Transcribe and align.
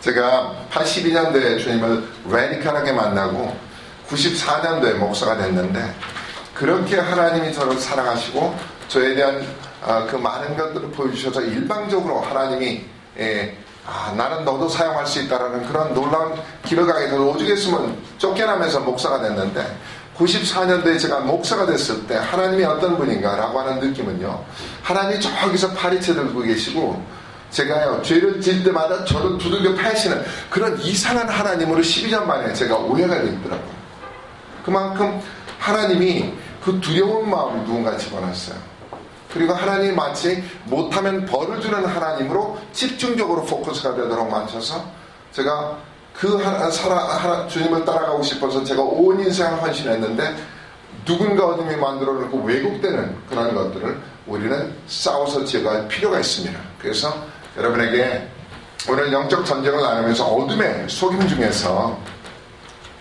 제가 0.00 0.66
82년도에 0.70 1.58
주님을 1.58 2.04
레디컬하게 2.30 2.92
만나고 2.92 3.56
94년도에 4.08 4.94
목사가 4.94 5.36
됐는데 5.36 5.94
그렇게 6.54 6.98
하나님이 6.98 7.54
저를 7.54 7.78
사랑하시고 7.78 8.79
저에 8.90 9.14
대한 9.14 9.46
아, 9.86 10.04
그 10.04 10.16
많은 10.16 10.56
것들을 10.56 10.90
보여주셔서 10.90 11.40
일방적으로 11.42 12.20
하나님이 12.20 12.84
예, 13.18 13.56
아, 13.86 14.12
나는 14.16 14.44
너도 14.44 14.68
사용할 14.68 15.06
수 15.06 15.22
있다라는 15.22 15.66
그런 15.66 15.94
놀라운 15.94 16.34
기록강에서 16.64 17.16
오죽했으면 17.16 17.96
쫓겨나면서 18.18 18.80
목사가 18.80 19.22
됐는데 19.22 19.64
94년도에 20.18 20.98
제가 20.98 21.20
목사가 21.20 21.64
됐을 21.64 22.06
때 22.06 22.16
하나님이 22.16 22.64
어떤 22.64 22.98
분인가라고 22.98 23.60
하는 23.60 23.80
느낌은요. 23.80 24.44
하나님이 24.82 25.20
저기서 25.20 25.72
파리채 25.72 26.12
들고 26.12 26.40
계시고 26.42 27.02
제가요 27.50 28.02
죄를 28.02 28.40
질 28.40 28.62
때마다 28.62 29.04
저를 29.04 29.38
두들겨 29.38 29.74
패시는 29.74 30.22
그런 30.50 30.78
이상한 30.80 31.28
하나님으로 31.28 31.80
12년 31.80 32.24
만에 32.24 32.52
제가 32.52 32.76
오해가 32.76 33.14
되더라고요. 33.14 33.80
그만큼 34.64 35.20
하나님이 35.58 36.34
그 36.62 36.78
두려운 36.80 37.30
마음을 37.30 37.64
누군가 37.64 37.96
집어넣었어요. 37.96 38.69
그리고 39.32 39.52
하나님이 39.52 39.92
마치 39.94 40.42
못하면 40.64 41.24
벌을 41.24 41.60
주는 41.60 41.84
하나님으로 41.84 42.58
집중적으로 42.72 43.44
포커스가 43.44 43.94
되도록 43.94 44.28
맞춰서 44.30 44.84
제가 45.32 45.78
그 46.12 46.36
하나, 46.36 46.70
사라, 46.70 46.96
하나, 46.96 47.46
주님을 47.46 47.84
따라가고 47.84 48.22
싶어서 48.22 48.62
제가 48.64 48.82
온 48.82 49.20
인생을 49.20 49.62
헌신했는데 49.62 50.36
누군가 51.04 51.46
어둠이 51.46 51.76
만들어 51.76 52.12
놓고 52.12 52.42
왜곡되는 52.42 53.16
그런 53.28 53.54
것들을 53.54 54.00
우리는 54.26 54.74
싸워서 54.86 55.44
제거할 55.44 55.88
필요가 55.88 56.18
있습니다. 56.18 56.58
그래서 56.78 57.14
여러분에게 57.56 58.28
오늘 58.88 59.12
영적 59.12 59.44
전쟁을 59.46 59.80
나누면서 59.80 60.26
어둠의 60.26 60.86
속임 60.88 61.26
중에서 61.28 61.98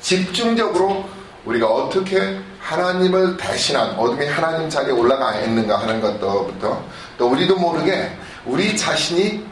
집중적으로 0.02 1.06
우리가 1.46 1.68
어떻게 1.68 2.40
하나님을 2.70 3.36
대신한 3.36 3.96
어둠이 3.98 4.28
하나님 4.28 4.70
자리에 4.70 4.92
올라가 4.92 5.34
있는가 5.40 5.82
하는 5.82 6.00
것부터 6.00 6.84
또 7.18 7.28
우리도 7.28 7.56
모르게 7.56 8.16
우리 8.46 8.78
자신이 8.78 9.44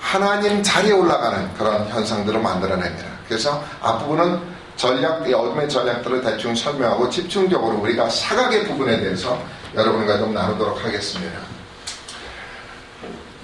하나님 0.00 0.62
자리에 0.62 0.92
올라가는 0.92 1.54
그런 1.54 1.86
현상들을 1.88 2.40
만들어냅니다. 2.40 3.06
그래서 3.28 3.62
앞부분은 3.80 4.40
전략, 4.76 5.22
어둠의 5.22 5.68
전략들을 5.68 6.22
대충 6.22 6.54
설명하고 6.54 7.08
집중적으로 7.08 7.78
우리가 7.78 8.08
사각의 8.10 8.64
부분에 8.66 9.00
대해서 9.00 9.40
여러분과 9.74 10.18
좀 10.18 10.34
나누도록 10.34 10.84
하겠습니다. 10.84 11.38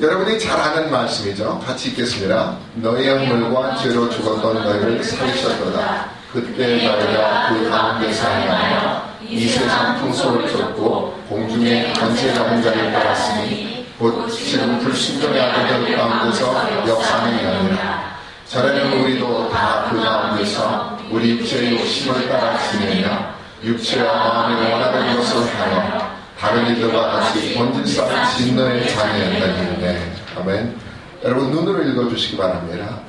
여러분이 0.01 0.39
잘 0.41 0.61
아는 0.61 0.91
말씀이죠. 0.91 1.61
같이 1.65 1.91
읽겠습니다. 1.91 2.57
너희 2.75 3.07
영물과 3.07 3.77
죄로 3.77 4.11
죽었던 4.11 4.55
너희를 4.65 5.03
살리셨도다. 5.03 6.11
그때 6.33 6.87
너희가 6.87 7.49
그 7.51 7.71
가운데서 7.71 8.29
행하여 8.29 9.02
이 9.33 9.49
세상 9.49 9.99
풍속을 9.99 10.47
쫓고 10.49 11.15
공중의 11.29 11.95
권세 11.95 12.35
잡은 12.35 12.63
자를 12.63 12.93
따랐으니 12.93 13.87
곧 13.99 14.29
지금 14.29 14.79
불신종의 14.81 15.41
아들들 15.41 15.97
가운데서 15.97 16.87
역사는 16.87 17.45
여니라. 17.45 18.13
전에는 18.47 19.01
우리도 19.01 19.49
다 19.51 19.73
그 19.93 20.01
가운데서 20.03 20.99
우리 21.11 21.47
죄의 21.47 21.79
욕심을 21.79 22.27
따라 22.29 22.59
지내며 22.59 23.35
육체와 23.63 24.13
마음이 24.13 24.71
원하는 24.71 25.17
것을 25.17 25.37
하여 25.55 26.11
다른 26.39 26.75
이들과 26.75 27.13
같이 27.13 27.55
본질 27.55 27.87
쌓은 27.87 28.25
진노의 28.37 28.89
자녀였다는데 28.89 30.15
아멘. 30.39 30.77
여러분 31.25 31.51
눈으로 31.51 31.83
읽어주시기 31.85 32.37
바랍니다. 32.39 33.01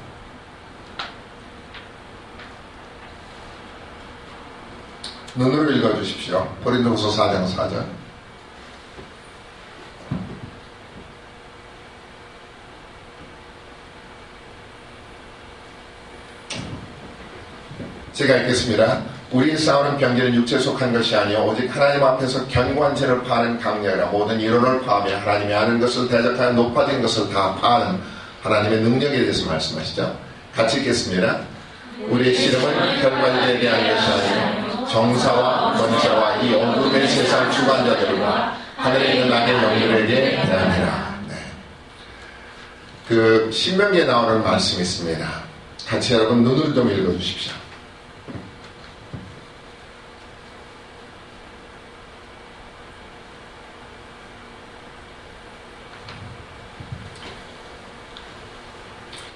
눈으로 5.35 5.71
읽어주십시오. 5.71 6.47
고린도서 6.63 7.09
4장 7.09 7.47
4절. 7.55 7.85
제가 18.13 18.35
읽겠습니다. 18.37 19.01
우리 19.31 19.57
싸우는 19.57 19.97
병기는 19.97 20.35
육체에 20.35 20.59
속한 20.59 20.93
것이 20.93 21.15
아니요 21.15 21.39
오직 21.45 21.75
하나님 21.75 22.03
앞에서 22.03 22.47
견고한 22.47 22.95
죄를 22.95 23.23
파는 23.23 23.59
강력이라 23.59 24.05
모든 24.11 24.39
이론을 24.39 24.81
파하며 24.81 25.17
하나님이 25.17 25.51
아는 25.51 25.79
것을 25.79 26.07
대적하여 26.07 26.51
높아진 26.51 27.01
것을 27.01 27.33
다 27.33 27.55
파는 27.55 27.99
하나님의 28.43 28.81
능력에 28.81 29.17
대해서 29.21 29.49
말씀하시죠. 29.49 30.15
같이 30.53 30.77
읽겠습니다. 30.81 31.39
우리의 32.07 32.35
씨름은 32.35 33.01
결과에 33.01 33.59
대한 33.59 33.79
것이 33.79 34.11
아니요 34.11 34.72
정사와 34.87 35.73
권세와 35.73 36.37
이 36.37 36.53
어둠의 36.55 37.07
세상 37.07 37.51
주관자들과 37.51 38.57
하늘에 38.77 39.13
있는 39.13 39.31
악의 39.33 39.55
영들에게 39.55 40.41
대하니라. 40.45 41.19
네. 41.29 41.35
그 43.07 43.49
신명기에 43.51 44.05
나오는 44.05 44.43
말씀이 44.43 44.81
있습니다. 44.81 45.43
같이 45.87 46.13
여러분 46.13 46.43
눈을 46.43 46.73
좀 46.73 46.89
읽어주십시오. 46.89 47.62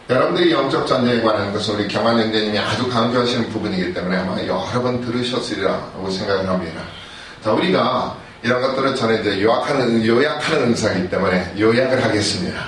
여러분들이 0.10 0.54
영적 0.54 0.88
전쟁에 0.88 1.22
관한 1.22 1.52
것을 1.52 1.76
우리 1.76 1.88
경환 1.88 2.18
형제님이 2.18 2.58
아주 2.58 2.90
강조하시는 2.90 3.50
부분이기 3.50 3.94
때문에 3.94 4.16
아마 4.18 4.40
여러 4.44 4.82
번 4.82 5.02
들으셨으리라고 5.02 6.10
생각을 6.10 6.48
합니다. 6.48 6.82
자, 7.44 7.52
우리가 7.52 8.18
이런 8.42 8.62
것들을 8.62 8.96
저는 8.96 9.20
이제 9.20 9.42
요약하는, 9.42 10.06
요약하는 10.06 10.64
은사이기 10.64 11.10
때문에 11.10 11.54
요약을 11.60 12.04
하겠습니다. 12.06 12.68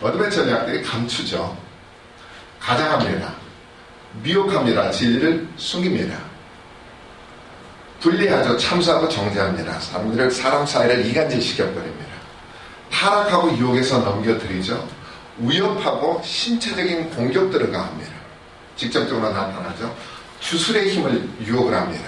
어드벤 0.00 0.30
전략들이 0.30 0.82
감추죠. 0.82 1.56
가장합니다. 2.58 3.34
미혹합니다. 4.24 4.90
진리를 4.90 5.46
숨깁니다. 5.56 6.18
분리하죠. 8.00 8.56
참사하고 8.56 9.08
정죄합니다. 9.08 9.78
사람들을, 9.78 10.28
사람 10.32 10.66
사이를 10.66 11.06
이간질시켜버립니다. 11.06 12.12
타락하고 12.90 13.56
유혹해서 13.56 13.98
넘겨드리죠. 13.98 15.01
위협하고 15.42 16.20
신체적인 16.24 17.10
공격들을 17.10 17.70
가 17.72 17.82
합니다. 17.84 18.12
직접적으로 18.76 19.28
나타나죠. 19.30 19.94
주술의 20.40 20.90
힘을 20.90 21.28
유혹을 21.44 21.74
합니다. 21.74 22.04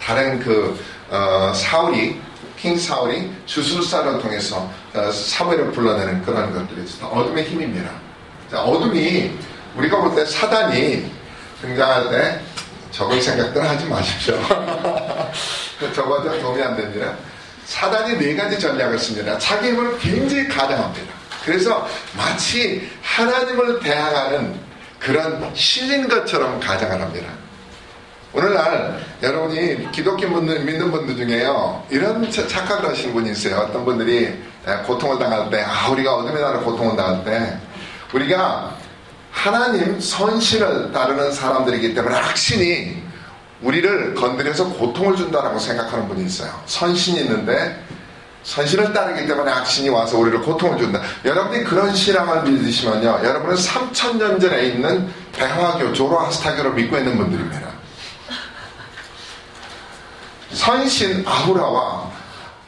다른 0.00 0.38
그 0.40 0.78
어, 1.10 1.52
사울이 1.54 2.20
킹 2.58 2.76
사울이 2.78 3.30
주술사를 3.46 4.18
통해서 4.20 4.70
어, 4.94 5.10
사무엘을 5.10 5.72
불러내는 5.72 6.22
그런 6.22 6.52
것들이 6.52 6.84
있어 6.84 7.06
어둠의 7.08 7.44
힘입니다. 7.44 7.90
자, 8.50 8.62
어둠이 8.62 9.32
우리가 9.76 10.00
볼 10.00 10.14
때 10.14 10.24
사단이 10.24 11.10
등장할 11.60 12.10
때 12.10 12.40
적을 12.92 13.20
생각들 13.20 13.62
하지 13.68 13.84
마십시오. 13.86 14.38
적어도 15.94 16.40
도움이 16.40 16.62
안 16.62 16.76
됩니다. 16.76 17.14
사단이 17.66 18.16
네 18.18 18.34
가지 18.34 18.58
전략을 18.58 18.98
씁니다. 18.98 19.36
자기 19.38 19.68
힘을 19.68 19.98
굉장히 19.98 20.48
가장합니다. 20.48 21.15
그래서 21.46 21.88
마치 22.16 22.90
하나님을 23.02 23.78
대항하는 23.78 24.58
그런 24.98 25.48
신인 25.54 26.08
것처럼 26.08 26.58
가장을 26.58 27.00
합니다. 27.00 27.28
오늘날 28.32 28.98
여러분이 29.22 29.92
기독교 29.92 30.28
분들 30.28 30.64
믿는 30.64 30.90
분들 30.90 31.16
중에요 31.16 31.86
이런 31.88 32.28
착각을 32.30 32.90
하시는 32.90 33.14
분이 33.14 33.30
있어요. 33.30 33.58
어떤 33.58 33.84
분들이 33.84 34.34
고통을 34.84 35.20
당할 35.20 35.48
때, 35.48 35.62
아 35.62 35.88
우리가 35.90 36.16
어둠의 36.16 36.42
나라 36.42 36.58
고통을 36.58 36.96
당할 36.96 37.24
때 37.24 37.56
우리가 38.12 38.76
하나님 39.30 40.00
선신을 40.00 40.90
따르는 40.92 41.30
사람들이기 41.30 41.94
때문에 41.94 42.16
악신이 42.16 43.02
우리를 43.62 44.14
건드려서 44.14 44.70
고통을 44.70 45.16
준다라고 45.16 45.60
생각하는 45.60 46.08
분이 46.08 46.24
있어요. 46.24 46.50
선신이 46.66 47.20
있는데 47.20 47.85
선신을 48.46 48.92
따르기 48.92 49.26
때문에 49.26 49.50
악신이 49.50 49.88
와서 49.88 50.16
우리를 50.18 50.40
고통을 50.40 50.78
준다. 50.78 51.02
여러분이 51.24 51.64
그런 51.64 51.94
신앙을 51.94 52.44
믿으시면요. 52.44 53.20
여러분은 53.24 53.56
3천년 53.56 54.40
전에 54.40 54.66
있는 54.66 55.12
대화교, 55.32 55.92
조로아스타교를 55.92 56.74
믿고 56.74 56.96
있는 56.96 57.18
분들입니다. 57.18 57.68
선신 60.52 61.24
아우라와 61.26 62.12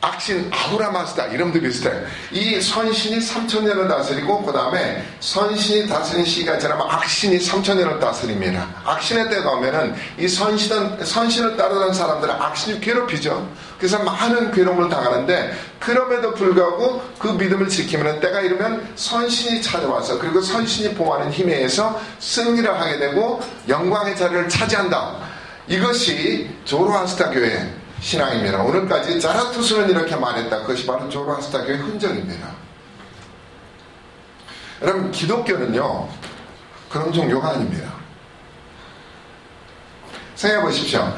악신 0.01 0.49
아브라마스다 0.53 1.27
이름도 1.27 1.61
비슷해. 1.61 1.91
이 2.31 2.61
선신이 2.61 3.19
3천년을 3.19 3.89
다스리고 3.89 4.45
그 4.45 4.53
다음에 4.53 5.05
선신이 5.19 5.89
다스린 5.89 6.25
시기가 6.25 6.57
지나면 6.59 6.87
악신이 6.89 7.39
3천년을 7.39 7.99
다스립니다. 7.99 8.69
악신의 8.85 9.29
때가 9.29 9.51
오면은 9.53 9.97
이 10.17 10.29
선신은 10.29 11.05
선신을 11.05 11.57
따르는 11.57 11.93
사람들은 11.93 12.33
악신이 12.33 12.81
괴롭히죠. 12.81 13.51
그래서 13.77 13.99
많은 14.03 14.53
괴로움을 14.53 14.89
당하는데 14.89 15.53
그럼에도 15.81 16.33
불구하고 16.33 17.03
그 17.19 17.29
믿음을 17.29 17.69
지키면 17.69 18.21
때가 18.21 18.41
이르면 18.41 18.93
선신이 18.95 19.63
찾아와서 19.63 20.19
그리고 20.21 20.41
선신이 20.41 20.95
보호하는 20.95 21.33
힘에 21.33 21.57
의해서 21.57 22.01
승리를 22.21 22.81
하게 22.81 22.99
되고 22.99 23.41
영광의 23.69 24.17
자리를 24.17 24.49
차지한다. 24.49 25.17
이것이 25.67 26.49
조로아스타 26.65 27.31
교회 27.31 27.69
신앙입니다. 28.01 28.63
오늘까지 28.63 29.21
자라투스는 29.21 29.91
이렇게 29.91 30.17
말했다. 30.17 30.61
그것이 30.61 30.87
바로 30.87 31.09
조로아스타교의 31.09 31.79
흔적입니다. 31.79 32.49
여러분 34.83 35.11
기독교는요 35.11 36.09
그런 36.89 37.13
종교가 37.13 37.51
아닙니다. 37.51 37.93
생각해 40.37 40.63
보십시오. 40.65 41.13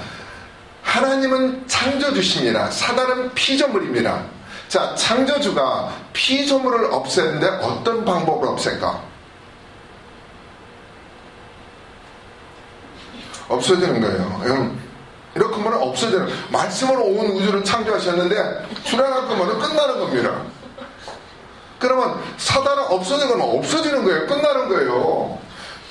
하나님은 0.82 1.68
창조주십니다. 1.68 2.70
사단은 2.70 3.34
피조물입니다. 3.34 4.24
자, 4.68 4.94
창조주가 4.94 5.94
피조물을 6.12 6.92
없애는데 6.92 7.46
어떤 7.46 8.04
방법을 8.04 8.48
없앨까? 8.48 9.02
없어지는 13.48 14.00
거예요. 14.00 14.79
이렇게 15.34 15.54
하면 15.54 15.74
없어지는 15.74 16.28
말씀으로 16.50 17.04
온 17.04 17.26
우주를 17.30 17.62
창조하셨는데 17.64 18.68
출현할 18.84 19.28
거면 19.28 19.58
끝나는 19.58 20.00
겁니다. 20.00 20.42
그러면 21.78 22.20
사단은 22.36 22.84
없어지는 22.88 23.38
건 23.38 23.58
없어지는 23.58 24.04
거예요. 24.04 24.26
끝나는 24.26 24.68
거예요. 24.68 25.38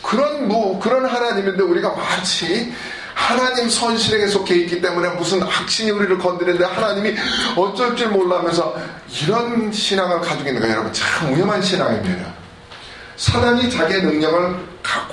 그런 0.01 0.47
뭐 0.47 0.79
그런 0.79 1.05
하나님인데 1.05 1.63
우리가 1.63 1.93
마치 1.95 2.73
하나님 3.13 3.69
선실에게 3.69 4.27
속해 4.27 4.55
있기 4.55 4.81
때문에 4.81 5.09
무슨 5.09 5.43
악신이 5.43 5.91
우리를 5.91 6.17
건드리는데 6.19 6.63
하나님이 6.63 7.15
어쩔 7.57 7.95
줄 7.95 8.09
몰라면서 8.09 8.75
이런 9.21 9.71
신앙을 9.71 10.21
가지고 10.21 10.47
있는 10.47 10.61
거예요. 10.61 10.75
여러분 10.75 10.93
참 10.93 11.35
위험한 11.35 11.61
신앙입니다. 11.61 12.25
사단이 13.17 13.69
자기의 13.69 14.03
능력을 14.03 14.55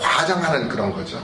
과장하는 0.00 0.69
그런 0.69 0.93
거죠. 0.93 1.19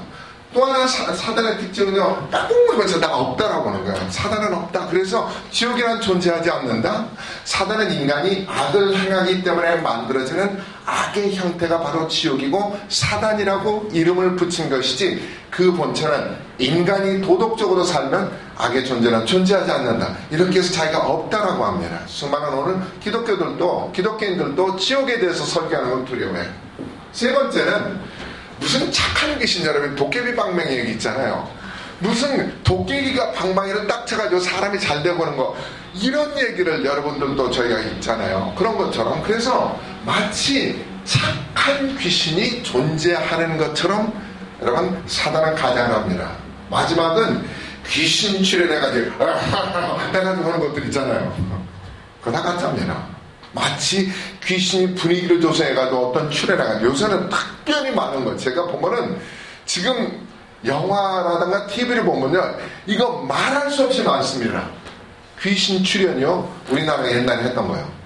또 0.53 0.65
하나 0.65 0.87
사, 0.87 1.35
단의 1.35 1.59
특징은요, 1.59 2.29
깍꿍거리면서 2.31 3.01
나 3.01 3.17
없다라고 3.17 3.71
하는 3.71 3.85
거야. 3.85 4.11
사단은 4.11 4.53
없다. 4.53 4.89
그래서 4.89 5.31
지옥이란 5.51 6.01
존재하지 6.01 6.51
않는다. 6.51 7.07
사단은 7.45 7.91
인간이 7.93 8.47
악을 8.49 8.97
행하기 8.97 9.43
때문에 9.43 9.77
만들어지는 9.77 10.61
악의 10.85 11.35
형태가 11.37 11.81
바로 11.81 12.07
지옥이고 12.07 12.79
사단이라고 12.89 13.91
이름을 13.93 14.37
붙인 14.37 14.69
것이지 14.69 15.27
그 15.51 15.73
본체는 15.73 16.37
인간이 16.59 17.23
도덕적으로 17.23 17.85
살면 17.85 18.33
악의 18.57 18.85
존재는 18.85 19.25
존재하지 19.25 19.71
않는다. 19.71 20.15
이렇게 20.31 20.59
해서 20.59 20.73
자기가 20.73 20.99
없다라고 20.99 21.65
합니다. 21.65 22.01
수많은 22.07 22.59
오늘 22.59 22.77
기독교들도 23.01 23.93
기독교인들도 23.95 24.77
지옥에 24.77 25.19
대해서 25.19 25.45
설계하는 25.45 25.91
걸 25.91 26.05
두려워해. 26.05 26.47
세 27.13 27.33
번째는 27.33 28.01
무슨 28.63 28.93
착한 28.93 29.37
귀신 29.41 29.67
여러분 29.67 29.97
도깨비 29.97 30.37
방맹 30.37 30.71
얘기 30.71 30.93
있잖아요. 30.93 31.51
무슨 31.99 32.63
도깨비가 32.63 33.33
방망이를 33.33 33.89
딱 33.89 34.07
쳐가지고 34.07 34.41
사람이 34.41 34.79
잘 34.79 35.03
되보는 35.03 35.37
거 35.37 35.57
이런 36.01 36.39
얘기를 36.39 36.85
여러분들도 36.85 37.51
저희가 37.51 37.81
있잖아요. 37.81 38.55
그런 38.57 38.79
것처럼 38.79 39.21
그래서 39.25 39.79
마치 40.07 40.85
착한 41.05 41.99
귀신이 41.99 42.63
존재하는 42.63 43.59
것처럼 43.59 44.13
여러분 44.63 45.03
사단은 45.07 45.57
가장합니다. 45.57 46.31
마지막은 46.71 47.45
귀신 47.89 48.45
출연해가지고 48.45 49.11
해가지고 50.15 50.53
하는 50.53 50.61
것들 50.61 50.85
있잖아요. 50.87 51.37
그거 52.21 52.31
다 52.31 52.43
가짜입니다. 52.43 53.05
마치 53.53 54.11
귀신이 54.45 54.95
분위기를 54.95 55.41
조성해가지고 55.41 56.09
어떤 56.09 56.31
출연해가지고 56.31 56.91
요새는 56.91 57.29
특별히 57.29 57.91
많은 57.91 58.25
거 58.25 58.37
제가 58.37 58.67
보면은 58.67 59.19
지금 59.67 60.27
영화라든가 60.65 61.67
TV를 61.67 62.05
보면요 62.05 62.57
이거 62.87 63.23
말할 63.23 63.71
수 63.71 63.85
없이 63.85 64.03
많습니다. 64.03 64.69
귀신 65.41 65.83
출연이요 65.83 66.49
우리나라가 66.71 67.11
옛날에 67.11 67.45
했던 67.45 67.69
거예요. 67.69 68.03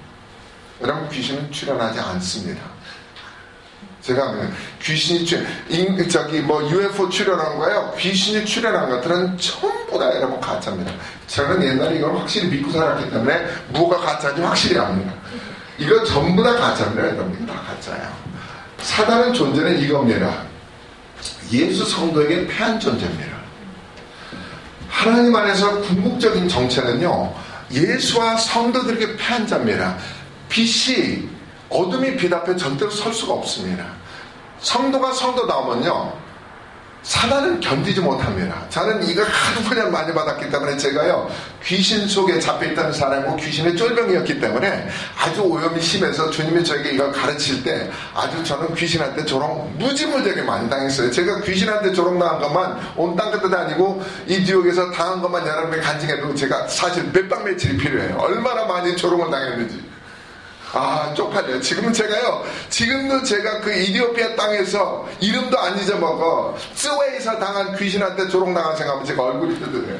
여러분 0.82 1.08
귀신은 1.08 1.50
출연하지 1.50 2.00
않습니다 2.00 2.62
제가 4.06 4.34
귀신이 4.80 5.24
출연, 5.24 5.44
저기 6.08 6.40
뭐 6.40 6.62
UFO 6.70 7.08
출연한 7.08 7.58
거예요. 7.58 7.92
귀신이 7.98 8.44
출연한 8.44 8.88
것들은 8.88 9.36
전부 9.36 9.98
다 9.98 10.14
여러분 10.14 10.40
가짜입니다. 10.40 10.92
저는 11.26 11.60
옛날에 11.60 11.96
이걸 11.96 12.16
확실히 12.16 12.48
믿고 12.48 12.70
살았기 12.70 13.10
때문에 13.10 13.46
뭐가 13.70 13.98
가짜인지 13.98 14.42
확실히 14.42 14.78
압니다. 14.78 15.12
이거 15.76 16.04
전부 16.04 16.40
다 16.44 16.54
가짜입니다. 16.54 17.02
여러분. 17.02 17.46
다 17.46 17.54
가짜예요. 17.66 18.08
사단의 18.78 19.34
존재는 19.34 19.80
이겁니다. 19.80 20.44
예수 21.52 21.84
성도에게 21.84 22.46
패한 22.46 22.78
존재입니다. 22.78 23.36
하나님 24.88 25.34
안에서 25.34 25.80
궁극적인 25.80 26.48
정체는요, 26.48 27.34
예수와 27.72 28.36
성도들에게 28.36 29.16
패한 29.16 29.48
자입니다. 29.48 29.96
빛이 30.48 31.28
어둠이 31.68 32.16
빛 32.16 32.32
앞에 32.32 32.56
절대로 32.56 32.90
설 32.90 33.12
수가 33.12 33.34
없습니다. 33.34 33.84
성도가 34.60 35.12
성도 35.12 35.46
나오면요, 35.46 36.12
사단은 37.02 37.60
견디지 37.60 38.00
못합니다. 38.00 38.64
저는 38.68 39.06
이거 39.08 39.22
하도 39.22 39.68
그냥 39.68 39.92
많이 39.92 40.12
받았기 40.12 40.50
때문에 40.50 40.76
제가요 40.76 41.30
귀신 41.62 42.08
속에 42.08 42.40
잡혀있다는 42.40 42.92
사람이고 42.92 43.36
귀신의 43.36 43.76
쫄병이었기 43.76 44.40
때문에 44.40 44.88
아주 45.16 45.42
오염이 45.42 45.80
심해서 45.80 46.28
주님이 46.30 46.64
저에게 46.64 46.90
이걸 46.94 47.12
가르칠 47.12 47.62
때 47.62 47.88
아주 48.12 48.42
저는 48.42 48.74
귀신한테 48.74 49.24
조롱 49.24 49.74
무지무지하게 49.78 50.42
많이 50.42 50.68
당했어요. 50.68 51.08
제가 51.12 51.42
귀신한테 51.42 51.92
조롱 51.92 52.18
당한 52.18 52.40
것만 52.40 52.80
온 52.96 53.14
땅 53.14 53.30
끝도 53.30 53.48
다니고 53.50 54.02
이 54.26 54.40
뉴욕에서 54.40 54.90
당한 54.90 55.22
것만 55.22 55.46
여러분이 55.46 55.80
간증해도 55.80 56.34
제가 56.34 56.66
사실 56.66 57.04
몇방 57.12 57.44
며칠이 57.44 57.76
필요해요. 57.76 58.16
얼마나 58.18 58.64
많이 58.64 58.96
조롱을 58.96 59.30
당했는지. 59.30 59.85
아, 60.72 61.12
쪽팔려요. 61.14 61.60
지금은 61.60 61.92
제가요, 61.92 62.44
지금도 62.68 63.22
제가 63.22 63.60
그 63.60 63.72
이디오피아 63.72 64.34
땅에서 64.34 65.08
이름도 65.20 65.58
안 65.58 65.78
잊어먹어. 65.78 66.56
스웨이에서 66.74 67.38
당한 67.38 67.76
귀신한테 67.76 68.28
조롱당한 68.28 68.76
생각하면 68.76 69.06
제가 69.06 69.22
얼굴이 69.22 69.58
뜨드려요. 69.58 69.98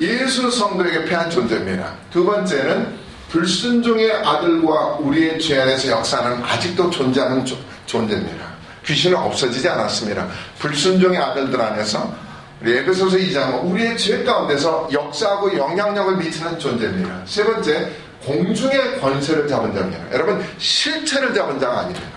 예수 0.00 0.50
성도에게 0.50 1.04
패한 1.04 1.30
존재입니다. 1.30 1.94
두 2.10 2.24
번째는 2.24 2.98
불순종의 3.28 4.12
아들과 4.12 4.96
우리의 5.00 5.38
죄 5.38 5.60
안에서 5.60 5.88
역사는 5.88 6.42
아직도 6.42 6.90
존재하는 6.90 7.44
조, 7.44 7.56
존재입니다. 7.86 8.46
귀신은 8.84 9.16
없어지지 9.16 9.68
않았습니다. 9.68 10.26
불순종의 10.58 11.18
아들들 11.18 11.60
안에서 11.60 12.12
우리 12.60 12.76
에베소서 12.78 13.16
2장은 13.16 13.70
우리의 13.70 13.96
죄 13.96 14.24
가운데서 14.24 14.88
역사하고 14.92 15.56
영향력을 15.56 16.16
미치는 16.16 16.58
존재입니다. 16.58 17.22
세 17.26 17.44
번째, 17.44 17.90
공중의 18.24 19.00
권세를 19.00 19.48
잡은 19.48 19.74
자입니다. 19.74 20.12
여러분 20.12 20.44
실체를 20.58 21.34
잡은 21.34 21.58
자가 21.58 21.80
아닙니다. 21.80 22.08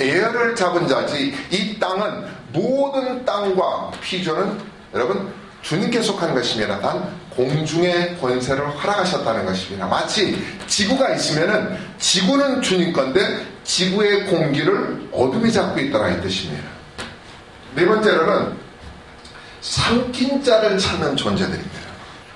에어를 0.00 0.54
잡은 0.54 0.86
자지 0.86 1.34
이 1.50 1.78
땅은 1.78 2.26
모든 2.52 3.24
땅과 3.24 3.92
피조는 4.02 4.60
여러분 4.94 5.32
주님께 5.62 6.02
속한 6.02 6.34
것입니다. 6.34 6.80
단 6.80 7.08
공중의 7.30 8.18
권세를 8.20 8.68
허락하셨다는 8.68 9.46
것입니다. 9.46 9.86
마치 9.86 10.44
지구가 10.66 11.14
있으면은 11.14 11.76
지구는 11.98 12.62
주님 12.62 12.92
건데 12.92 13.44
지구의 13.64 14.26
공기를 14.26 15.08
어둠이 15.12 15.52
잡고 15.52 15.80
있다라 15.80 16.10
이 16.10 16.20
뜻입니다. 16.20 16.64
네 17.74 17.84
번째로는 17.84 18.56
삼킨 19.60 20.42
자를 20.42 20.78
찾는 20.78 21.16
존재들입니다. 21.16 21.80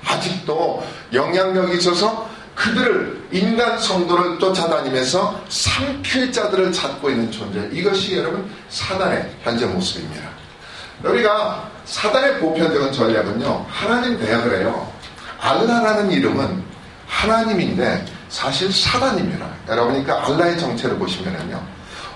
아직도 0.04 0.84
영향력이 1.12 1.78
있어서 1.78 2.28
그들을 2.60 3.28
인간 3.32 3.78
성도를 3.78 4.38
쫓아다니면서 4.38 5.42
삼킬 5.48 6.30
자들을 6.30 6.72
찾고 6.72 7.08
있는 7.08 7.30
존재 7.30 7.66
이것이 7.72 8.18
여러분 8.18 8.48
사단의 8.68 9.34
현재 9.42 9.64
모습입니다. 9.64 10.28
우리가 11.02 11.70
사단의 11.86 12.38
보편적인 12.40 12.92
전략은요 12.92 13.66
하나님 13.68 14.18
대학을 14.18 14.58
해요. 14.58 14.92
알라라는 15.40 16.10
이름은 16.10 16.62
하나님인데 17.06 18.04
사실 18.28 18.70
사단입니다. 18.70 19.46
여러분이 19.68 20.04
그 20.04 20.12
알라의 20.12 20.58
정체를 20.58 20.98
보시면은요 20.98 21.62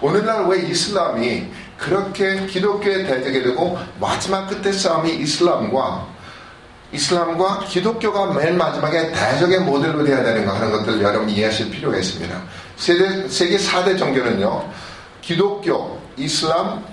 오늘날 0.03 0.47
왜 0.47 0.61
이슬람이 0.69 1.47
그렇게 1.79 2.45
기독교에 2.47 3.05
대적이 3.05 3.43
되고 3.45 3.79
마지막 3.99 4.47
끝에 4.49 4.73
싸움이 4.73 5.15
이슬람과 5.15 6.14
이슬람과 6.95 7.67
기독교가 7.69 8.33
맨 8.35 8.57
마지막에 8.57 9.11
대적의 9.11 9.61
모델로 9.61 10.05
되어야 10.05 10.23
되는 10.23 10.47
거 10.47 10.53
하는 10.53 10.71
것들 10.71 11.03
여러분이 11.03 11.33
이해하실 11.35 11.71
필요가 11.71 11.99
있습니다. 11.99 12.43
세계, 12.77 13.29
세계 13.29 13.57
4대 13.57 13.99
종교는요, 13.99 14.71
기독교, 15.21 16.01
이슬람, 16.17 16.85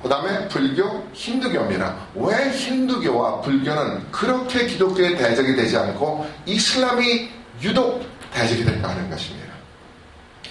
그 0.00 0.08
다음에 0.08 0.46
불교, 0.46 1.04
힌두교입니다. 1.12 1.94
왜 2.14 2.50
힌두교와 2.50 3.40
불교는 3.40 4.12
그렇게 4.12 4.66
기독교의 4.66 5.16
대적이 5.16 5.56
되지 5.56 5.76
않고 5.76 6.24
이슬람이 6.46 7.28
유독 7.62 8.06
대적이 8.32 8.64
될까 8.64 8.90
하는 8.90 9.10
것입니다. 9.10 9.48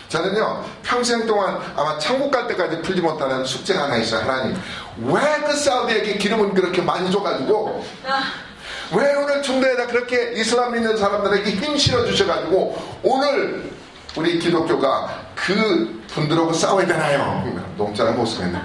저는요, 0.10 0.64
평생 0.84 1.26
동안 1.26 1.60
아마 1.76 1.98
천국 1.98 2.32
갈 2.32 2.48
때까지 2.48 2.82
풀지 2.82 3.02
못하는 3.02 3.44
숙제가 3.46 3.84
하나 3.84 3.98
있어요. 3.98 4.22
하나님, 4.22 4.56
왜 5.00 5.38
그 5.46 5.56
사우디에게 5.56 6.18
기름을 6.18 6.54
그렇게 6.54 6.82
많이 6.82 7.10
줘가지고, 7.10 7.86
왜 8.96 9.15
오늘 9.15 9.41
중대에다 9.41 9.88
그렇게 9.88 10.34
이슬람 10.34 10.74
믿는 10.74 10.98
사람들에게 10.98 11.50
힘 11.51 11.77
실어 11.77 12.06
주셔가지고, 12.06 13.00
오늘 13.03 13.72
우리 14.15 14.39
기독교가 14.39 15.27
그 15.36 16.03
분들하고 16.10 16.53
싸워야 16.53 16.86
되나요? 16.88 17.44
농자는 17.77 18.15
못 18.17 18.25
쓰겠네 18.25 18.60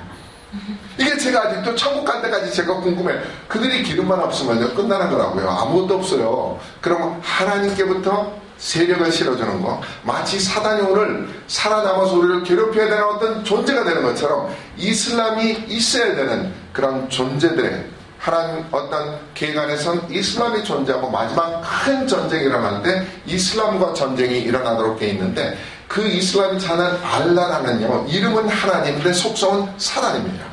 이게 0.99 1.17
제가 1.19 1.49
아직도 1.49 1.75
천국 1.75 2.05
갈 2.05 2.23
때까지 2.23 2.53
제가 2.53 2.75
궁금해. 2.75 3.15
그들이 3.49 3.83
기름만 3.83 4.21
없으면요, 4.21 4.75
끝나는 4.75 5.11
거라고요. 5.11 5.49
아무것도 5.49 5.97
없어요. 5.97 6.61
그럼 6.81 7.21
하나님께부터 7.23 8.33
세력을 8.59 9.11
실어주는 9.11 9.63
거. 9.63 9.81
마치 10.03 10.39
사단이 10.39 10.83
오늘 10.83 11.29
살아남아서 11.49 12.15
우리를 12.15 12.45
괴롭혀야 12.45 12.89
되는 12.89 13.05
어떤 13.05 13.45
존재가 13.45 13.85
되는 13.85 14.03
것처럼 14.03 14.55
이슬람이 14.77 15.65
있어야 15.69 16.15
되는 16.15 16.53
그런 16.73 17.09
존재들의 17.09 17.87
하나님 18.23 18.65
어떤 18.71 19.19
계간에선 19.35 20.09
이슬람이 20.09 20.63
존재하고 20.63 21.11
마지막 21.11 21.61
큰 21.61 22.07
전쟁이 22.07 22.45
일어나는데 22.45 23.05
이슬람과 23.27 23.95
전쟁이 23.95 24.39
일어나도록 24.43 25.01
돼 25.01 25.09
있는데 25.09 25.59
그 25.89 26.07
이슬람이 26.07 26.61
자는 26.61 26.99
알라라는요 27.03 28.07
이름은 28.09 28.49
하나님인데 28.49 29.13
속성은 29.13 29.73
사단입니다. 29.77 30.47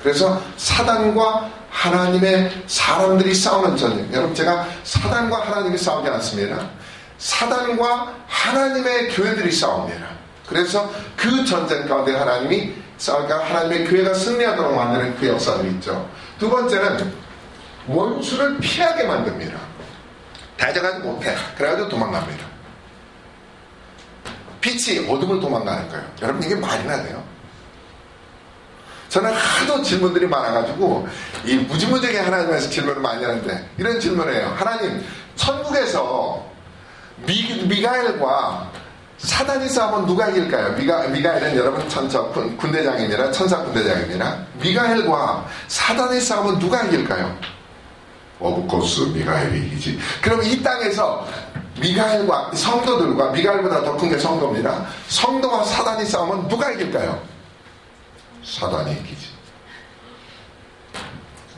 그래서 0.00 0.40
사단과 0.56 1.50
하나님의 1.70 2.52
사람들이 2.68 3.34
싸우는 3.34 3.76
전쟁. 3.76 4.08
여러분 4.12 4.32
제가 4.32 4.68
사단과 4.84 5.40
하나님이 5.40 5.76
싸우지 5.76 6.08
않습니다. 6.08 6.70
사단과 7.18 8.14
하나님의 8.28 9.08
교회들이 9.08 9.50
싸웁니다. 9.50 10.06
그래서 10.48 10.88
그 11.16 11.44
전쟁 11.44 11.88
가운데 11.88 12.14
하나님이 12.14 12.74
싸우니까 12.96 13.44
하나님의 13.44 13.88
교회가 13.88 14.14
승리하도록 14.14 14.72
만드는 14.72 15.16
그 15.16 15.26
역사들이 15.26 15.68
있죠. 15.72 16.08
두 16.38 16.48
번째는 16.48 17.12
원수를 17.88 18.58
피하게 18.58 19.04
만듭니다. 19.04 19.58
대적하지 20.56 21.00
못해. 21.00 21.34
그래가지고 21.56 21.88
도망갑니다. 21.88 22.46
빛이 24.60 25.08
어둠을 25.08 25.40
도망가는 25.40 25.88
거예요. 25.88 26.04
여러분 26.22 26.42
이게 26.42 26.54
말이나 26.54 27.02
돼요? 27.02 27.22
저는 29.08 29.32
하도 29.32 29.82
질문들이 29.82 30.26
많아가지고 30.26 31.08
이 31.44 31.56
무지무지하게 31.56 32.18
하나님에서 32.18 32.68
질문을 32.68 33.00
많이 33.00 33.24
하는데 33.24 33.68
이런 33.78 33.98
질문이에요. 33.98 34.54
하나님 34.58 35.02
천국에서 35.34 36.46
미, 37.26 37.64
미가엘과 37.64 38.70
사단이 39.18 39.68
싸우면 39.68 40.06
누가 40.06 40.28
이길까요? 40.28 40.74
미가, 40.76 41.08
미가엘은 41.08 41.56
여러분 41.56 41.88
천사 41.88 42.22
군대장입니다. 42.22 43.32
천사 43.32 43.58
군대장입니다. 43.64 44.46
미가엘과 44.60 45.46
사단이 45.66 46.20
싸우면 46.20 46.58
누가 46.60 46.82
이길까요? 46.84 47.36
오브코스 48.40 49.00
미가엘이 49.16 49.66
이기지. 49.66 49.98
그럼 50.22 50.42
이 50.44 50.62
땅에서 50.62 51.26
미가엘과 51.80 52.52
성도들과 52.54 53.30
미가엘보다 53.32 53.82
더 53.84 53.96
큰 53.96 54.08
게 54.08 54.18
성도입니다. 54.18 54.86
성도와 55.08 55.64
사단이 55.64 56.04
싸우면 56.06 56.48
누가 56.48 56.70
이길까요? 56.72 57.20
사단이 58.44 58.92
이기지. 58.92 59.37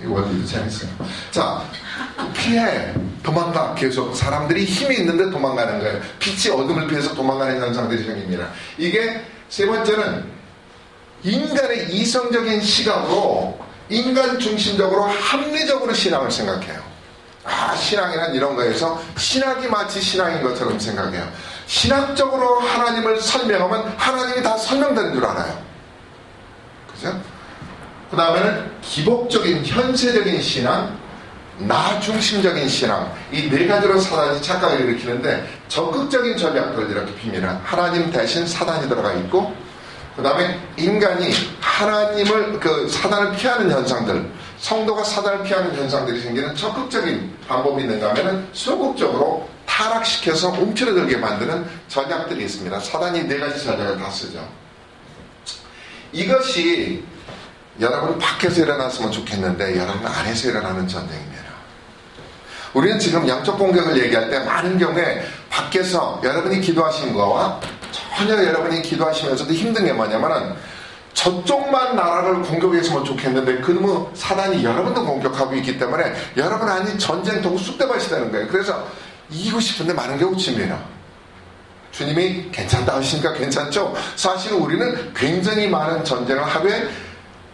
이 0.02 0.06
원리도 0.06 0.46
재밌어요. 0.46 0.90
자, 1.30 1.62
피해, 2.34 2.92
도망가. 3.22 3.74
계속 3.74 4.14
사람들이 4.14 4.64
힘이 4.64 4.96
있는데 4.96 5.30
도망가는 5.30 5.78
거예요. 5.80 6.00
빛이 6.18 6.54
어둠을 6.54 6.86
피해서 6.86 7.14
도망가는 7.14 7.60
현상들이 7.60 8.04
생깁니다. 8.04 8.48
이게 8.78 9.22
세 9.48 9.66
번째는 9.66 10.24
인간의 11.22 11.94
이성적인 11.94 12.62
시각으로 12.62 13.58
인간 13.88 14.38
중심적으로 14.38 15.02
합리적으로 15.02 15.92
신앙을 15.92 16.30
생각해요. 16.30 16.80
아, 17.44 17.74
신앙이란 17.74 18.34
이런 18.34 18.54
거에서 18.54 19.02
신학이 19.16 19.66
마치 19.68 20.00
신앙인 20.00 20.42
것처럼 20.42 20.78
생각해요. 20.78 21.28
신학적으로 21.66 22.60
하나님을 22.60 23.20
설명하면 23.20 23.94
하나님이 23.96 24.42
다 24.42 24.56
설명되는 24.56 25.14
줄 25.14 25.24
알아요. 25.24 25.62
그죠? 26.92 27.20
그 28.10 28.16
다음에는 28.16 28.70
기복적인 28.82 29.64
현세적인 29.64 30.42
신앙, 30.42 30.98
나 31.58 32.00
중심적인 32.00 32.68
신앙 32.68 33.12
이 33.30 33.48
네 33.50 33.66
가지로 33.66 34.00
사단이 34.00 34.40
착각을 34.42 34.80
일으키는데 34.80 35.46
적극적인 35.68 36.36
전략들을 36.36 36.90
이렇게 36.90 37.14
핍니다. 37.14 37.60
하나님 37.62 38.10
대신 38.10 38.46
사단이 38.46 38.88
들어가 38.88 39.12
있고 39.12 39.54
그 40.16 40.22
다음에 40.22 40.58
인간이 40.76 41.32
하나님을 41.60 42.58
그 42.60 42.88
사단을 42.88 43.36
피하는 43.36 43.70
현상들 43.70 44.30
성도가 44.58 45.04
사단을 45.04 45.44
피하는 45.44 45.74
현상들이 45.76 46.20
생기는 46.20 46.54
적극적인 46.54 47.36
방법이 47.46 47.82
있는가 47.82 48.10
하면은 48.10 48.46
소극적으로 48.52 49.48
타락시켜서 49.66 50.48
움츠러들게 50.48 51.16
만드는 51.18 51.64
전략들이 51.88 52.42
있습니다. 52.44 52.80
사단이 52.80 53.24
네 53.24 53.38
가지 53.38 53.64
전략을 53.64 53.98
다 53.98 54.10
쓰죠. 54.10 54.46
이것이 56.12 57.04
여러분 57.80 58.18
밖에서 58.18 58.62
일어났으면 58.62 59.10
좋겠는데 59.10 59.78
여러분 59.78 60.06
안에서 60.06 60.48
일어나는 60.48 60.86
전쟁입니다. 60.86 61.40
우리는 62.74 62.98
지금 62.98 63.26
양쪽 63.26 63.58
공격을 63.58 63.98
얘기할 64.04 64.30
때 64.30 64.38
많은 64.40 64.78
경우에 64.78 65.24
밖에서 65.48 66.20
여러분이 66.22 66.60
기도하신 66.60 67.14
거와 67.14 67.60
전혀 68.16 68.44
여러분이 68.44 68.82
기도하시면서도 68.82 69.52
힘든 69.52 69.84
게 69.84 69.92
뭐냐면은 69.92 70.54
저쪽만 71.14 71.96
나라를 71.96 72.42
공격했으면 72.42 73.04
좋겠는데 73.04 73.60
그놈의 73.62 74.10
사단이 74.14 74.64
여러분도 74.64 75.04
공격하고 75.04 75.54
있기 75.56 75.78
때문에 75.78 76.14
여러분 76.36 76.68
아니 76.68 76.96
전쟁터고 76.98 77.58
쑥대밭이 77.58 78.08
되는 78.08 78.30
거예요. 78.30 78.46
그래서 78.48 78.86
이기고 79.30 79.58
싶은데 79.58 79.92
많은 79.92 80.18
경우 80.18 80.36
침입니다. 80.36 80.78
주님이 81.90 82.50
괜찮다 82.52 82.94
하시니까 82.96 83.32
괜찮죠? 83.32 83.94
사실 84.14 84.52
우리는 84.52 85.12
굉장히 85.12 85.66
많은 85.66 86.04
전쟁을 86.04 86.44
하되 86.44 86.88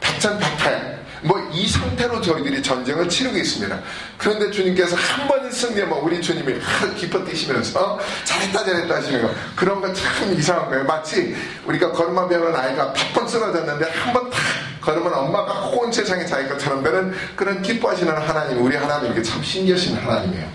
백전백패 0.07 0.97
뭐이 1.23 1.67
상태로 1.67 2.21
저희들이 2.21 2.63
전쟁을 2.63 3.09
치르고 3.09 3.37
있습니다. 3.37 3.79
그런데 4.19 4.51
주님께서 4.51 4.95
한 4.97 5.27
번의 5.27 5.51
승리하면 5.51 5.99
우리 5.99 6.21
주님이 6.21 6.55
기뻐 6.97 7.25
뛰시면서 7.25 7.99
잘했다 8.25 8.65
잘했다 8.65 8.95
하시는 8.95 9.23
거 9.23 9.31
그런 9.57 9.81
거 9.81 9.93
참 9.93 10.33
이상한 10.37 10.69
거예요. 10.69 10.85
마치 10.85 11.35
우리가 11.65 11.91
걸음마 11.93 12.29
배우는 12.29 12.55
아이가 12.55 12.93
100번 12.93 13.29
쓰러졌는데 13.29 13.91
한번탁 13.91 14.39
걸으면 14.83 15.13
엄마가 15.15 15.53
온 15.71 15.91
세상에 15.91 16.25
자기 16.27 16.49
것처럼 16.49 16.85
되는 16.85 17.13
그런 17.35 17.61
기뻐하시는 17.61 18.15
하나님 18.15 18.63
우리 18.63 18.77
하나님 18.77 19.11
이게 19.11 19.23
참 19.23 19.43
신기하신 19.43 19.97
하나님이에요. 19.97 20.47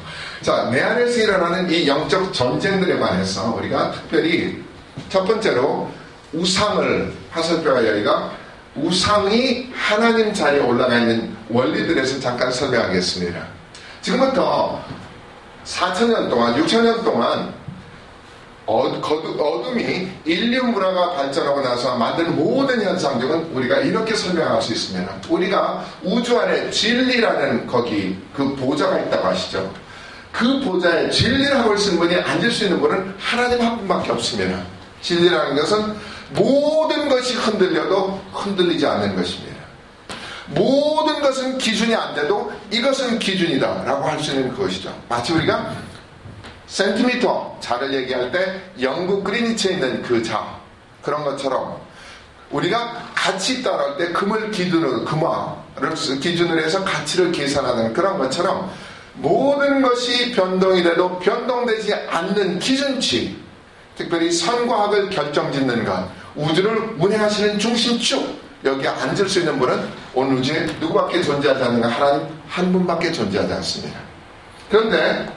자, 0.41 0.69
내 0.71 0.81
안에서 0.81 1.19
일어나는 1.19 1.69
이 1.69 1.87
영적 1.87 2.33
전쟁들에 2.33 2.97
관해서 2.97 3.53
우리가 3.55 3.91
특별히 3.91 4.63
첫 5.09 5.25
번째로 5.25 5.91
우상을 6.33 7.13
화살표가 7.31 7.85
여기가 7.87 8.31
우상이 8.75 9.69
하나님 9.73 10.33
자리에 10.33 10.61
올라가 10.61 10.97
있는 10.97 11.35
원리들에서 11.49 12.19
잠깐 12.19 12.51
설명하겠습니다. 12.51 13.45
지금부터 14.01 14.81
4천년 15.65 16.29
동안, 16.29 16.55
6천년 16.55 17.03
동안 17.03 17.53
어둠이 18.65 20.07
인류 20.23 20.63
문화가 20.63 21.13
발전하고 21.13 21.61
나서 21.61 21.97
만든 21.97 22.35
모든 22.35 22.81
현상들은 22.81 23.51
우리가 23.53 23.79
이렇게 23.79 24.15
설명할 24.15 24.61
수 24.61 24.71
있습니다. 24.71 25.13
우리가 25.27 25.85
우주 26.03 26.39
안에 26.39 26.69
진리라는 26.69 27.67
거기 27.67 28.17
그 28.33 28.55
보좌가 28.55 28.99
있다고 28.99 29.27
하시죠. 29.27 29.73
그 30.31 30.61
보좌에 30.61 31.09
진리라고 31.09 31.75
쓴 31.75 31.99
분이 31.99 32.15
앉을 32.15 32.49
수 32.49 32.63
있는 32.63 32.79
분은 32.79 33.15
하나님 33.19 33.61
한 33.61 33.77
분밖에 33.79 34.11
없습니다. 34.13 34.61
진리라는 35.01 35.55
것은 35.57 35.95
모든 36.33 37.09
것이 37.09 37.35
흔들려도 37.35 38.21
흔들리지 38.33 38.85
않는 38.85 39.15
것입니다. 39.15 39.51
모든 40.47 41.21
것은 41.21 41.57
기준이 41.57 41.95
안 41.95 42.13
돼도 42.13 42.51
이것은 42.71 43.19
기준이다 43.19 43.83
라고 43.85 44.03
할 44.03 44.19
수 44.19 44.31
있는 44.31 44.49
그것이죠. 44.53 44.93
마치 45.07 45.33
우리가 45.33 45.73
센티미터 46.67 47.57
자를 47.59 47.93
얘기할 47.93 48.31
때 48.31 48.61
영국 48.81 49.23
그리니치에 49.23 49.73
있는 49.73 50.01
그 50.03 50.21
자, 50.23 50.59
그런 51.01 51.23
것처럼 51.23 51.79
우리가 52.51 53.11
가치 53.15 53.63
따라할 53.63 53.97
때 53.97 54.11
금을 54.11 54.51
기준으로, 54.51 55.05
금화를 55.05 55.93
기준으로 56.21 56.61
해서 56.61 56.83
가치를 56.83 57.31
계산하는 57.31 57.93
그런 57.93 58.17
것처럼 58.17 58.69
모든 59.15 59.81
것이 59.81 60.31
변동이 60.31 60.83
돼도 60.83 61.19
변동되지 61.19 61.93
않는 61.93 62.59
기준치, 62.59 63.37
특별히 63.95 64.31
선과 64.31 64.83
학을 64.83 65.09
결정짓는 65.09 65.85
것, 65.85 66.07
우주를 66.35 66.95
운행하시는 66.97 67.59
중심축, 67.59 68.41
여기에 68.63 68.87
앉을 68.87 69.27
수 69.27 69.39
있는 69.39 69.57
분은 69.59 69.89
온 70.13 70.37
우주에 70.37 70.67
누구밖에 70.79 71.21
존재하지 71.21 71.63
않는가? 71.63 71.87
하나님 71.87 72.27
한 72.47 72.71
분밖에 72.71 73.11
존재하지 73.11 73.53
않습니다. 73.53 73.99
그런데 74.69 75.27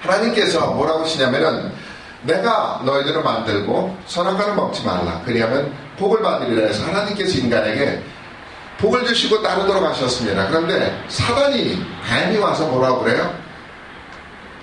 하나님께서 0.00 0.72
뭐라고 0.72 1.00
하시냐면은 1.00 1.72
내가 2.22 2.82
너희들을 2.84 3.22
만들고 3.22 3.96
선악과는 4.06 4.56
먹지 4.56 4.84
말라. 4.84 5.20
그리하면 5.24 5.72
복을 5.98 6.22
받으리라 6.22 6.66
해서 6.66 6.84
하나님께서 6.86 7.38
인간에게 7.38 8.02
복을 8.78 9.06
주시고 9.06 9.42
따르도록 9.42 9.82
하셨습니다. 9.82 10.48
그런데 10.48 10.98
사단이 11.08 11.82
뱀이 12.08 12.38
와서 12.38 12.66
뭐라고 12.66 13.02
그래요? 13.02 13.32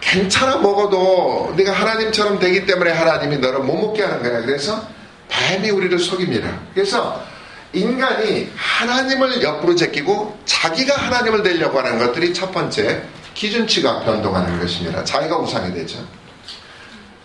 괜찮아 0.04 0.58
먹어도 0.58 1.54
네가 1.56 1.72
하나님처럼 1.72 2.40
되기 2.40 2.66
때문에 2.66 2.92
하나님이 2.92 3.38
너를 3.38 3.60
못 3.60 3.76
먹게 3.76 4.04
하는 4.04 4.22
거야. 4.22 4.42
그래서 4.42 4.86
뱀이 5.30 5.70
우리를 5.70 5.98
속입니다. 5.98 6.60
그래서 6.74 7.24
인간이 7.72 8.52
하나님을 8.56 9.42
옆으로 9.42 9.76
제끼고 9.76 10.38
자기가 10.46 10.96
하나님을 10.96 11.42
되려고 11.42 11.80
하는 11.80 11.98
것들이 11.98 12.34
첫 12.34 12.52
번째 12.52 13.02
기준치가 13.34 14.02
변동하는 14.02 14.60
것입니다. 14.60 15.04
자기가 15.04 15.38
우상이 15.38 15.74
되죠. 15.74 15.98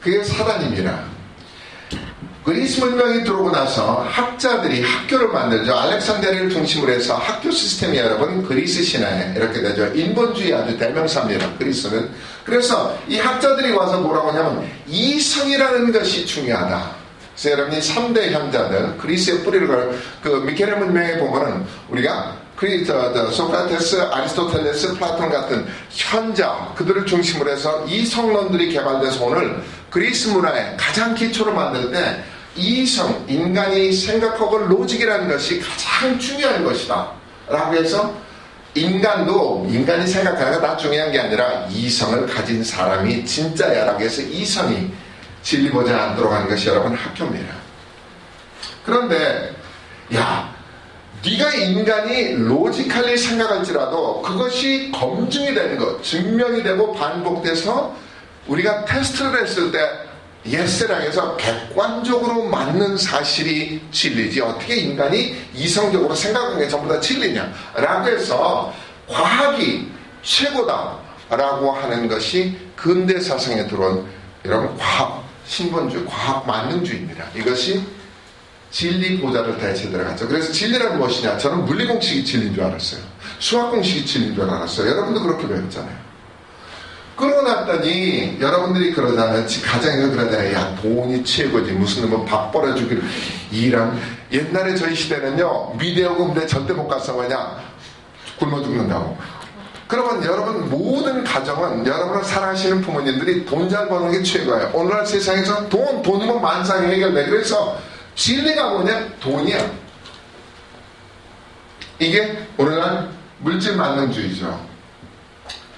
그게 0.00 0.24
사단입니다. 0.24 1.17
그리스 2.48 2.80
문명이 2.80 3.24
들어오고 3.24 3.50
나서 3.50 4.06
학자들이 4.08 4.82
학교를 4.82 5.28
만들죠. 5.28 5.76
알렉산드리를 5.76 6.48
중심으로 6.48 6.90
해서 6.90 7.14
학교 7.14 7.50
시스템이 7.50 7.98
여러분 7.98 8.42
그리스 8.42 8.82
신화에 8.82 9.34
이렇게 9.36 9.60
되죠. 9.60 9.84
인본주의 9.94 10.54
아주 10.54 10.78
대명사입니다. 10.78 11.58
그리스는. 11.58 12.08
그래서 12.46 12.96
이 13.06 13.18
학자들이 13.18 13.72
와서 13.72 14.00
뭐라고 14.00 14.30
하냐면 14.30 14.66
이성이라는 14.86 15.92
것이 15.92 16.24
중요하다. 16.24 16.90
그래서 17.34 17.50
여러분이 17.50 17.82
3대 17.82 18.30
현자들 18.30 18.96
그리스의 18.96 19.40
뿌리를 19.44 20.00
그 20.22 20.28
미케네 20.46 20.74
문명에 20.76 21.18
보면은 21.18 21.66
우리가 21.90 22.34
그 22.56 22.82
저, 22.86 23.12
저, 23.12 23.30
소크라테스, 23.30 24.00
아리스토텔레스, 24.10 24.94
플라톤 24.94 25.30
같은 25.30 25.66
현자 25.90 26.72
그들을 26.76 27.04
중심으로 27.04 27.50
해서 27.50 27.84
이성론들이 27.86 28.72
개발돼서 28.72 29.22
오늘 29.22 29.62
그리스 29.90 30.28
문화의 30.28 30.78
가장 30.78 31.14
기초를 31.14 31.52
만들 31.52 31.92
때 31.92 32.24
이성, 32.58 33.24
인간이 33.28 33.92
생각하고 33.92 34.58
logic이라는 34.58 35.28
것이 35.28 35.60
가장 35.60 36.18
중요한 36.18 36.64
것이다. 36.64 37.12
라고 37.48 37.74
해서 37.74 38.14
인간도 38.74 39.66
인간이 39.70 40.06
생각하는 40.06 40.52
게다 40.52 40.76
중요한 40.76 41.10
게 41.10 41.18
아니라 41.18 41.66
이성을 41.70 42.26
가진 42.26 42.62
사람이 42.62 43.24
진짜야 43.24 43.84
라고 43.86 44.00
해서 44.00 44.20
이성이 44.22 44.90
진리 45.42 45.70
보지 45.70 45.90
않도록 45.90 46.32
하는 46.32 46.48
것이 46.48 46.68
여러분 46.68 46.94
학교입니다. 46.94 47.54
그런데 48.84 49.54
야 50.14 50.54
네가 51.24 51.54
인간이 51.54 52.34
logically 52.34 53.16
생각할지라도 53.16 54.22
그것이 54.22 54.92
검증이 54.92 55.54
되는 55.54 55.78
것, 55.78 56.02
증명이 56.02 56.62
되고 56.62 56.92
반복돼서 56.92 57.96
우리가 58.46 58.84
테스트를 58.84 59.42
했을 59.42 59.72
때 59.72 59.78
예스랑에서 60.50 61.36
객관적으로 61.36 62.44
맞는 62.44 62.96
사실이 62.96 63.82
진리지 63.90 64.40
어떻게 64.40 64.76
인간이 64.76 65.36
이성적으로 65.54 66.14
생각하는 66.14 66.58
게 66.58 66.68
전부 66.68 66.88
다 66.88 66.98
진리냐 67.00 67.52
라고 67.74 68.08
해서 68.08 68.74
과학이 69.08 69.90
최고다라고 70.22 71.72
하는 71.72 72.08
것이 72.08 72.56
근대 72.76 73.20
사상에 73.20 73.66
들어온 73.66 74.06
여러분 74.44 74.76
과학 74.76 75.24
신본주의 75.46 76.04
과학 76.06 76.46
만능주의입니다. 76.46 77.24
이것이 77.34 77.82
진리 78.70 79.18
보좌를 79.18 79.58
대체 79.58 79.90
들어갔죠. 79.90 80.28
그래서 80.28 80.52
진리란 80.52 80.98
무엇이냐? 80.98 81.38
저는 81.38 81.64
물리 81.64 81.86
공식이 81.86 82.24
진리인 82.24 82.54
줄 82.54 82.64
알았어요. 82.64 83.00
수학 83.38 83.70
공식이 83.70 84.04
진리인 84.04 84.34
줄 84.34 84.44
알았어요. 84.44 84.90
여러분도 84.90 85.22
그렇게 85.22 85.48
배웠잖아요. 85.48 86.07
났더니 87.26 88.38
여러분들이 88.40 88.92
그러잖아요. 88.92 89.44
가정에서 89.64 90.10
그러잖아요. 90.10 90.54
야 90.54 90.76
돈이 90.80 91.24
최고지. 91.24 91.72
무슨 91.72 92.08
뭐밥 92.10 92.52
벌어주기를 92.52 93.02
이랑 93.50 93.98
옛날에 94.30 94.74
저희 94.76 94.94
시대는요. 94.94 95.74
미대어금대 95.78 96.46
절대 96.46 96.72
못 96.72 96.86
갔어 96.86 97.14
뭐냐 97.14 97.58
굶어 98.38 98.62
죽는다고. 98.62 99.16
그러면 99.86 100.22
여러분 100.24 100.68
모든 100.68 101.24
가정은 101.24 101.86
여러분을 101.86 102.22
사랑하시는 102.22 102.82
부모님들이 102.82 103.46
돈 103.46 103.68
잘 103.70 103.88
버는 103.88 104.12
게 104.12 104.22
최고예요. 104.22 104.70
오늘날 104.74 105.06
세상에서 105.06 105.68
돈 105.68 106.02
돈이면 106.02 106.40
만상이 106.42 106.92
해결돼. 106.92 107.26
그래서 107.26 107.78
진리가 108.14 108.70
뭐냐? 108.70 109.08
돈이야. 109.20 109.70
이게 112.00 112.46
오늘날 112.58 113.08
물질 113.38 113.76
만능주의죠. 113.76 114.66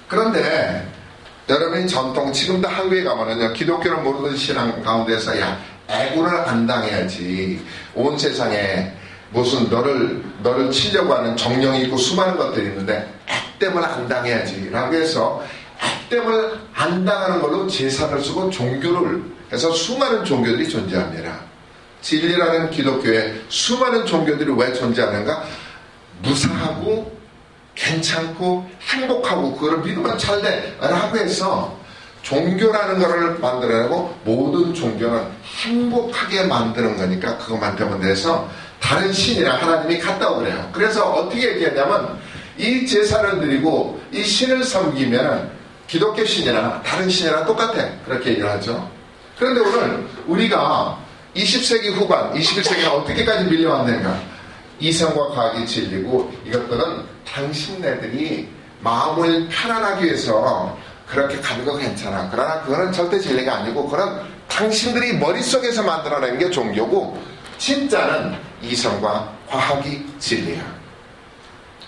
그런데 0.07 0.90
여러분이 1.51 1.85
전통 1.85 2.31
지금도 2.31 2.65
한국에 2.65 3.03
가면은요 3.03 3.51
기독교를 3.51 3.97
모르는 3.97 4.37
신앙 4.37 4.81
가운데서 4.81 5.37
야 5.41 5.59
애구를 5.89 6.29
안 6.47 6.65
당해야지 6.65 7.61
온 7.93 8.17
세상에 8.17 8.93
무슨 9.31 9.69
너를 9.69 10.23
너를 10.41 10.71
치려고 10.71 11.13
하는 11.13 11.35
정령이 11.35 11.83
있고 11.83 11.97
수많은 11.97 12.37
것들이 12.37 12.67
있는데 12.67 13.05
액땜을 13.27 13.83
안 13.83 14.07
당해야지 14.07 14.69
라고 14.69 14.95
해서 14.95 15.43
액땜을 16.05 16.57
안 16.73 17.03
당하는 17.03 17.41
걸로 17.41 17.67
제사를 17.67 18.17
쓰고 18.21 18.49
종교를 18.49 19.21
해서 19.51 19.71
수많은 19.73 20.23
종교들이 20.23 20.69
존재합니다. 20.69 21.41
진리라는 22.01 22.71
기독교에 22.71 23.41
수많은 23.49 24.05
종교들이 24.05 24.53
왜 24.53 24.71
존재하는가? 24.71 25.43
무사하고 26.21 27.20
괜찮고 27.75 28.69
행복하고 28.89 29.55
그걸 29.55 29.79
믿으면 29.79 30.17
잘 30.17 30.41
돼. 30.41 30.77
라고 30.79 31.17
해서 31.17 31.77
종교라는 32.21 32.99
것을 32.99 33.39
만들어내고 33.39 34.19
모든 34.23 34.73
종교는 34.73 35.23
행복하게 35.63 36.43
만드는 36.43 36.97
거니까 36.97 37.37
그것만 37.37 37.75
되면 37.75 37.99
돼서 37.99 38.47
다른 38.79 39.11
신이랑 39.11 39.61
하나님이 39.61 39.99
같다고 39.99 40.37
그래요. 40.37 40.69
그래서 40.73 41.11
어떻게 41.11 41.49
얘기하냐면 41.49 42.19
이 42.57 42.85
제사를 42.85 43.39
드리고 43.39 44.01
이 44.11 44.23
신을 44.23 44.63
섬기면 44.63 45.51
기독교 45.87 46.23
신이나 46.23 46.81
다른 46.83 47.09
신이랑 47.09 47.45
똑같아. 47.45 47.89
그렇게 48.05 48.31
얘기를 48.31 48.49
하죠. 48.51 48.89
그런데 49.37 49.61
오늘 49.61 50.07
우리가 50.27 50.97
20세기 51.35 51.93
후반, 51.93 52.33
21세기가 52.33 52.91
어떻게까지 52.93 53.45
밀려왔는가? 53.45 54.19
이성과 54.79 55.29
과학이 55.29 55.65
진리고 55.65 56.33
이것들은 56.45 57.10
당신네들이 57.27 58.49
마음을 58.81 59.47
편안하기 59.49 60.05
위해서 60.05 60.77
그렇게 61.07 61.39
가는 61.39 61.65
거 61.65 61.77
괜찮아. 61.77 62.29
그러나 62.31 62.61
그거는 62.61 62.91
절대 62.91 63.19
진리가 63.19 63.57
아니고 63.57 63.87
그건 63.87 64.21
당신들이 64.47 65.17
머릿속에서 65.17 65.83
만들어낸 65.83 66.37
게 66.37 66.49
종교고 66.49 67.21
진짜는 67.57 68.35
이성과 68.61 69.31
과학이 69.47 70.05
진리야. 70.19 70.63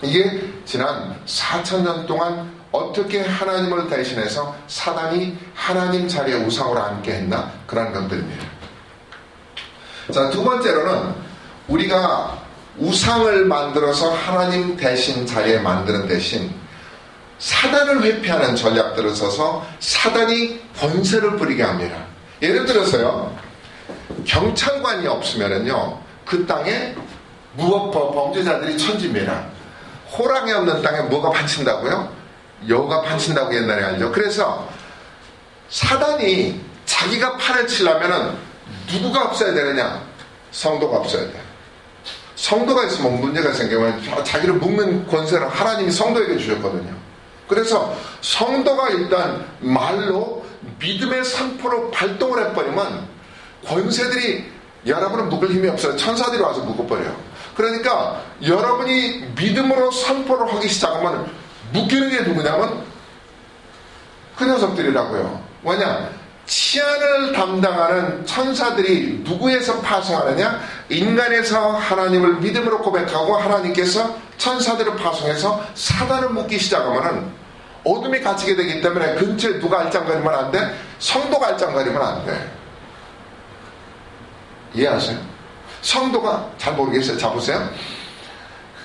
이게 0.02 0.42
지난 0.64 1.18
4천년 1.26 2.06
동안 2.06 2.52
어떻게 2.70 3.22
하나님을 3.22 3.88
대신해서 3.88 4.54
사단이 4.66 5.38
하나님 5.54 6.08
자리에 6.08 6.34
우상으로 6.34 6.80
앉게 6.80 7.12
했나 7.12 7.50
그런 7.66 7.92
것들입니다. 7.92 8.44
자, 10.12 10.28
두 10.30 10.44
번째로는 10.44 11.14
우리가 11.68 12.43
우상을 12.78 13.44
만들어서 13.46 14.12
하나님 14.12 14.76
대신 14.76 15.26
자리에 15.26 15.58
만드는 15.58 16.08
대신 16.08 16.52
사단을 17.38 18.02
회피하는 18.02 18.56
전략들을 18.56 19.14
써서 19.14 19.66
사단이 19.80 20.60
권세를 20.78 21.36
부리게 21.36 21.62
합니다. 21.62 22.04
예를 22.42 22.64
들어서요, 22.64 23.36
경찰관이 24.24 25.06
없으면은요, 25.06 26.00
그 26.24 26.46
땅에 26.46 26.94
무법범, 27.54 28.14
범죄자들이 28.14 28.78
천지입니다. 28.78 29.44
호랑이 30.16 30.52
없는 30.52 30.82
땅에 30.82 31.00
뭐가 31.02 31.30
판친다고요? 31.30 32.12
여가 32.68 33.02
판친다고 33.02 33.54
옛날에 33.54 33.84
알죠. 33.84 34.10
그래서 34.12 34.68
사단이 35.68 36.60
자기가 36.86 37.36
판을 37.36 37.66
치려면은 37.66 38.36
누구가 38.90 39.24
없어야 39.24 39.52
되느냐? 39.52 40.02
성도가 40.50 40.98
없어야 40.98 41.24
돼. 41.24 41.43
성도가 42.36 42.84
있으면 42.84 43.20
문제가 43.20 43.52
생기면 43.52 44.02
자기를 44.24 44.54
묶는 44.54 45.06
권세를 45.06 45.48
하나님이 45.48 45.90
성도에게 45.90 46.38
주셨거든요. 46.38 46.94
그래서 47.48 47.96
성도가 48.20 48.90
일단 48.90 49.46
말로 49.60 50.44
믿음의 50.80 51.24
선포로 51.24 51.90
발동을 51.90 52.50
해버리면 52.50 53.06
권세들이 53.66 54.52
여러분은 54.86 55.28
묶을 55.28 55.50
힘이 55.50 55.68
없어요. 55.68 55.96
천사들이 55.96 56.42
와서 56.42 56.62
묶어버려요. 56.64 57.16
그러니까 57.54 58.22
여러분이 58.42 59.32
믿음으로 59.36 59.90
선포를 59.90 60.52
하기 60.54 60.68
시작하면 60.68 61.30
묶이는 61.72 62.10
게 62.10 62.22
누구냐면 62.22 62.84
그 64.36 64.44
녀석들이라고요. 64.44 65.42
뭐냐? 65.62 66.10
치안을 66.46 67.32
담당하는 67.32 68.26
천사들이 68.26 69.22
누구에서 69.24 69.80
파송하느냐? 69.80 70.60
인간에서 70.88 71.70
하나님을 71.70 72.36
믿음으로 72.36 72.80
고백하고 72.80 73.36
하나님께서 73.36 74.16
천사들을 74.36 74.96
파송해서 74.96 75.64
사단을 75.74 76.30
묶기 76.30 76.58
시작하면은 76.58 77.32
어둠이 77.84 78.20
갇히게 78.20 78.56
되기 78.56 78.80
때문에 78.80 79.14
근처에 79.14 79.58
누가 79.58 79.80
알짱거리면 79.80 80.34
안 80.34 80.50
돼? 80.50 80.74
성도가 80.98 81.48
알짱거리면 81.48 82.02
안 82.02 82.26
돼. 82.26 82.50
이해하세요? 84.74 85.18
성도가 85.82 86.50
잘 86.58 86.74
모르겠어요. 86.74 87.18
자 87.18 87.30
보세요. 87.30 87.68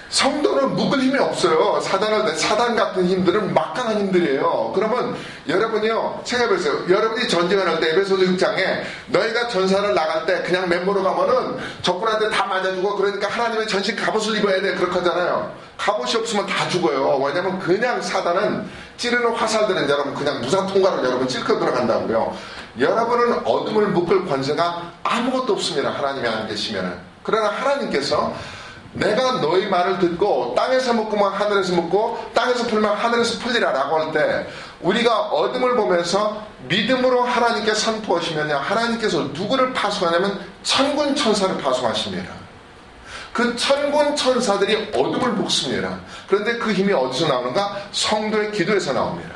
성도는 0.10 0.76
묵을 0.76 1.02
힘이 1.02 1.19
없어요. 1.19 1.80
사단을, 1.82 2.36
사단 2.36 2.76
같은 2.76 3.06
힘들은 3.06 3.54
막강한 3.54 4.00
힘들이에요. 4.00 4.72
그러면 4.74 5.15
여러분이요, 5.48 6.22
생각해보세요. 6.24 6.89
여러분이 6.89 7.28
전쟁을 7.28 7.67
할 7.67 7.80
때 7.80 7.91
에베소서 7.91 8.24
6장에 8.24 8.82
너희가 9.08 9.48
전사를 9.48 9.93
나갈 9.93 10.26
때 10.26 10.41
그냥 10.41 10.67
맨모로 10.67 11.04
가면은 11.04 11.58
적군한테 11.82 12.30
다 12.30 12.45
맞아주고 12.45 12.95
그러니까 12.95 13.28
하나님의 13.30 13.67
전신 13.67 13.95
갑옷을 13.95 14.38
입어야 14.38 14.62
돼. 14.62 14.74
그렇게 14.76 14.98
하잖아요. 15.00 15.54
갑옷이 15.78 16.15
없으면 16.15 16.45
다 16.48 16.67
죽어요. 16.67 17.17
왜냐면 17.24 17.60
그냥 17.60 18.02
사단은 18.02 18.67
찌르는 18.98 19.34
화살들은 19.34 19.88
여러분 19.89 20.13
그냥 20.15 20.41
무사 20.41 20.65
통과로 20.65 21.06
여러분 21.06 21.28
찔러 21.28 21.45
들어간다고요. 21.60 22.36
여러분은 22.80 23.45
어둠을 23.45 23.88
묶을 23.89 24.26
권세가 24.28 24.91
아무것도 25.04 25.54
없습니다. 25.54 25.91
하나님이 25.91 26.28
안 26.28 26.48
계시면은. 26.48 26.93
그러나 27.24 27.50
하나님께서 27.50 28.34
내가 28.93 29.39
너희 29.41 29.67
말을 29.67 29.99
듣고 29.99 30.56
땅에서 30.56 30.93
먹고만 30.93 31.34
하늘에서 31.34 31.75
먹고 31.75 32.32
땅에서 32.34 32.65
풀면 32.67 32.95
하늘에서 32.97 33.39
풀리라라고 33.39 33.99
할 33.99 34.12
때 34.12 34.47
우리가 34.82 35.28
어둠을 35.28 35.75
보면서 35.75 36.41
믿음으로 36.67 37.21
하나님께 37.21 37.73
선포하시면요 37.73 38.56
하나님께서 38.56 39.19
누구를 39.34 39.73
파송하냐면 39.73 40.39
천군 40.63 41.15
천사를 41.15 41.56
파송하십니다. 41.58 42.34
그 43.34 43.56
천군 43.56 44.15
천사들이 44.15 44.91
어둠을 44.95 45.34
묶습니다. 45.34 45.99
그런데 46.28 46.58
그 46.58 46.73
힘이 46.73 46.93
어디서 46.93 47.28
나오는가? 47.28 47.78
성도의 47.91 48.52
기도에서 48.52 48.93
나옵니다. 48.93 49.36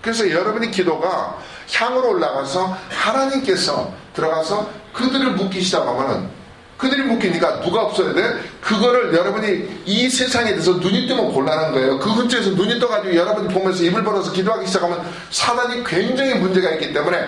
그래서 0.00 0.30
여러분의 0.30 0.70
기도가 0.70 1.36
향으로 1.74 2.10
올라가서 2.10 2.76
하나님께서 2.90 3.92
들어가서 4.14 4.70
그들을 4.92 5.32
묶기 5.32 5.60
시작하면은 5.60 6.30
그들이 6.76 7.02
묶이니까 7.02 7.60
누가 7.62 7.82
없어야 7.82 8.12
돼? 8.12 8.38
그거를 8.60 9.14
여러분이 9.14 9.82
이 9.86 10.10
세상에 10.10 10.50
대해서 10.50 10.72
눈이 10.72 11.06
뜨면 11.06 11.32
곤란한 11.32 11.72
거예요. 11.72 11.98
그 11.98 12.14
근처에서 12.14 12.50
눈이 12.50 12.78
떠가지고 12.78 13.16
여러분이 13.16 13.54
보면서 13.54 13.82
입을 13.82 14.04
벌어서 14.04 14.32
기도하기 14.32 14.66
시작하면 14.66 15.02
사단이 15.30 15.84
굉장히 15.84 16.34
문제가 16.34 16.70
있기 16.72 16.92
때문에 16.92 17.26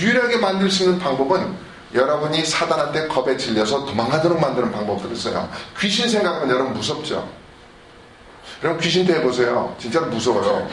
유일하게 0.00 0.38
만들 0.38 0.70
수 0.70 0.84
있는 0.84 0.98
방법은 0.98 1.54
여러분이 1.94 2.44
사단한테 2.44 3.06
겁에 3.08 3.36
질려서 3.36 3.84
도망가도록 3.84 4.40
만드는 4.40 4.72
방법들을 4.72 5.14
써요. 5.16 5.48
귀신 5.78 6.08
생각하면 6.08 6.50
여러분 6.50 6.72
무섭죠? 6.74 7.28
여러분 8.62 8.80
귀신 8.82 9.06
대 9.06 9.14
해보세요. 9.14 9.74
진짜로 9.78 10.06
무서워요. 10.06 10.68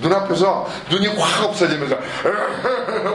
눈앞에서 0.00 0.68
눈이 0.90 1.06
확 1.08 1.44
없어지면서 1.44 1.98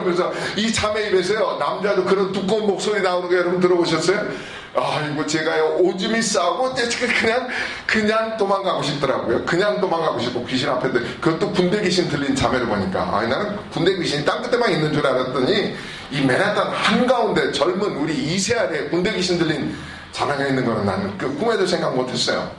그래서 0.03 0.31
이 0.55 0.71
자매 0.71 1.07
입에서요 1.07 1.57
남자도 1.59 2.05
그런 2.05 2.31
두꺼운 2.31 2.67
목소리 2.67 3.01
나오는 3.01 3.29
거 3.29 3.35
여러분 3.35 3.59
들어보셨어요? 3.59 4.27
아이고 4.73 5.25
제가요 5.25 5.77
오줌이 5.79 6.21
싸고 6.21 6.73
그냥 7.19 7.47
그냥 7.85 8.37
도망가고 8.37 8.81
싶더라고요. 8.83 9.43
그냥 9.45 9.81
도망가고 9.81 10.19
싶고 10.19 10.45
귀신 10.45 10.69
앞에 10.69 10.89
그것도 11.19 11.51
군대 11.51 11.81
귀신 11.81 12.07
들린 12.07 12.33
자매를 12.33 12.67
보니까 12.67 13.01
아 13.01 13.21
나는 13.21 13.57
군대 13.71 13.95
귀신이 13.97 14.23
땅 14.23 14.41
끝에만 14.41 14.71
있는 14.71 14.93
줄 14.93 15.05
알았더니 15.05 15.75
이 16.11 16.21
맨하탄 16.21 16.71
한가운데 16.71 17.51
젊은 17.51 17.97
우리 17.97 18.13
이세아의 18.13 18.89
군대 18.89 19.13
귀신 19.13 19.37
들린 19.37 19.75
자매가 20.13 20.47
있는 20.47 20.65
거는 20.65 20.85
나는 20.85 21.17
그 21.17 21.35
꿈에도 21.37 21.67
생각 21.67 21.93
못했어요. 21.93 22.49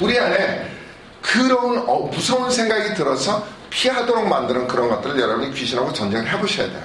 우리 0.00 0.18
안에 0.18 0.69
그런 1.22 1.84
어, 1.88 2.08
무서운 2.12 2.50
생각이 2.50 2.94
들어서 2.94 3.46
피하도록 3.70 4.26
만드는 4.26 4.66
그런 4.66 4.88
것들을 4.88 5.18
여러분이 5.18 5.54
귀신하고 5.54 5.92
전쟁을 5.92 6.28
해보셔야 6.28 6.68
돼요. 6.68 6.82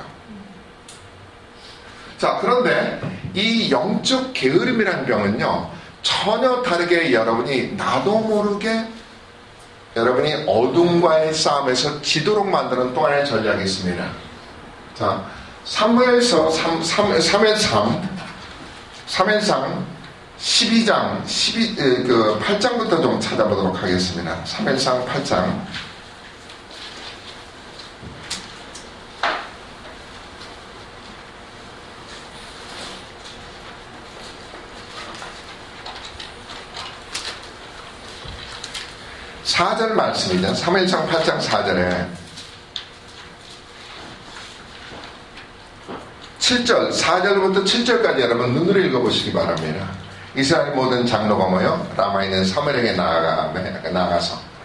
자, 2.18 2.38
그런데 2.40 3.00
이 3.34 3.70
영적 3.72 4.34
게으름이라는 4.34 5.06
병은요, 5.06 5.70
전혀 6.02 6.62
다르게 6.62 7.12
여러분이 7.12 7.74
나도 7.74 8.20
모르게 8.20 8.88
여러분이 9.96 10.44
어둠과의 10.46 11.34
싸움에서 11.34 12.02
지도록 12.02 12.48
만드는 12.48 12.94
또 12.94 13.06
하나의 13.06 13.26
전략이 13.26 13.64
있습니다. 13.64 14.06
자, 14.94 15.26
3무엘서 15.66 16.52
3, 16.52 16.84
3, 16.84 17.18
3회 17.18 17.58
3, 17.58 18.10
3회상 19.08 19.95
12장, 20.46 21.28
12, 21.28 21.76
그 21.76 22.40
8장부터 22.40 23.02
좀 23.02 23.20
찾아보도록 23.20 23.82
하겠습니다. 23.82 24.44
3일상 24.44 25.04
8장. 25.08 25.66
사절 39.44 39.96
말씀이죠. 39.96 40.54
3일상 40.54 41.08
8장 41.08 41.42
4절에 41.42 42.08
7절, 46.38 46.92
4절부터 46.92 47.66
7절까지 47.66 48.20
여러분 48.20 48.54
눈으로 48.54 48.80
읽어보시기 48.80 49.34
바랍니다. 49.34 50.05
이스라엘 50.36 50.74
모든 50.74 51.06
장로가 51.06 51.48
모여 51.48 51.88
라마에 51.96 52.26
있는 52.26 52.44
사무엘에게 52.44 52.92
나아가, 52.92 53.54
나아가서. 53.90 54.56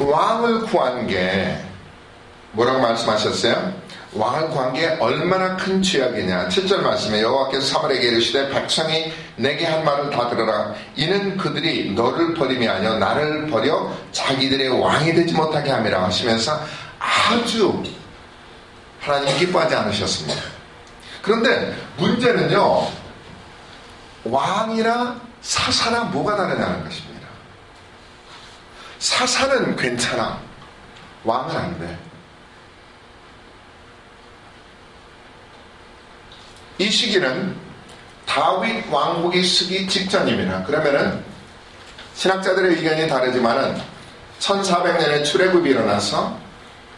왕을 0.00 0.62
구한 0.62 1.06
게 1.06 1.68
뭐라고 2.58 2.80
말씀하셨어요? 2.80 3.72
구한 4.10 4.72
게 4.72 4.88
얼마나 4.98 5.56
큰 5.56 5.80
죄악이냐. 5.80 6.48
7절 6.48 6.80
말씀에 6.80 7.22
여호와께서 7.22 7.64
사물에게 7.64 8.08
이르시되 8.08 8.50
백성이 8.50 9.12
내게 9.36 9.64
한 9.64 9.84
말을 9.84 10.10
다 10.10 10.28
들어라. 10.28 10.74
이는 10.96 11.36
그들이 11.36 11.92
너를 11.92 12.34
버림이 12.34 12.66
아니여 12.68 12.98
나를 12.98 13.46
버려 13.46 13.92
자기들의 14.10 14.80
왕이 14.80 15.14
되지 15.14 15.34
못하게 15.34 15.70
함이라 15.70 16.02
하시면서 16.02 16.60
아주 16.98 17.80
하나님 19.00 19.38
기뻐하지 19.38 19.76
않으셨습니다. 19.76 20.42
그런데 21.22 21.76
문제는요. 21.96 22.88
왕이나 24.24 25.20
사사나 25.42 26.04
뭐가 26.04 26.34
다르냐는 26.34 26.82
것입니다. 26.82 27.28
사사는 28.98 29.76
괜찮아. 29.76 30.40
왕은 31.22 31.56
안 31.56 31.78
돼. 31.78 32.07
이 36.78 36.90
시기는 36.90 37.56
다윗 38.24 38.84
왕국이 38.90 39.42
쓰기 39.42 39.88
직전입니다. 39.88 40.64
그러면은 40.64 41.24
신학자들의 42.14 42.76
의견이 42.76 43.08
다르지만은 43.08 43.80
1400년에 44.38 45.24
출애굽이 45.24 45.70
일어나서 45.70 46.38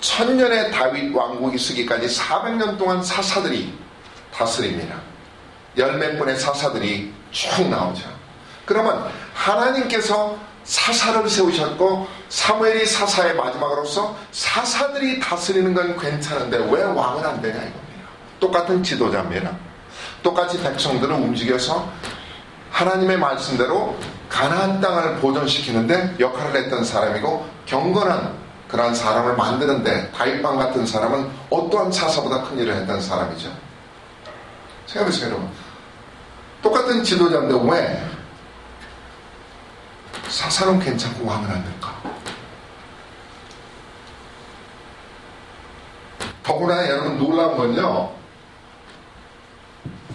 1000년의 0.00 0.72
다윗 0.72 1.14
왕국이 1.14 1.58
쓰기까지 1.58 2.06
400년 2.06 2.78
동안 2.78 3.02
사사들이 3.02 3.72
다스립니다. 4.34 4.96
열몇 5.76 6.18
분의 6.18 6.36
사사들이 6.38 7.12
쭉 7.30 7.68
나오죠. 7.68 8.08
그러면 8.66 9.10
하나님께서 9.34 10.38
사사를 10.64 11.28
세우셨고 11.28 12.06
사무엘이 12.28 12.86
사사의 12.86 13.34
마지막으로서 13.34 14.16
사사들이 14.30 15.20
다스리는 15.20 15.72
건 15.74 15.98
괜찮은데 15.98 16.58
왜 16.70 16.82
왕은 16.82 17.24
안 17.24 17.40
되냐 17.40 17.56
이겁니다. 17.56 17.80
똑같은 18.38 18.82
지도자입니다. 18.82 19.69
똑같이 20.22 20.60
백성들을 20.62 21.14
움직여서 21.14 21.90
하나님의 22.70 23.18
말씀대로 23.18 23.96
가나안 24.28 24.80
땅을 24.80 25.16
보존시키는데 25.16 26.16
역할을 26.18 26.64
했던 26.64 26.84
사람이고 26.84 27.46
경건한 27.66 28.38
그러한 28.68 28.94
사람을 28.94 29.36
만드는데 29.36 30.12
다윗방 30.12 30.56
같은 30.56 30.86
사람은 30.86 31.28
어떠한 31.50 31.90
사사보다 31.90 32.44
큰 32.44 32.58
일을 32.58 32.74
했던 32.74 33.00
사람이죠. 33.00 33.50
생각해보세요 34.86 35.30
여러분. 35.30 35.50
똑같은 36.62 37.02
지도자인데 37.02 37.54
왜 37.70 38.06
사사는 40.28 40.78
괜찮고 40.78 41.26
왕은 41.26 41.50
안 41.50 41.64
될까? 41.64 42.00
더구나 46.42 46.88
여러분 46.88 47.18
놀라운 47.18 47.56
건요. 47.56 48.19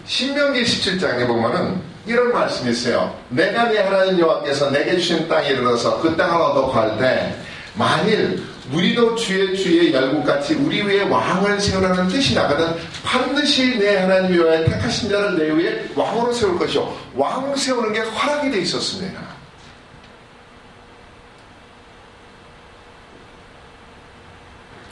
신명기 0.06 0.64
17장에 0.64 1.26
보면은 1.28 1.82
이런 2.06 2.32
말씀이 2.32 2.72
있어요. 2.72 3.16
내가 3.30 3.70
네 3.70 3.80
하나님 3.80 4.20
여호와께서 4.20 4.70
내게 4.70 4.92
주신 4.98 5.28
땅에 5.28 5.50
이르러서 5.50 6.00
그 6.02 6.16
땅을 6.16 6.40
얻어 6.40 6.68
구할 6.68 6.98
때 7.00 7.36
만일 7.74 8.44
우리도 8.72 9.16
주의 9.16 9.58
주의 9.58 9.94
열국같이 9.94 10.56
우리 10.56 10.82
위에 10.82 11.04
왕을 11.04 11.60
세우라는 11.60 12.08
뜻이 12.08 12.36
나거든 12.36 12.76
반드시 13.04 13.78
내 13.78 13.98
하나님 13.98 14.38
여호와의 14.38 14.66
택하신 14.66 15.10
자를 15.10 15.38
내 15.38 15.50
위에 15.52 15.86
왕으로 15.96 16.32
세울 16.34 16.58
것이요 16.58 16.96
왕 17.16 17.56
세우는 17.56 17.94
게 17.94 18.00
허락이 18.00 18.52
돼 18.52 18.60
있었습니다. 18.60 19.35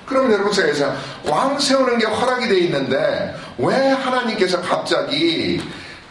그럼 0.06 0.32
여러분 0.32 0.52
생각해서 0.52 0.94
왕 1.26 1.60
세우는 1.60 1.98
게 1.98 2.06
허락이 2.06 2.48
돼 2.48 2.60
있는데 2.60 3.36
왜 3.58 3.76
하나님께서 3.90 4.62
갑자기 4.62 5.62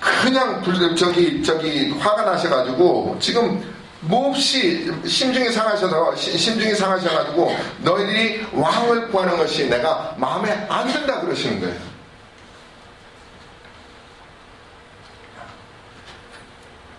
그냥 0.00 0.62
저기 0.96 1.42
저기 1.42 1.90
화가 1.90 2.22
나셔가지고 2.22 3.16
지금 3.20 3.62
몹시 4.00 4.90
심중이 5.06 5.50
상하셔서 5.52 6.16
심중이 6.16 6.74
상하셔가지고 6.74 7.56
너희들이 7.82 8.46
왕을 8.52 9.08
구하는 9.08 9.36
것이 9.36 9.68
내가 9.68 10.14
마음에 10.18 10.66
안 10.68 10.88
든다 10.92 11.20
그러시는 11.20 11.60
거예요. 11.60 11.92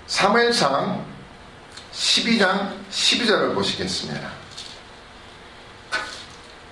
사무엘상 0.08 1.04
12장 1.92 2.72
12절을 2.90 3.54
보시겠습니다. 3.54 4.43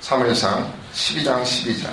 사무엘상 0.01 0.73
12장 0.93 1.43
12절. 1.43 1.91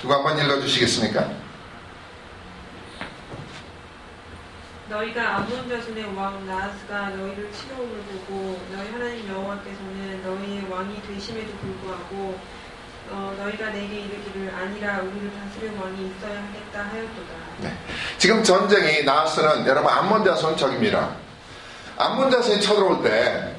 누가 0.00 0.16
한번 0.16 0.38
읽어주시겠습니까? 0.38 1.30
너희가 4.88 5.36
아몬 5.36 5.68
자손의 5.68 6.16
왕 6.16 6.44
나하스가 6.46 7.10
너희를 7.10 7.52
치러옴을 7.52 8.00
보고 8.04 8.58
너희 8.72 8.90
하나님 8.90 9.28
여호와께서는 9.28 10.22
너희의 10.24 10.68
왕이 10.68 11.02
되심에도 11.02 11.52
불구하고 11.58 12.40
어, 13.10 13.34
너희가 13.38 13.70
내게 13.70 14.00
이르기를 14.00 14.52
아니라 14.54 15.00
우리를 15.00 15.30
다스릴 15.32 15.72
왕이 15.80 16.12
있어야 16.16 16.42
하겠다 16.42 16.82
하였도다. 16.92 17.34
네. 17.60 17.72
지금 18.18 18.42
전쟁이 18.42 19.02
나하스는 19.02 19.66
여러분 19.66 19.92
암몬 19.92 20.24
자손 20.24 20.56
적입니다. 20.56 21.10
암몬 21.96 22.30
자손이 22.30 22.60
쳐들어올 22.60 23.02
때 23.02 23.54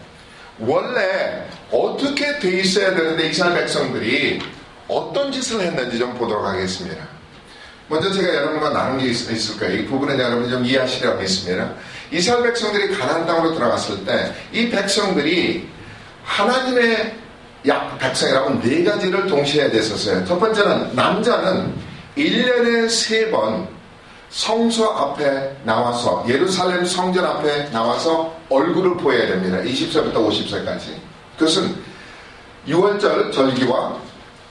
원래 0.60 1.48
어떻게 1.72 2.40
돼 2.40 2.60
있어야 2.60 2.96
되는데 2.96 3.30
이스라엘 3.30 3.56
백성들이 3.56 4.42
어떤 4.88 5.32
짓을 5.32 5.62
했는지 5.62 5.98
좀 6.00 6.14
보도록 6.16 6.46
하겠습니다. 6.46 7.04
먼저 7.88 8.12
제가 8.12 8.34
여러분과 8.34 8.70
나눈 8.70 9.00
게 9.00 9.08
있, 9.08 9.52
을 9.52 9.60
거예요. 9.60 9.82
이 9.82 9.86
부분은 9.86 10.18
여러분이 10.18 10.50
좀 10.50 10.64
이해하시려고 10.64 11.18
하겠습니다. 11.18 11.74
이스라엘 12.10 12.44
백성들이 12.44 12.98
가나안 12.98 13.26
땅으로 13.26 13.54
들어갔을 13.54 14.06
때 14.06 14.32
이 14.54 14.70
백성들이 14.70 15.68
하나님의 16.24 17.21
약 17.68 17.98
백성이라면 18.00 18.62
네 18.62 18.84
가지를 18.84 19.28
동시에 19.28 19.64
해야 19.64 19.72
됐었어요. 19.72 20.26
첫 20.26 20.40
번째는 20.40 20.96
남자는 20.96 21.74
1년에 22.18 22.90
세 22.90 23.30
번 23.32 23.68
성소 24.32 24.90
앞에 24.90 25.58
나와서 25.64 26.24
예루살렘 26.28 26.86
성전 26.86 27.26
앞에 27.26 27.70
나와서 27.72 28.34
얼굴을 28.50 28.96
보여야 28.98 29.28
됩니다. 29.28 29.58
20세부터 29.58 30.14
50세까지. 30.14 30.96
그것은 31.38 31.76
6월절 32.68 33.32
절기와 33.34 33.98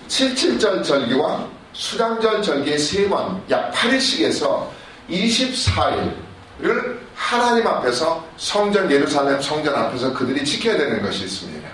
77절 0.09 0.85
절기와 0.85 1.47
수장절 1.73 2.43
절기의 2.43 2.79
세 2.79 3.09
번, 3.09 3.41
약 3.49 3.73
8일씩 3.73 4.25
해서 4.25 4.71
24일을 5.09 6.99
하나님 7.15 7.67
앞에서 7.67 8.23
성전 8.37 8.91
예루살렘 8.91 9.41
성전 9.41 9.75
앞에서 9.75 10.13
그들이 10.13 10.45
지켜야 10.45 10.77
되는 10.77 11.01
것이 11.03 11.25
있습니다. 11.25 11.69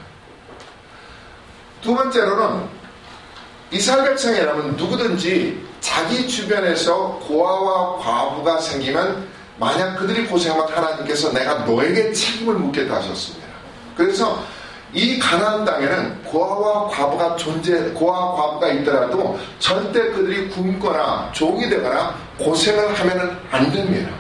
두 1.87 1.95
번째로는 1.95 2.67
백성이라면 3.71 4.77
누구든지 4.77 5.65
자기 5.81 6.27
주변에서 6.27 7.21
고아와 7.25 7.99
과부가 7.99 8.59
생기면 8.59 9.25
만약 9.57 9.95
그들이 9.95 10.27
고생하면 10.27 10.67
하나님께서 10.69 11.33
내가 11.33 11.61
너에게 11.61 12.13
책임을 12.13 12.55
묻겠다 12.55 12.97
하셨습니다. 12.97 13.47
그래서 13.97 14.43
이 14.93 15.17
가나안 15.21 15.65
땅에는 15.65 16.25
고아와 16.25 16.89
과부가 16.89 17.37
존재, 17.37 17.79
고아와 17.91 18.35
과부가 18.35 18.69
있더라도 18.69 19.39
절대 19.61 20.11
그들이 20.11 20.49
굶거나 20.49 21.31
종이 21.33 21.69
되거나 21.69 22.17
고생을 22.39 22.99
하면 22.99 23.41
안 23.53 23.71
됩니다. 23.71 24.11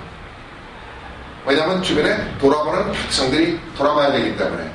왜냐하면 1.45 1.83
주변에 1.83 2.39
돌아보는 2.39 2.93
백성들이 2.93 3.59
돌아봐야 3.77 4.13
되기 4.13 4.37
때문에. 4.37 4.71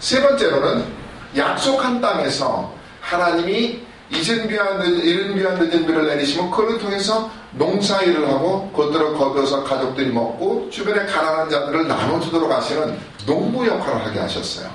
세 0.00 0.20
번째로는 0.20 1.01
약속한 1.36 2.00
땅에서 2.00 2.72
하나님이 3.00 3.80
이른 4.10 4.46
비와 4.46 4.74
늦은, 4.74 5.34
비와 5.34 5.52
늦은 5.52 5.86
비를 5.86 6.06
내리시면 6.06 6.50
그를 6.50 6.78
통해서 6.78 7.30
농사일을 7.52 8.28
하고 8.28 8.70
그들을 8.72 9.14
거둬서 9.14 9.64
가족들이 9.64 10.10
먹고 10.10 10.68
주변에 10.70 11.06
가난한 11.06 11.48
자들을 11.48 11.88
나눠주도록 11.88 12.50
하시는 12.50 12.98
농부 13.26 13.66
역할을 13.66 14.04
하게 14.04 14.20
하셨어요. 14.20 14.70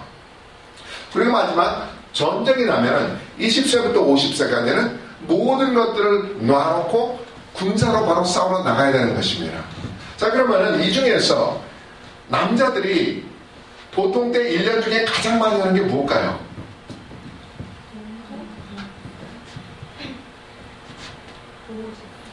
그리고 1.13 1.31
마지막 1.31 1.89
전쟁이 2.13 2.65
나면은 2.65 3.17
20세부터 3.39 3.95
50세까지는 3.95 4.97
모든 5.21 5.73
것들을 5.73 6.47
놔놓고 6.47 7.19
군사로 7.53 8.05
바로 8.05 8.23
싸우러 8.23 8.63
나가야 8.63 8.91
되는 8.91 9.15
것입니다. 9.15 9.63
자 10.15 10.31
그러면은 10.31 10.81
이 10.81 10.91
중에서 10.91 11.61
남자들이 12.27 13.25
보통 13.91 14.31
때 14.31 14.39
1년 14.39 14.83
중에 14.83 15.05
가장 15.05 15.39
많이 15.39 15.59
하는 15.59 15.73
게 15.73 15.81
뭘까요? 15.81 16.46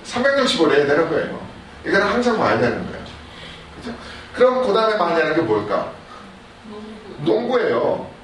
(365일) 0.04 0.72
해야 0.72 0.87
되는 0.87 1.08
거예요 1.08 1.46
이거는 1.84 2.06
항상 2.06 2.38
봐야 2.38 2.58
되는 2.58 2.87
거예요 2.87 3.04
그죠? 3.76 3.94
그럼 4.34 4.66
그 4.66 4.72
다음에 4.72 4.96
많이 4.96 5.20
하는 5.20 5.34
게 5.34 5.42
뭘까 5.42 5.92
농구예요 7.18 8.14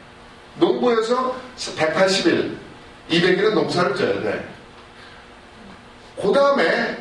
농부에서 0.60 1.34
180일, 1.56 2.56
200일은 3.10 3.54
농사를 3.54 3.96
져야 3.96 4.20
돼. 4.22 4.48
그 6.20 6.32
다음에 6.32 6.96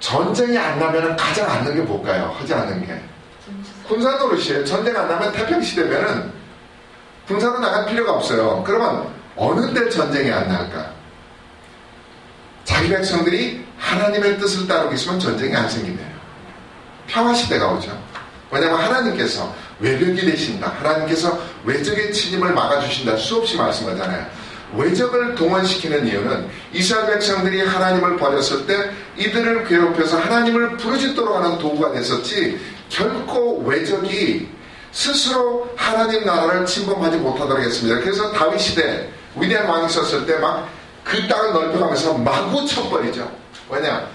전쟁이 0.00 0.58
안 0.58 0.78
나면 0.78 1.16
가장 1.16 1.48
안 1.48 1.58
하는 1.60 1.74
게 1.74 1.80
뭘까요? 1.82 2.34
하지 2.38 2.52
않는 2.52 2.86
게. 2.86 3.00
군사 3.88 4.16
노릇이에요. 4.16 4.64
전쟁 4.64 4.96
안 4.96 5.08
나면 5.08 5.32
태평시대면은 5.32 6.32
군사로 7.28 7.58
나갈 7.60 7.86
필요가 7.86 8.12
없어요. 8.12 8.62
그러면 8.64 9.08
어느 9.36 9.72
때 9.72 9.88
전쟁이 9.88 10.30
안 10.30 10.48
날까? 10.48 10.95
자기 12.66 12.88
백성들이 12.90 13.64
하나님의 13.78 14.38
뜻을 14.38 14.66
따르고 14.66 14.92
있으면 14.92 15.18
전쟁이 15.18 15.54
안 15.54 15.70
생기네요. 15.70 16.06
평화 17.06 17.32
시대가 17.32 17.72
오죠. 17.72 17.96
왜냐하면 18.50 18.80
하나님께서 18.80 19.54
외벽이 19.78 20.16
되신다. 20.16 20.74
하나님께서 20.80 21.38
외적의 21.64 22.12
침입을 22.12 22.52
막아주신다. 22.52 23.16
수없이 23.16 23.56
말씀하잖아요. 23.56 24.26
외적을 24.76 25.36
동원시키는 25.36 26.08
이유는 26.08 26.48
이스라엘 26.72 27.06
백성들이 27.14 27.60
하나님을 27.60 28.16
버렸을 28.16 28.66
때 28.66 28.90
이들을 29.16 29.68
괴롭혀서 29.68 30.18
하나님을 30.18 30.76
부르짖도록 30.76 31.36
하는 31.36 31.58
도구가 31.58 31.92
됐었지 31.92 32.60
결코 32.88 33.58
외적이 33.60 34.48
스스로 34.90 35.70
하나님 35.76 36.24
나라를 36.24 36.66
침범하지 36.66 37.18
못하도록 37.18 37.62
했습니다. 37.62 38.00
그래서 38.00 38.32
다윗 38.32 38.58
시대 38.58 39.08
위대한 39.36 39.68
왕이 39.68 39.86
있었을 39.86 40.26
때 40.26 40.36
막 40.38 40.68
그 41.06 41.26
땅을 41.28 41.52
넓혀가면서 41.52 42.14
마구 42.18 42.66
쳐버리죠. 42.66 43.30
왜냐? 43.68 44.08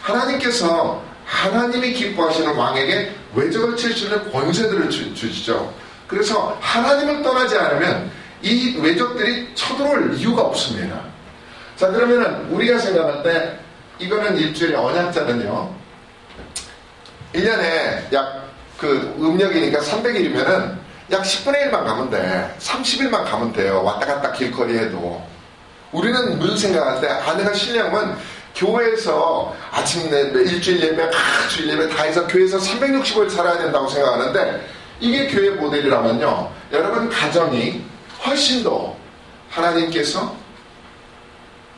하나님께서 0.00 1.02
하나님이 1.24 1.92
기뻐하시는 1.92 2.54
왕에게 2.54 3.14
외적을 3.34 3.76
칠 3.76 3.92
수 3.94 4.04
있는 4.04 4.30
권세들을 4.32 4.90
주, 4.90 5.14
주시죠. 5.14 5.72
그래서 6.06 6.56
하나님을 6.60 7.22
떠나지 7.22 7.56
않으면 7.56 8.10
이 8.42 8.76
외적들이 8.78 9.54
쳐들어올 9.54 10.14
이유가 10.14 10.42
없습니다. 10.42 11.00
자 11.76 11.88
그러면은 11.88 12.48
우리가 12.50 12.78
생각할 12.78 13.22
때 13.22 13.58
이거는 13.98 14.36
일주일에 14.36 14.76
언약자는요 14.76 15.74
1년에 17.34 18.12
약 18.12 18.44
그 18.78 19.14
음력이니까 19.18 19.80
300일이면은 19.80 20.76
약 21.10 21.22
10분의 21.22 21.70
1만 21.70 21.84
가면 21.84 22.10
돼. 22.10 22.54
30일만 22.58 23.24
가면 23.24 23.52
돼요. 23.52 23.82
왔다 23.82 24.06
갔다 24.06 24.32
길거리 24.32 24.76
해도. 24.78 25.22
우리는 25.94 26.38
무슨 26.40 26.56
생각할 26.56 27.00
때 27.00 27.08
아내가 27.08 27.52
신령은 27.54 28.16
교회에서 28.56 29.54
아침 29.70 30.06
예배, 30.12 30.42
일주일 30.42 30.82
예배, 30.82 31.02
아, 31.04 31.48
주일 31.48 31.70
예배 31.70 31.88
다 31.88 32.02
해서 32.02 32.26
교회에서 32.26 32.58
360을 32.58 33.30
살아야 33.30 33.58
된다고 33.58 33.88
생각하는데 33.88 34.68
이게 35.00 35.28
교회 35.28 35.50
모델이라면요. 35.50 36.50
여러분 36.72 37.08
가정이 37.08 37.82
훨씬 38.26 38.64
더 38.64 38.96
하나님께서 39.50 40.34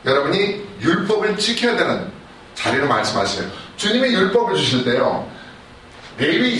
여러분이 0.05 0.65
율법을 0.81 1.37
지켜야 1.37 1.77
되는 1.77 2.11
자리로 2.55 2.87
말씀하세요. 2.87 3.47
주님의 3.77 4.13
율법을 4.13 4.55
주실 4.55 4.83
때요. 4.83 5.29
레위 6.17 6.57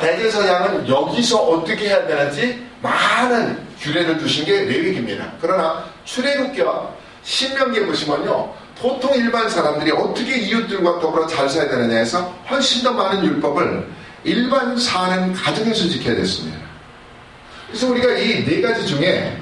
대제사장은 0.00 0.88
여기서 0.88 1.36
어떻게 1.36 1.88
해야 1.88 2.06
되는지 2.06 2.66
많은 2.80 3.66
규례를 3.80 4.18
주신 4.18 4.46
게 4.46 4.64
레위기입니다. 4.64 5.32
그러나 5.40 5.84
출애굽기와 6.06 6.88
신명기에 7.22 7.84
보시면요. 7.86 8.54
보통 8.78 9.14
일반 9.14 9.48
사람들이 9.48 9.90
어떻게 9.92 10.36
이웃들과 10.38 11.00
더불어 11.00 11.26
잘 11.26 11.48
살아야 11.48 11.68
되느냐에서 11.70 12.32
훨씬 12.48 12.82
더 12.82 12.92
많은 12.92 13.24
율법을 13.24 13.86
일반 14.24 14.76
사는 14.78 15.32
가정에서 15.32 15.88
지켜야 15.88 16.14
됐습니다. 16.16 16.58
그래서 17.68 17.88
우리가 17.88 18.12
이 18.12 18.44
네 18.44 18.60
가지 18.60 18.86
중에 18.86 19.36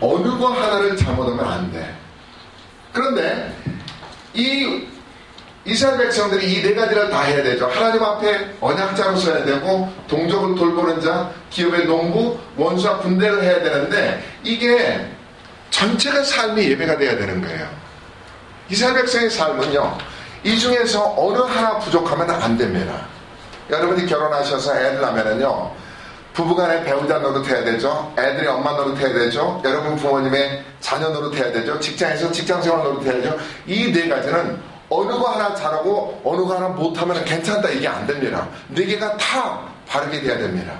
어느 0.00 0.28
거 0.38 0.48
하나를 0.48 0.96
잘못하면 0.96 1.46
안 1.46 1.72
돼. 1.72 1.94
그런데 2.92 3.54
이 4.34 4.82
이스라엘 5.64 5.98
백성들이 5.98 6.52
이 6.52 6.62
네 6.62 6.74
가지를 6.74 7.10
다 7.10 7.22
해야 7.22 7.42
되죠. 7.42 7.66
하나님 7.68 8.02
앞에 8.02 8.54
언약자로 8.60 9.16
서야 9.16 9.44
되고 9.44 9.92
동족을 10.08 10.56
돌보는 10.56 11.00
자, 11.00 11.30
기업의 11.50 11.86
농부, 11.86 12.38
원수와 12.56 12.98
분대를 13.00 13.42
해야 13.42 13.62
되는데 13.62 14.22
이게 14.42 15.06
전체가 15.78 16.22
삶이 16.22 16.62
예배가 16.70 16.96
돼야 16.98 17.16
되는 17.16 17.42
거예요. 17.42 17.68
이스라엘 18.68 18.94
백성의 18.94 19.28
삶은요. 19.28 19.98
이 20.44 20.56
중에서 20.56 21.14
어느 21.18 21.38
하나 21.38 21.78
부족하면 21.80 22.30
안 22.30 22.56
됩니다. 22.56 23.06
여러분이 23.68 24.06
결혼하셔서 24.06 24.78
애를 24.78 25.00
낳으면요. 25.00 25.72
부부간에 26.32 26.84
배우자 26.84 27.18
노릇해야 27.18 27.64
되죠. 27.64 28.12
애들이 28.16 28.46
엄마 28.46 28.72
노릇해야 28.72 29.12
되죠. 29.14 29.60
여러분 29.64 29.96
부모님의 29.96 30.64
자녀 30.80 31.08
노릇해야 31.08 31.50
되죠. 31.52 31.78
직장에서 31.80 32.30
직장생활 32.30 32.84
노릇해야죠. 32.84 33.36
이 33.66 33.92
네 33.92 34.08
가지는 34.08 34.60
어느 34.88 35.10
거 35.12 35.28
하나 35.32 35.54
잘하고 35.56 36.20
어느 36.24 36.42
거 36.42 36.54
하나 36.54 36.68
못하면 36.68 37.24
괜찮다 37.24 37.68
이게 37.70 37.88
안 37.88 38.06
됩니다. 38.06 38.46
네 38.68 38.84
개가 38.84 39.16
다 39.16 39.60
바르게 39.88 40.20
돼야 40.22 40.38
됩니다. 40.38 40.72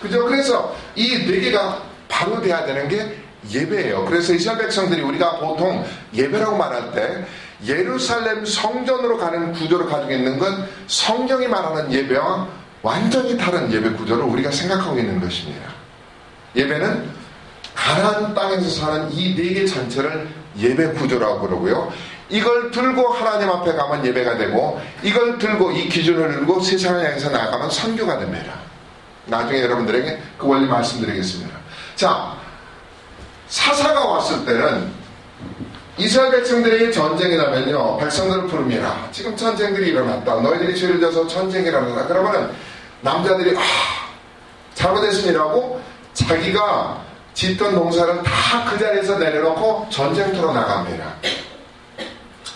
그죠? 0.00 0.24
그래서 0.24 0.74
이 0.96 1.24
네 1.24 1.38
개가 1.40 1.82
바로 2.08 2.40
돼야 2.40 2.64
되는 2.64 2.88
게 2.88 3.25
예배예요. 3.50 4.04
그래서 4.06 4.32
이스라엘 4.32 4.58
백성들이 4.58 5.02
우리가 5.02 5.38
보통 5.38 5.84
예배라고 6.14 6.56
말할 6.56 6.92
때 6.92 7.24
예루살렘 7.66 8.44
성전으로 8.44 9.18
가는 9.18 9.52
구조를 9.52 9.86
가지고 9.86 10.12
있는 10.12 10.38
건 10.38 10.68
성경이 10.86 11.48
말하는 11.48 11.92
예배와 11.92 12.48
완전히 12.82 13.36
다른 13.36 13.72
예배 13.72 13.90
구조를 13.92 14.24
우리가 14.24 14.50
생각하고 14.50 14.98
있는 14.98 15.20
것입니다. 15.20 15.62
예배는 16.54 17.08
가나안 17.74 18.34
땅에서 18.34 18.68
사는 18.70 19.10
이 19.12 19.34
네 19.36 19.52
개 19.54 19.66
전체를 19.66 20.28
예배 20.58 20.92
구조라고 20.92 21.40
그러고요. 21.40 21.92
이걸 22.28 22.70
들고 22.70 23.08
하나님 23.08 23.48
앞에 23.50 23.72
가면 23.74 24.04
예배가 24.06 24.36
되고 24.38 24.80
이걸 25.02 25.38
들고 25.38 25.70
이 25.72 25.88
기준을 25.88 26.32
들고 26.32 26.60
세상을 26.60 27.04
향해서 27.04 27.30
나아가면 27.30 27.70
선교가 27.70 28.18
됩니다. 28.18 28.54
나중에 29.26 29.62
여러분들에게 29.62 30.18
그 30.38 30.46
원리 30.48 30.66
말씀드리겠습니다. 30.66 31.56
자, 31.96 32.34
사사가 33.48 34.04
왔을 34.06 34.44
때는 34.44 34.90
이스라엘 35.98 36.30
백성들에게 36.32 36.90
전쟁이 36.90 37.36
나면요 37.36 37.96
백성들을 37.98 38.46
부릅니다. 38.48 39.06
지금 39.12 39.36
전쟁들이 39.36 39.88
일어났다. 39.90 40.34
너희들이 40.40 40.76
죄를 40.76 41.00
져서 41.00 41.26
전쟁이 41.26 41.68
일어났다. 41.68 42.06
그러면은 42.06 42.50
남자들이 43.00 43.56
아 43.56 43.62
잘못했습니다고 44.74 45.80
자기가 46.12 47.02
짓던 47.34 47.74
농사를 47.74 48.22
다 48.22 48.56
그 48.66 48.78
자리에서 48.78 49.16
내려놓고 49.18 49.86
전쟁터로 49.90 50.52
나갑니다. 50.52 51.14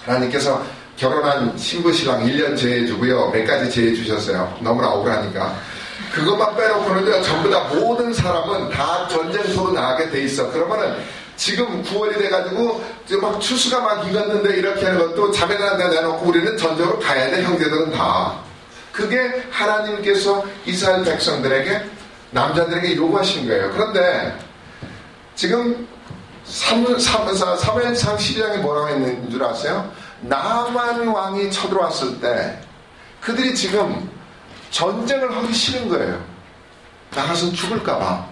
하나님께서 0.05 0.62
결혼한 0.96 1.57
신부 1.57 1.92
신랑 1.92 2.24
1년 2.26 2.57
제해 2.57 2.85
주고요. 2.87 3.31
몇 3.31 3.46
가지 3.46 3.70
제해 3.70 3.94
주셨어요. 3.94 4.55
너무나 4.61 4.88
억울하니까. 4.88 5.57
그것만 6.12 6.56
빼놓고는 6.56 7.22
전부 7.22 7.50
다 7.50 7.68
모든 7.72 8.12
사람은 8.12 8.70
다 8.70 9.06
전쟁터로 9.08 9.72
나가게 9.72 10.10
돼 10.10 10.22
있어. 10.24 10.50
그러면은 10.50 10.96
지금 11.36 11.82
9월이 11.82 12.18
돼가지고 12.18 12.84
막 13.22 13.40
추수가 13.40 13.80
막 13.80 14.06
익었는데 14.06 14.56
이렇게 14.56 14.84
하는 14.84 14.98
것도 14.98 15.32
자매들한테 15.32 15.88
내놓고 15.88 16.26
우리는 16.26 16.56
전쟁으로 16.56 16.98
가야 16.98 17.30
돼. 17.30 17.42
형제들은 17.42 17.92
다. 17.92 18.34
그게 18.92 19.42
하나님께서 19.50 20.44
이스라엘 20.66 21.04
백성들에게 21.04 21.82
남자들에게 22.32 22.96
요구하신 22.96 23.48
거예요. 23.48 23.70
그런데 23.72 24.36
지금 25.34 25.88
3, 26.44 26.98
3, 26.98 27.34
4, 27.34 27.56
3회상 27.56 28.16
12장에 28.16 28.58
뭐라고 28.58 28.88
했는 28.88 29.30
줄 29.30 29.42
아세요? 29.42 29.90
나만 30.20 31.06
왕이 31.08 31.50
쳐들어왔을 31.50 32.20
때 32.20 32.60
그들이 33.20 33.54
지금 33.54 34.10
전쟁을 34.70 35.37
하기 35.37 35.52
싫은 35.52 35.88
거예요. 35.88 36.22
나가서 37.14 37.52
죽을까봐. 37.52 38.26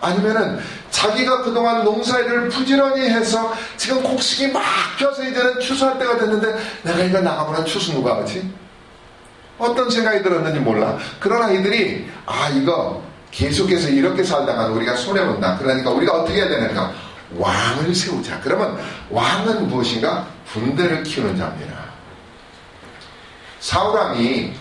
아니면은 0.00 0.60
자기가 0.90 1.42
그동안 1.42 1.82
농사일을 1.84 2.48
부지런히 2.48 3.08
해서 3.08 3.52
지금 3.76 4.02
곡식이 4.02 4.52
막 4.52 4.62
펴서 4.98 5.22
이제는 5.22 5.60
추수할 5.60 5.98
때가 5.98 6.18
됐는데 6.18 6.56
내가 6.82 6.98
이거 7.00 7.20
나가보면 7.20 7.64
추수 7.64 7.92
누가 7.92 8.16
하지? 8.18 8.52
어떤 9.58 9.88
생각이 9.90 10.22
들었는지 10.22 10.60
몰라. 10.60 10.98
그런 11.18 11.42
아이들이 11.42 12.08
아 12.26 12.48
이거 12.50 13.02
계속해서 13.30 13.88
이렇게 13.88 14.22
살다가 14.22 14.66
우리가 14.66 14.94
손해본다. 14.96 15.58
그러니까 15.58 15.90
우리가 15.90 16.12
어떻게 16.12 16.38
해야 16.38 16.48
되는가? 16.48 16.92
왕을 17.36 17.94
세우자. 17.94 18.40
그러면 18.40 18.78
왕은 19.10 19.68
무엇인가? 19.68 20.26
군대를 20.52 21.02
키우는 21.02 21.36
자입니다. 21.36 21.74
사우랑이 23.58 24.52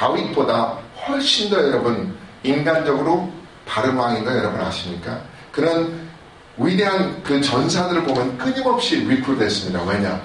다윗보다 0.00 0.78
훨씬 1.06 1.50
더 1.50 1.56
여러분 1.58 2.16
인간적으로 2.42 3.30
바른 3.66 3.94
왕인 3.96 4.24
가 4.24 4.34
여러분 4.34 4.58
아십니까? 4.60 5.20
그런 5.52 6.08
위대한 6.56 7.22
그 7.22 7.40
전사들을 7.40 8.04
보면 8.04 8.38
끊임없이 8.38 8.96
리크루됐습니다. 8.96 9.82
왜냐? 9.82 10.20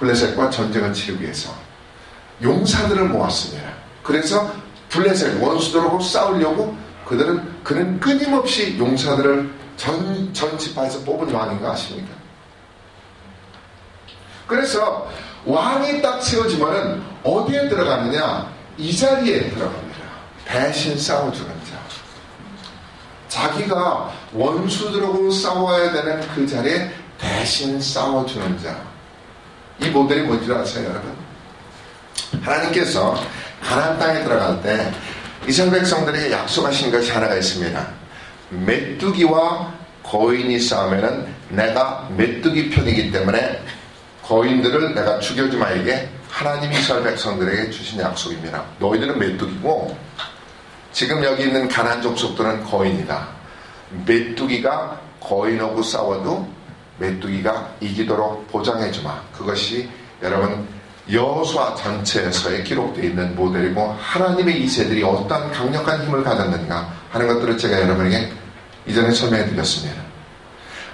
블레셋과 0.00 0.50
전쟁을 0.50 0.92
치르기 0.92 1.22
위해서 1.22 1.54
용사들을 2.42 3.08
모았습니다. 3.08 3.70
그래서 4.02 4.52
블레셋 4.88 5.40
원수들하고 5.40 6.00
싸우려고 6.00 6.76
그들은 7.06 7.62
그는 7.62 8.00
끊임없이 8.00 8.76
용사들을 8.76 9.50
전, 9.76 10.34
전 10.34 10.58
지파에서 10.58 11.00
뽑은 11.04 11.32
왕인 11.32 11.60
거 11.60 11.70
아십니까? 11.70 12.10
그래서 14.48 15.08
왕이 15.44 16.02
딱 16.02 16.22
세워지면은 16.22 17.02
어디에 17.22 17.68
들어가느냐? 17.68 18.53
이 18.76 18.96
자리에 18.96 19.50
들어갑니다. 19.50 19.98
대신 20.44 20.98
싸워주는 20.98 21.48
자. 21.64 21.78
자기가 23.28 24.12
원수들하고 24.32 25.30
싸워야 25.30 25.92
되는 25.92 26.20
그 26.34 26.46
자리에 26.46 26.90
대신 27.18 27.80
싸워주는 27.80 28.58
자. 28.62 28.76
이 29.80 29.88
모델이 29.88 30.22
뭔지 30.22 30.52
아세요, 30.52 30.88
여러분? 30.88 31.14
하나님께서 32.42 33.16
가나안 33.62 33.98
땅에 33.98 34.22
들어갈 34.22 34.62
때 34.62 34.92
이스라엘 35.46 35.72
백성들에게 35.72 36.32
약속하신 36.32 36.90
것이 36.90 37.10
하나가 37.10 37.34
있습니다. 37.34 37.86
메뚜기와 38.50 39.72
거인이 40.02 40.58
싸우면은 40.60 41.26
내가 41.48 42.08
메뚜기 42.16 42.70
편이기 42.70 43.10
때문에 43.10 43.62
거인들을 44.22 44.94
내가 44.94 45.18
죽여지 45.20 45.56
마에게 45.56 46.08
하나님이 46.34 46.76
이스라엘 46.76 47.04
백성들에게 47.04 47.70
주신 47.70 48.00
약속입니다. 48.00 48.64
너희들은 48.80 49.20
메뚜기고 49.20 49.96
지금 50.90 51.22
여기 51.22 51.44
있는 51.44 51.68
가난 51.68 52.02
족속들은 52.02 52.64
거인이다. 52.64 53.28
메뚜기가 54.04 55.00
거인하고 55.20 55.80
싸워도 55.80 56.48
메뚜기가 56.98 57.74
이기도록 57.80 58.50
보장해주마. 58.50 59.22
그것이 59.32 59.88
여러분 60.22 60.66
여수와 61.08 61.76
전체에서의 61.76 62.64
기록되어 62.64 63.04
있는 63.04 63.36
모델이고 63.36 63.96
하나님의 64.00 64.60
이 64.60 64.68
세들이 64.68 65.04
어떠한 65.04 65.52
강력한 65.52 66.04
힘을 66.04 66.24
가졌는가 66.24 66.92
하는 67.12 67.28
것들을 67.28 67.56
제가 67.56 67.80
여러분에게 67.80 68.32
이전에 68.88 69.12
설명해 69.12 69.50
드렸습니다. 69.50 70.02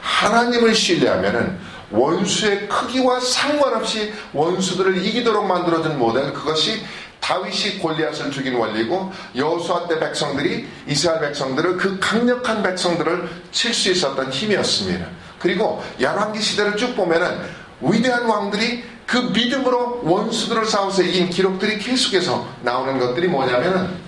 하나님을 0.03 0.75
신뢰하면은 0.75 1.59
원수의 1.91 2.69
크기와 2.69 3.21
상관없이 3.21 4.13
원수들을 4.33 5.05
이기도록 5.05 5.47
만들어준 5.47 5.99
모델 5.99 6.33
그것이 6.33 6.83
다윗이 7.21 7.79
골리앗을 7.79 8.31
죽인 8.31 8.55
원리고 8.55 9.13
여호수아 9.37 9.87
때 9.89 9.99
백성들이 9.99 10.69
이스라엘 10.87 11.21
백성들을 11.21 11.77
그 11.77 11.99
강력한 12.01 12.63
백성들을 12.63 13.29
칠 13.53 13.75
수 13.75 13.91
있었던 13.91 14.31
힘이었습니다. 14.31 15.07
그리고 15.39 15.83
열왕기 16.01 16.41
시대를 16.41 16.77
쭉 16.77 16.97
보면은 16.97 17.41
위대한 17.81 18.25
왕들이 18.25 18.85
그 19.07 19.17
믿음으로 19.17 20.03
원수들을 20.05 20.67
싸워서 20.67 21.03
이긴 21.03 21.31
기록들이 21.31 21.79
계속해서 21.79 22.47
나오는 22.63 22.99
것들이 22.99 23.29
뭐냐면은 23.29 23.99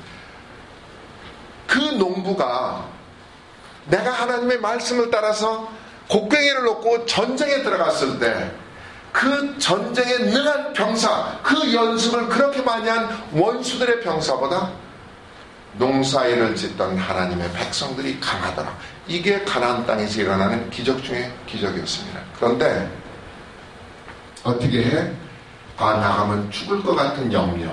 그 1.66 1.78
농부가 1.78 2.86
내가 3.86 4.10
하나님의 4.12 4.60
말씀을 4.60 5.10
따라서 5.10 5.68
곡괭이를 6.12 6.64
놓고 6.64 7.06
전쟁에 7.06 7.62
들어갔을 7.62 8.18
때 8.18 8.62
그 9.12 9.58
전쟁에 9.58 10.16
능한 10.18 10.72
병사, 10.72 11.38
그 11.42 11.72
연습을 11.72 12.28
그렇게 12.28 12.62
많이 12.62 12.88
한 12.88 13.08
원수들의 13.32 14.00
병사보다 14.00 14.70
농사일을 15.74 16.56
짓던 16.56 16.96
하나님의 16.96 17.52
백성들이 17.52 18.18
강하더라. 18.20 18.74
이게 19.06 19.42
가나안 19.44 19.86
땅에서 19.86 20.20
일어나는 20.20 20.68
기적 20.70 21.02
중의 21.04 21.30
기적이었습니다. 21.46 22.20
그런데 22.36 22.90
어떻게 24.42 24.82
해? 24.82 25.12
아 25.76 25.92
나가면 25.94 26.50
죽을 26.50 26.82
것 26.82 26.94
같은 26.94 27.30
염려. 27.32 27.70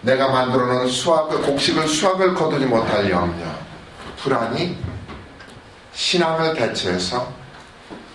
내가 0.00 0.28
만들어 0.28 0.66
놓은 0.66 0.88
수학을 0.88 1.42
곡식을 1.42 1.86
수학을 1.88 2.34
거두지 2.34 2.64
못할 2.66 3.10
염려. 3.10 3.44
불안이 4.18 4.76
신앙을 5.96 6.54
대체해서 6.54 7.32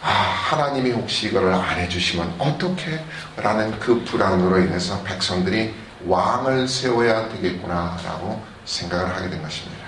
아, 0.03 0.07
하나님이 0.07 0.91
혹시 0.91 1.27
이거를 1.27 1.51
안 1.53 1.77
해주시면 1.79 2.35
어떻게? 2.37 3.03
라는 3.37 3.77
그 3.79 4.03
불안으로 4.03 4.59
인해서 4.59 5.01
백성들이 5.03 5.73
왕을 6.05 6.67
세워야 6.67 7.29
되겠구나라고 7.29 8.43
생각을 8.65 9.15
하게 9.15 9.29
된 9.29 9.41
것입니다. 9.41 9.85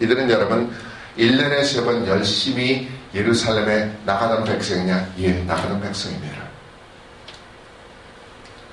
이들은 0.00 0.30
여러분 0.30 0.74
1년에 1.18 1.64
세 1.64 1.84
번 1.84 2.06
열심히 2.06 2.90
예루살렘에 3.14 3.98
나가던 4.04 4.44
백성이냐? 4.44 5.12
예, 5.18 5.32
나가던 5.44 5.80
백성입니다. 5.80 6.36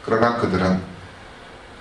그러나 0.05 0.37
그들은 0.37 0.81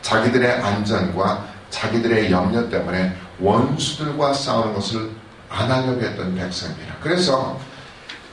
자기들의 0.03 0.51
안전과 0.63 1.47
자기들의 1.71 2.31
염려 2.31 2.69
때문에 2.69 3.17
원수들과 3.39 4.33
싸우는 4.33 4.75
것을 4.75 5.11
안 5.49 5.71
하려고 5.71 6.01
했던 6.01 6.35
백성입니다. 6.35 6.97
그래서 7.01 7.59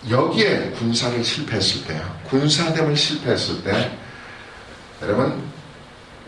여기에 0.09 0.71
군사를 0.71 1.23
실패했을 1.23 1.85
때요. 1.85 2.01
군사됨을 2.29 2.95
실패했을 2.95 3.63
때 3.63 3.97
여러분 5.01 5.41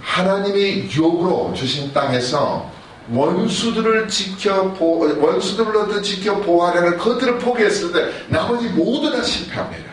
하나님이 0.01 0.89
유업으로 0.91 1.53
주신 1.55 1.91
땅에서 1.93 2.71
원수들을 3.11 4.07
지켜 4.07 4.73
보 4.73 4.99
원수들로도 4.99 6.01
지켜 6.01 6.37
보호하려는 6.37 6.97
그들을 6.97 7.39
포기했을 7.39 7.91
때 7.91 8.11
나머지 8.27 8.67
모두 8.69 9.11
다 9.11 9.21
실패합니다. 9.21 9.91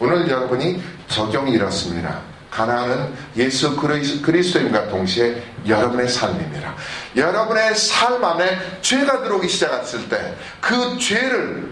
오늘 0.00 0.28
여러분이 0.28 0.82
적용이 1.08 1.52
이렇습니다. 1.52 2.20
가나안은 2.50 3.14
예수 3.36 3.76
그리스도인과 3.76 4.88
동시에 4.88 5.42
여러분의 5.66 6.08
삶입니다. 6.08 6.74
여러분의 7.16 7.74
삶 7.74 8.22
안에 8.24 8.58
죄가 8.82 9.22
들어오기 9.22 9.48
시작했을 9.48 10.08
때 10.08 10.34
그 10.60 10.98
죄를 10.98 11.70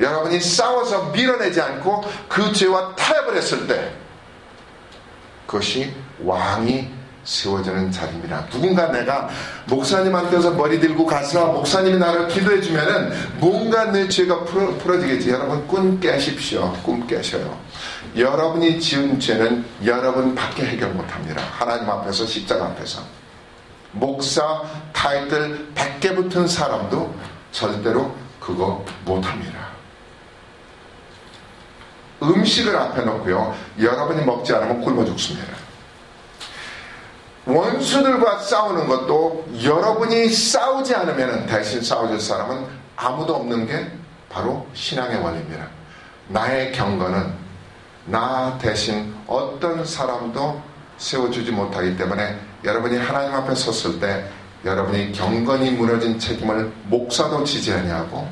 여러분이 0.00 0.40
싸워서 0.40 1.10
밀어내지 1.10 1.60
않고 1.60 2.04
그 2.28 2.52
죄와 2.52 2.94
타협을 2.94 3.36
했을 3.36 3.66
때 3.66 3.90
그것이 5.46 5.92
왕이 6.22 6.88
세워지는 7.24 7.92
자리입니다. 7.92 8.46
누군가 8.46 8.90
내가 8.90 9.28
목사님한테서 9.66 10.52
머리 10.52 10.80
들고 10.80 11.04
가서 11.04 11.52
목사님이 11.52 11.98
나를 11.98 12.28
기도해 12.28 12.60
주면은 12.62 13.12
뭔가 13.38 13.86
내 13.90 14.08
죄가 14.08 14.44
풀어, 14.44 15.00
지겠지 15.00 15.30
여러분 15.30 15.66
꿈 15.66 16.00
깨십시오. 16.00 16.72
꿈 16.82 17.06
깨셔요. 17.06 17.58
여러분이 18.18 18.80
지은 18.80 19.20
죄는 19.20 19.64
여러분 19.84 20.34
밖에 20.34 20.66
해결 20.66 20.90
못합니다. 20.90 21.40
하나님 21.52 21.88
앞에서 21.88 22.26
십자가 22.26 22.66
앞에서 22.66 23.00
목사 23.92 24.62
타이틀 24.92 25.72
100개 25.74 26.16
붙은 26.16 26.48
사람도 26.48 27.14
절대로 27.52 28.12
그거 28.40 28.84
못합니다. 29.04 29.68
음식을 32.20 32.76
앞에 32.76 33.02
놓고요. 33.02 33.54
여러분이 33.80 34.24
먹지 34.24 34.52
않으면 34.52 34.80
굶어 34.80 35.04
죽습니다. 35.04 35.54
원수들과 37.46 38.40
싸우는 38.40 38.88
것도 38.88 39.46
여러분이 39.62 40.28
싸우지 40.28 40.94
않으면 40.94 41.46
대신 41.46 41.80
싸워줄 41.80 42.20
사람은 42.20 42.66
아무도 42.96 43.36
없는 43.36 43.66
게 43.66 43.90
바로 44.28 44.66
신앙의 44.74 45.22
원리입니다. 45.22 45.68
나의 46.26 46.72
경건은 46.72 47.47
나 48.10 48.56
대신 48.58 49.14
어떤 49.26 49.84
사람도 49.84 50.60
세워주지 50.96 51.52
못하기 51.52 51.96
때문에 51.96 52.38
여러분이 52.64 52.96
하나님 52.98 53.34
앞에 53.34 53.54
섰을 53.54 54.00
때 54.00 54.28
여러분이 54.64 55.12
경건이 55.12 55.72
무너진 55.72 56.18
책임을 56.18 56.72
목사도 56.84 57.44
지지 57.44 57.72
아니하고 57.72 58.28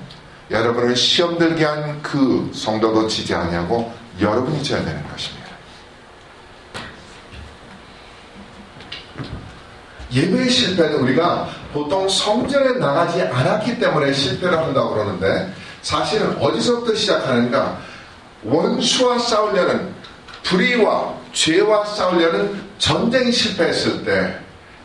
여러분을 0.51 0.97
시험 0.97 1.39
들게 1.39 1.65
한 1.65 2.01
그 2.03 2.51
성도도 2.55 3.09
지지 3.09 3.35
아니하고 3.35 3.93
여러분이 4.21 4.63
져야 4.63 4.85
되는 4.85 5.03
것입니다. 5.09 5.47
예배의 10.13 10.49
실패는 10.49 11.01
우리가 11.01 11.49
보통 11.73 12.09
성전에 12.09 12.79
나가지 12.79 13.23
않았기 13.23 13.79
때문에 13.79 14.13
실패를 14.13 14.57
한다고 14.57 14.91
그러는데 14.95 15.53
사실은 15.83 16.37
어디서부터 16.39 16.95
시작하는가? 16.95 17.79
원수와 18.45 19.19
싸우려는 19.19 19.95
불의와 20.45 21.15
죄와 21.33 21.85
싸우려는 21.85 22.61
전쟁이 22.79 23.33
실패했을 23.33 24.05
때 24.05 24.39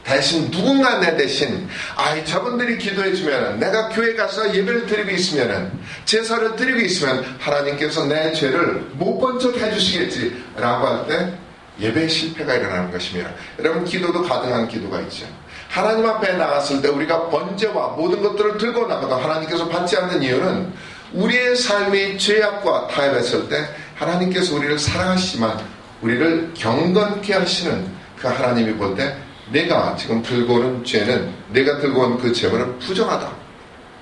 대신 0.03 0.49
누군가 0.49 0.97
내 0.99 1.15
대신 1.15 1.67
아이 1.95 2.25
저분들이 2.25 2.79
기도해 2.79 3.13
주면 3.13 3.59
내가 3.59 3.89
교회 3.89 4.15
가서 4.15 4.53
예배를 4.53 4.87
드리고 4.87 5.11
있으면 5.11 5.71
제사를 6.05 6.55
드리고 6.55 6.79
있으면 6.79 7.23
하나님께서 7.39 8.05
내 8.05 8.33
죄를 8.33 8.87
못 8.93 9.19
본 9.19 9.37
척 9.39 9.55
해주시겠지 9.55 10.43
라고 10.57 10.87
할 10.87 11.07
때 11.07 11.33
예배 11.79 12.07
실패가 12.07 12.55
일어나는 12.55 12.91
것입니다. 12.91 13.29
여러분 13.59 13.85
기도도 13.85 14.23
가능한 14.23 14.67
기도가 14.67 14.99
있죠. 15.01 15.25
하나님 15.69 16.05
앞에 16.05 16.33
나갔을 16.33 16.81
때 16.81 16.89
우리가 16.89 17.29
번제와 17.29 17.89
모든 17.95 18.21
것들을 18.21 18.57
들고 18.57 18.87
나가도 18.87 19.15
하나님께서 19.15 19.67
받지 19.69 19.95
않는 19.97 20.21
이유는 20.21 20.73
우리의 21.13 21.55
삶이 21.55 22.17
죄악과 22.17 22.87
타협했을 22.87 23.49
때 23.49 23.67
하나님께서 23.95 24.55
우리를 24.55 24.79
사랑하시지만 24.79 25.59
우리를 26.01 26.51
경건케 26.53 27.33
하시는 27.33 27.85
그 28.17 28.27
하나님이 28.27 28.73
볼 28.75 28.95
때 28.95 29.15
내가 29.51 29.95
지금 29.97 30.21
들고 30.23 30.53
오는 30.55 30.83
죄는 30.83 31.29
내가 31.49 31.77
들고 31.79 32.01
온 32.01 32.17
그 32.17 32.31
죄물은 32.31 32.79
부정하다. 32.79 33.29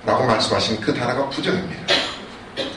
라고 0.06 0.24
말씀하신 0.24 0.80
그 0.80 0.94
단어가 0.94 1.28
부정입니다. 1.28 1.82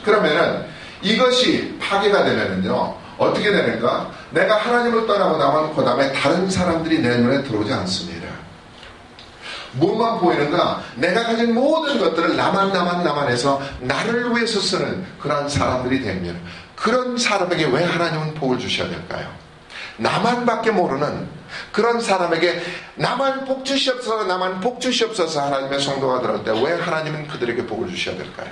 그러면은 0.04 0.66
이것이 1.02 1.78
파괴가 1.80 2.24
되면은요, 2.26 2.96
어떻게 3.18 3.52
되는가? 3.52 4.12
내가 4.32 4.58
하나님을 4.58 5.06
떠나고 5.06 5.38
나면 5.38 5.76
그 5.76 5.84
다음에 5.86 6.12
다른 6.12 6.50
사람들이 6.50 7.00
내 7.00 7.18
눈에 7.18 7.44
들어오지 7.44 7.72
않습니다. 7.72 8.22
뭐만 9.74 10.19
보이는가? 10.19 10.82
내가 10.95 11.24
가진 11.24 11.53
모든 11.53 11.99
것들을 11.99 12.36
나만 12.36 12.71
나만 12.71 13.03
나만 13.03 13.30
해서 13.30 13.61
나를 13.82 14.36
위해서 14.36 14.59
쓰는 14.59 15.05
그런 15.19 15.49
사람들이 15.49 16.01
되면 16.01 16.39
그런 16.76 17.17
사람에게 17.17 17.65
왜 17.65 17.84
하나님은 17.84 18.34
복을 18.36 18.59
주셔야 18.59 18.89
될까요? 18.89 19.28
나만밖에 19.97 20.71
모르는 20.71 21.28
그런 21.71 22.01
사람에게 22.01 22.61
나만 22.95 23.45
복 23.45 23.63
주시옵소서 23.63 24.26
나만 24.26 24.59
복 24.59 24.82
주시옵소서 24.82 25.41
하나님의 25.43 25.80
성도가 25.80 26.21
들을 26.21 26.43
때 26.43 26.51
왜 26.51 26.74
하나님은 26.80 27.28
그들에게 27.28 27.65
복을 27.67 27.89
주셔야 27.89 28.17
될까요? 28.17 28.49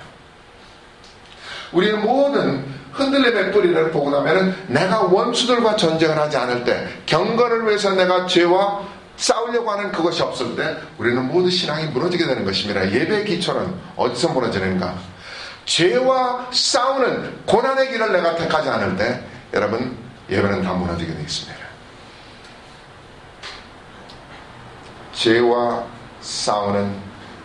우리는 1.72 2.02
모든 2.02 2.66
흔들림의 2.92 3.52
뿌리를 3.54 3.92
보고 3.92 4.10
나면은 4.10 4.56
내가 4.68 5.02
원수들과 5.04 5.78
전쟁을 5.78 6.18
하지 6.18 6.36
않을 6.38 6.64
때 6.66 6.88
경건을 7.06 7.66
위해서 7.66 7.92
내가 7.92 8.26
죄와 8.26 8.82
싸우려고 9.22 9.70
하는 9.70 9.92
그것이 9.92 10.24
없을 10.24 10.56
때 10.56 10.78
우리는 10.98 11.24
모두 11.28 11.50
신앙이 11.50 11.86
무너지게 11.92 12.26
되는 12.26 12.44
것입니다. 12.44 12.92
예배 12.92 13.24
기초는 13.26 13.72
어디서 13.96 14.30
무너지는가? 14.30 14.96
죄와 15.66 16.48
싸우는 16.52 17.46
고난의 17.46 17.92
길을 17.92 18.12
내가 18.14 18.36
택하지 18.36 18.68
않을 18.68 18.98
때 18.98 19.24
여러분 19.54 19.96
예배는 20.28 20.64
다 20.64 20.74
무너지게 20.74 21.14
되어 21.14 21.22
있습니다. 21.22 21.62
죄와 25.14 25.84
싸우는 26.22 26.92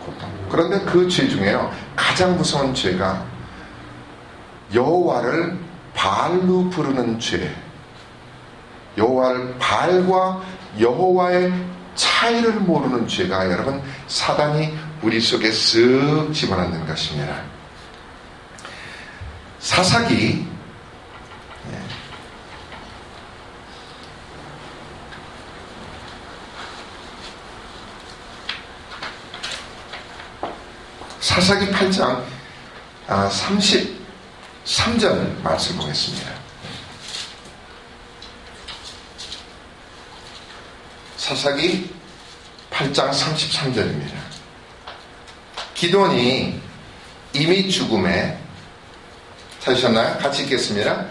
고통. 0.03 0.29
그런데 0.49 0.79
그 0.79 1.07
죄 1.07 1.27
중에요. 1.29 1.71
가장 1.95 2.35
무서운 2.37 2.73
죄가 2.73 3.23
여호와를 4.73 5.59
발로 5.93 6.69
부르는 6.71 7.19
죄. 7.19 7.53
여호와를 8.97 9.57
발과 9.59 10.41
여호와의 10.79 11.53
차이를 11.95 12.53
모르는 12.53 13.07
죄가 13.07 13.51
여러분 13.51 13.81
사단이 14.07 14.77
우리 15.01 15.19
속에 15.19 15.49
쓱 15.49 16.33
집어넣는 16.33 16.85
것입니다. 16.85 17.41
사사기 19.59 20.47
예. 21.71 21.81
사사기 31.19 31.69
8장 31.71 32.23
33절 33.07 35.05
아, 35.05 35.43
말씀 35.43 35.77
보겠습니다. 35.77 36.46
사사기 41.27 41.89
8장 42.71 43.09
33절입니다. 43.09 44.13
기돈이 45.73 46.57
이미 47.33 47.69
죽음에 47.69 48.37
찾으셨나요? 49.59 50.19
같이 50.19 50.43
읽겠습니다. 50.43 51.05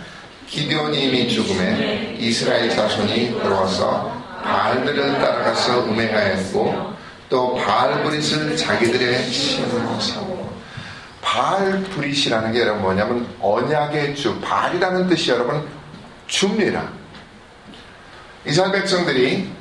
기디온이 0.49 1.05
이미 1.05 1.29
죽음에 1.29 2.17
이스라엘 2.19 2.71
자손이 2.71 3.33
들어와서 3.43 4.11
바알들을 4.43 5.19
따라가서 5.19 5.85
음행하였고 5.85 6.95
또 7.29 7.55
바알 7.57 8.03
브릿을 8.03 8.57
자기들의 8.57 9.31
신으로 9.31 10.01
삼고 10.01 10.57
바알 11.21 11.83
브릿이라는 11.83 12.53
게 12.53 12.61
여러분 12.61 12.81
뭐냐면 12.81 13.29
언약의 13.39 14.17
주 14.17 14.41
바알이라는 14.41 15.09
뜻이 15.09 15.33
여러분 15.33 15.69
줍니다. 16.27 16.89
이스라엘 18.47 18.73
백성들이 18.73 19.56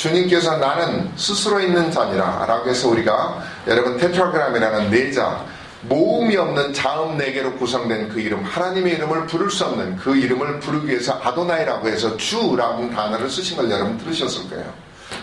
주님께서 0.00 0.56
나는 0.56 1.12
스스로 1.16 1.60
있는 1.60 1.90
자니라 1.90 2.46
라고 2.46 2.70
해서 2.70 2.88
우리가 2.88 3.42
여러분 3.66 3.98
테트라그램이라는 3.98 4.90
네자 4.90 5.44
모음이 5.82 6.36
없는 6.36 6.72
자음 6.72 7.18
네 7.18 7.32
개로 7.32 7.54
구성된 7.56 8.08
그 8.08 8.20
이름 8.20 8.42
하나님의 8.42 8.94
이름을 8.94 9.26
부를 9.26 9.50
수 9.50 9.66
없는 9.66 9.96
그 9.96 10.16
이름을 10.16 10.60
부르기 10.60 10.88
위해서 10.88 11.20
아도나이라고 11.22 11.88
해서 11.88 12.16
주라는 12.16 12.90
단어를 12.90 13.28
쓰신 13.28 13.58
걸 13.58 13.70
여러분 13.70 13.98
들으셨을 13.98 14.48
거예요. 14.48 14.72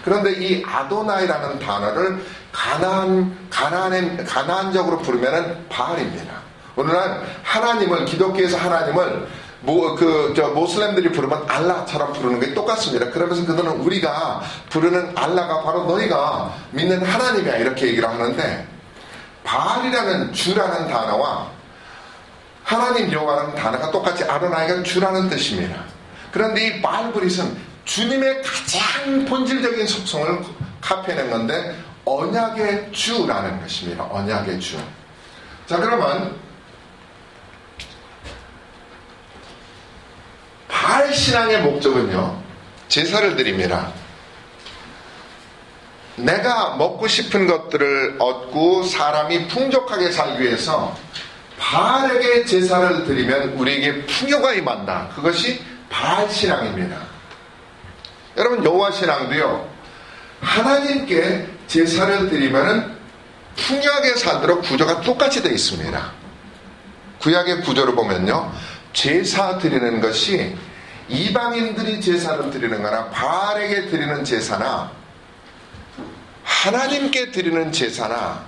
그런데 0.03 0.31
이 0.33 0.63
아도나이라는 0.63 1.59
단어를 1.59 2.23
가난 2.51 3.35
가난한 3.49 4.25
가난적으로 4.25 4.99
부르면은 4.99 5.67
바알입니다. 5.69 6.33
오늘날 6.75 7.23
하나님을 7.41 8.05
기독교에서 8.05 8.57
하나님을 8.57 9.27
모, 9.61 9.95
그, 9.95 10.33
저, 10.35 10.49
모슬렘들이 10.49 11.11
부르면 11.11 11.45
알라처럼 11.47 12.13
부르는 12.13 12.39
게 12.39 12.53
똑같습니다. 12.53 13.09
그러면서 13.09 13.45
그들은 13.45 13.71
우리가 13.81 14.41
부르는 14.69 15.13
알라가 15.15 15.63
바로 15.63 15.85
너희가 15.85 16.53
믿는 16.71 17.03
하나님이야. 17.03 17.57
이렇게 17.57 17.87
얘기를 17.87 18.07
하는데, 18.07 18.67
바알이라는 19.43 20.33
주라는 20.33 20.87
단어와 20.87 21.47
하나님 22.63 23.11
여호와라는 23.11 23.55
단어가 23.55 23.91
똑같이 23.91 24.23
아로나이가 24.25 24.83
주라는 24.83 25.29
뜻입니다. 25.29 25.83
그런데 26.31 26.67
이 26.67 26.81
바알브릿은 26.81 27.57
주님의 27.85 28.43
가장 28.43 29.25
본질적인 29.25 29.87
속성을 29.87 30.43
카피해낸 30.81 31.31
건데, 31.31 31.75
언약의 32.05 32.89
주라는 32.91 33.61
것입니다. 33.61 34.07
언약의 34.09 34.59
주. 34.59 34.77
자, 35.65 35.77
그러면 35.77 36.35
바알 40.77 41.11
신앙의 41.11 41.61
목적은요, 41.61 42.39
제사를 42.87 43.35
드립니다. 43.35 43.91
내가 46.15 46.75
먹고 46.75 47.07
싶은 47.07 47.47
것들을 47.47 48.17
얻고 48.19 48.83
사람이 48.83 49.47
풍족하게 49.47 50.11
살기 50.11 50.43
위해서 50.43 50.95
바알에게 51.59 52.45
제사를 52.45 53.05
드리면 53.05 53.53
우리에게 53.53 54.05
풍요가 54.05 54.53
임한다. 54.53 55.09
그것이 55.15 55.63
바알 55.89 56.29
신앙입니다. 56.29 56.97
여러분 58.37 58.63
여호와 58.63 58.91
신앙도요. 58.91 59.67
하나님께 60.41 61.47
제사를 61.67 62.29
드리면은 62.29 62.95
풍요하게 63.55 64.15
살도록 64.15 64.61
구조가 64.61 65.01
똑같이 65.01 65.41
되어 65.41 65.51
있습니다. 65.51 66.11
구약의 67.19 67.61
구조를 67.61 67.95
보면요. 67.95 68.51
제사 68.93 69.57
드리는 69.57 70.01
것이 70.01 70.55
이방인들이 71.09 72.01
제사를 72.01 72.49
드리는 72.49 72.81
거나 72.81 73.09
바알에게 73.09 73.87
드리는 73.87 74.23
제사나 74.23 74.91
하나님께 76.43 77.31
드리는 77.31 77.71
제사나 77.71 78.45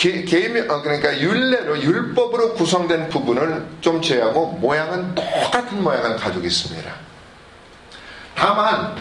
개, 0.00 0.24
어, 0.66 0.80
그러니까 0.80 1.20
율례로 1.20 1.82
율법으로 1.82 2.54
구성된 2.54 3.10
부분을 3.10 3.66
좀 3.82 4.00
제하고 4.00 4.52
모양은 4.52 5.14
똑같은 5.14 5.82
모양을 5.82 6.16
가지고 6.16 6.46
있습니다. 6.46 6.90
다만 8.34 8.96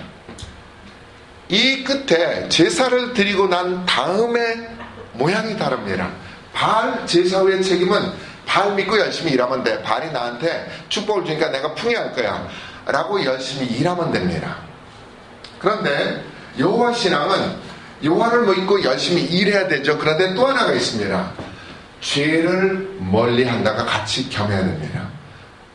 이 1.48 1.86
끝에 1.86 2.50
제사를 2.50 3.14
드리고 3.14 3.48
난 3.48 3.86
다음에 3.86 4.78
모양이 5.14 5.58
다릅니다. 5.58 6.12
바알 6.52 7.08
제사 7.08 7.40
후의 7.40 7.64
책임은 7.64 8.12
바알 8.50 8.74
믿고 8.74 9.00
열심히 9.00 9.34
일하면 9.34 9.64
돼. 9.64 9.80
바알이 9.84 10.12
나한테 10.12 10.68
축복을 10.90 11.24
주니까 11.24 11.50
내가 11.50 11.76
풍요할 11.76 12.14
거야. 12.14 12.48
라고 12.88 13.24
열심히 13.24 13.68
일하면 13.68 14.12
됩니다. 14.12 14.58
그런데 15.60 16.24
여호와 16.58 16.92
신앙은 16.94 17.70
여호와를 18.04 18.48
믿고 18.48 18.84
열심히 18.84 19.22
일해야 19.22 19.68
되죠. 19.68 20.00
그런데 20.00 20.34
또 20.34 20.48
하나가 20.48 20.74
있습니다. 20.74 21.32
죄를 22.02 22.98
멀리 22.98 23.44
한다가 23.44 23.86
같이 23.86 24.28
겸해야 24.30 24.62
됩니다. 24.62 25.08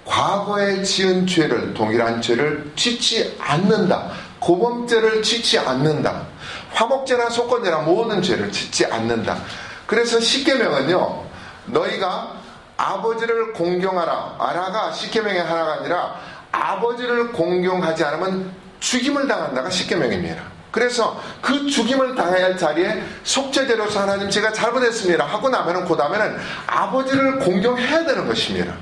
과거에 0.05 0.83
지은 0.83 1.29
죄를 1.29 1.75
동일한 1.75 2.21
죄를 2.21 2.73
짓지 2.75 3.37
않는다. 3.39 4.11
고범죄를 4.41 5.23
짓지 5.23 5.61
않는다. 5.61 6.27
화목죄나 6.73 7.31
속건죄나 7.31 7.79
모든 7.83 8.21
죄를 8.21 8.51
짓지 8.51 8.85
않는다. 8.87 9.39
그래서 9.87 10.19
십계명은요. 10.19 11.25
너희가 11.67 12.44
아버지를 12.77 13.53
공경하라. 13.53 14.37
아라가 14.39 14.93
십계명의 14.93 15.43
하나가 15.43 15.75
아니라 15.75 16.15
아버지를 16.53 17.33
공경하지 17.33 18.05
않으면 18.05 18.53
죽임을 18.81 19.29
당한다가 19.29 19.71
십계명입니다. 19.71 20.43
그래서 20.71 21.21
그 21.41 21.67
죽임을 21.67 22.17
당해야 22.17 22.47
할 22.47 22.59
자리에 22.59 23.01
속죄제로서 23.23 24.01
하나님 24.03 24.29
제가 24.29 24.53
잘못했습니다 24.53 25.25
하고 25.25 25.49
나면은 25.49 25.85
그 25.85 25.97
다음에는 25.97 26.37
아버지를 26.67 27.39
공경해야 27.39 28.05
되는 28.05 28.27
것입니다. 28.27 28.75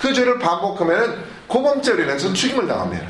그 0.00 0.12
죄를 0.12 0.40
반복하면은 0.40 1.22
고범죄로 1.46 2.02
인해서 2.02 2.32
죽임을 2.32 2.66
당합니다. 2.66 3.06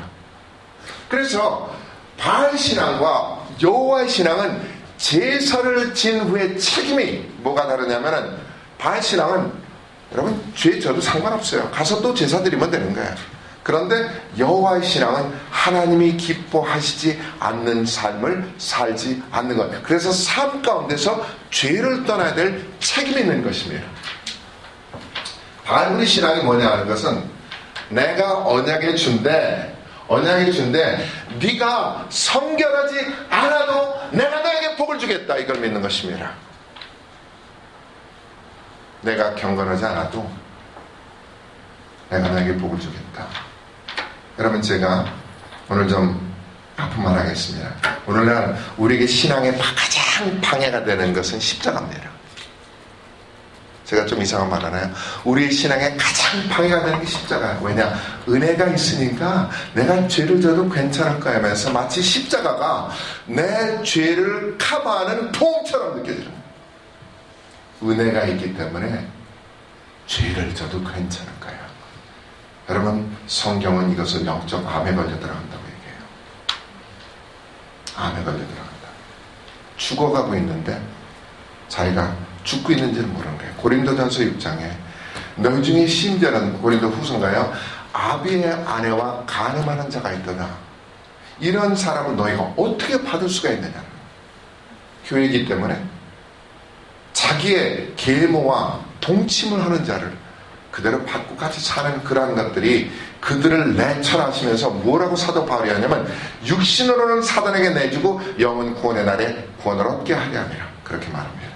그래서 1.09 1.73
바알 2.17 2.55
신앙과 2.55 3.39
여호와의 3.61 4.07
신앙은 4.07 4.61
제사를 4.97 5.93
진 5.95 6.21
후에 6.21 6.55
책임이 6.57 7.25
뭐가 7.37 7.67
다르냐면은 7.67 8.37
바알 8.77 9.01
신앙은 9.01 9.51
여러분 10.13 10.41
죄 10.55 10.79
져도 10.79 10.99
상관없어요. 10.99 11.69
가서 11.71 12.01
또 12.01 12.13
제사 12.13 12.41
드리면 12.43 12.69
되는 12.69 12.93
거예요. 12.93 13.15
그런데 13.63 14.09
여호와의 14.37 14.83
신앙은 14.83 15.31
하나님이 15.51 16.17
기뻐하시지 16.17 17.19
않는 17.39 17.85
삶을 17.85 18.53
살지 18.57 19.21
않는 19.31 19.55
것. 19.55 19.83
그래서 19.83 20.11
삶 20.11 20.61
가운데서 20.61 21.25
죄를 21.51 22.03
떠나야 22.05 22.33
될 22.33 22.65
책임이 22.79 23.21
있는 23.21 23.43
것입니다. 23.43 23.85
바울의 25.63 26.05
신앙이 26.05 26.43
뭐냐 26.43 26.69
하는 26.69 26.87
것은 26.87 27.23
내가 27.89 28.45
언약의 28.45 28.97
준데 28.97 29.77
언약의 30.07 30.51
준데 30.51 31.07
네가 31.39 32.07
성결하지 32.09 32.95
않아도 33.29 34.01
내가 34.11 34.41
너에게 34.41 34.75
복을 34.75 34.99
주겠다 34.99 35.37
이걸 35.37 35.59
믿는 35.59 35.81
것입니다. 35.81 36.33
내가 39.01 39.33
경건하지 39.35 39.85
않아도 39.85 40.29
내가 42.09 42.27
너에게 42.29 42.55
복을 42.57 42.79
주겠다. 42.79 43.27
여러분 44.37 44.61
제가 44.61 45.05
오늘 45.69 45.87
좀 45.87 46.31
아픈 46.77 47.03
말 47.03 47.17
하겠습니다. 47.17 47.69
오늘날 48.05 48.57
우리에게 48.77 49.05
신앙에 49.05 49.51
가장 49.53 50.41
방해가 50.41 50.83
되는 50.83 51.13
것은 51.13 51.39
십자가입니다. 51.39 52.09
제가 53.85 54.05
좀 54.05 54.21
이상한 54.21 54.49
말 54.49 54.63
하나요? 54.63 54.89
우리의 55.25 55.51
신앙에 55.51 55.97
가장 55.97 56.47
방해가 56.47 56.85
되는 56.85 57.01
게 57.01 57.05
십자가예요. 57.05 57.59
왜냐? 57.61 57.93
은혜가 58.27 58.67
있으니까 58.67 59.49
내가 59.73 60.07
죄를 60.07 60.39
져도 60.39 60.69
괜찮을 60.69 61.19
까 61.19 61.33
하면서 61.35 61.69
마치 61.71 62.01
십자가가 62.01 62.89
내 63.25 63.83
죄를 63.83 64.57
커버하는 64.57 65.31
통처럼 65.33 65.97
느껴지는 65.97 66.40
은혜가 67.83 68.25
있기 68.25 68.55
때문에 68.55 69.07
죄를 70.07 70.53
져도 70.53 70.83
괜찮을까요? 70.83 71.57
여러분 72.69 73.15
성경은 73.27 73.91
이것을 73.91 74.25
영적 74.25 74.65
암에 74.65 74.93
걸려 74.93 75.19
들어간다고 75.19 75.63
얘기해요. 75.63 75.97
암에 77.95 78.23
걸려 78.23 78.37
들어간다. 78.37 78.87
죽어가고 79.77 80.35
있는데 80.35 80.81
자기가 81.67 82.15
죽고 82.43 82.73
있는지는 82.73 83.13
모르는 83.13 83.37
거예요. 83.37 83.53
고린도전서 83.55 84.19
6장에 84.19 84.71
너희 85.37 85.63
중에 85.63 85.87
심지어는 85.87 86.61
고린도 86.61 86.89
후손가요. 86.89 87.53
아비의 87.93 88.51
아내와 88.65 89.25
가늠하는 89.25 89.89
자가 89.89 90.11
있더라. 90.13 90.49
이런 91.39 91.75
사람을 91.75 92.15
너희가 92.15 92.53
어떻게 92.55 93.01
받을 93.03 93.27
수가 93.27 93.49
있느냐. 93.51 93.83
교회이기 95.05 95.45
때문에 95.45 95.83
자기의 97.21 97.93
계모와 97.97 98.79
동침을 98.99 99.63
하는 99.63 99.85
자를 99.85 100.11
그대로 100.71 101.05
받고 101.05 101.35
같이 101.35 101.59
사는 101.59 102.03
그러한 102.03 102.33
것들이 102.33 102.91
그들을 103.19 103.75
내철하시면서 103.75 104.71
뭐라고 104.71 105.15
사도 105.15 105.45
바울이 105.45 105.69
하냐면 105.69 106.11
육신으로는 106.45 107.21
사단에게 107.21 107.71
내주고 107.71 108.21
영은 108.39 108.73
구원의 108.73 109.05
날에 109.05 109.47
구원을 109.61 109.85
얻게 109.85 110.13
하려 110.13 110.39
함이라 110.39 110.67
그렇게 110.83 111.09
말합니다. 111.09 111.51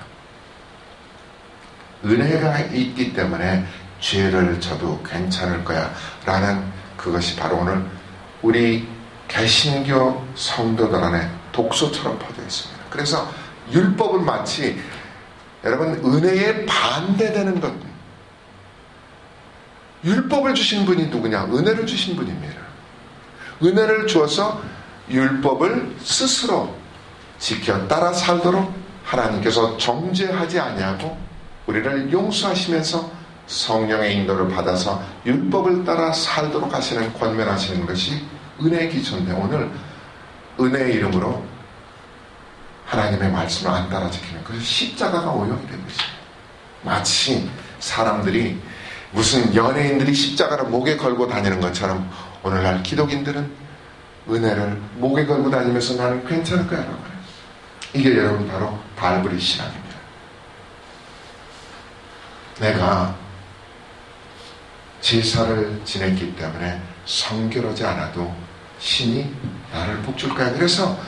은혜가 2.03 2.59
있기 2.72 3.13
때문에 3.13 3.66
죄를 3.99 4.59
져도 4.61 5.01
괜찮을 5.01 5.63
거야 5.63 5.91
라는 6.26 6.63
그것이 6.95 7.36
바로 7.36 7.57
오늘 7.57 7.84
우리 8.43 8.88
개신교 9.28 10.28
성도들 10.36 11.03
안에 11.03 11.28
독소처럼 11.51 12.20
퍼져 12.20 12.43
있습니다. 12.43 12.84
그래서 12.91 13.28
율법은 13.72 14.24
마치 14.24 14.80
여러분 15.66 15.93
은혜에 16.05 16.66
반대되는 16.66 17.59
것. 17.59 17.74
율법을 20.03 20.53
주신 20.53 20.86
분이 20.86 21.07
누구냐? 21.07 21.45
은혜를 21.45 21.88
주신 21.88 22.16
분입니다. 22.16 22.61
은혜를 23.63 24.05
주어서 24.05 24.61
율법을 25.09 25.95
스스로 25.99 26.76
지켜 27.39 27.88
따라 27.88 28.13
살도록 28.13 28.72
하나님께서 29.03 29.78
정죄하지 29.78 30.59
아니하고 30.59 31.18
우리를 31.66 32.11
용서하시면서 32.11 33.11
성령의 33.47 34.16
인도를 34.18 34.49
받아서 34.49 35.03
율법을 35.26 35.84
따라 35.84 36.11
살도록 36.11 36.74
하시는 36.74 37.11
권면하시는 37.13 37.86
것이 37.86 38.24
은혜의 38.61 38.89
기초인데 38.89 39.34
오늘 39.34 39.70
은혜의 40.59 40.95
이름으로 40.95 41.43
하나님의 42.86 43.31
말씀을 43.31 43.71
안 43.71 43.89
따라 43.89 44.09
지키는 44.09 44.43
그래서 44.43 44.63
십자가가 44.63 45.31
오용이 45.31 45.61
된 45.67 45.81
것입니다. 45.83 46.15
마치 46.83 47.49
사람들이 47.79 48.61
무슨 49.11 49.55
연예인들이 49.55 50.13
십자가를 50.13 50.65
목에 50.65 50.97
걸고 50.97 51.27
다니는 51.27 51.59
것처럼 51.59 52.09
오늘날 52.43 52.83
기독인들은 52.83 53.65
은혜를 54.29 54.81
목에 54.95 55.25
걸고 55.25 55.49
다니면서 55.49 55.95
나는 55.95 56.25
괜찮을 56.27 56.67
거야 56.67 56.81
라고 56.81 56.93
해요. 56.93 57.15
이게 57.93 58.17
여러분 58.17 58.47
바로 58.47 58.77
발브리 58.95 59.39
신앙입니다. 59.39 59.86
내가 62.59 63.15
제사를 65.01 65.81
지냈기 65.86 66.36
때문에 66.36 66.81
성결하지 67.05 67.86
않아도 67.86 68.33
신이 68.79 69.33
나를 69.71 70.01
복줄 70.01 70.33
거야. 70.33 70.51
그래서 70.53 70.99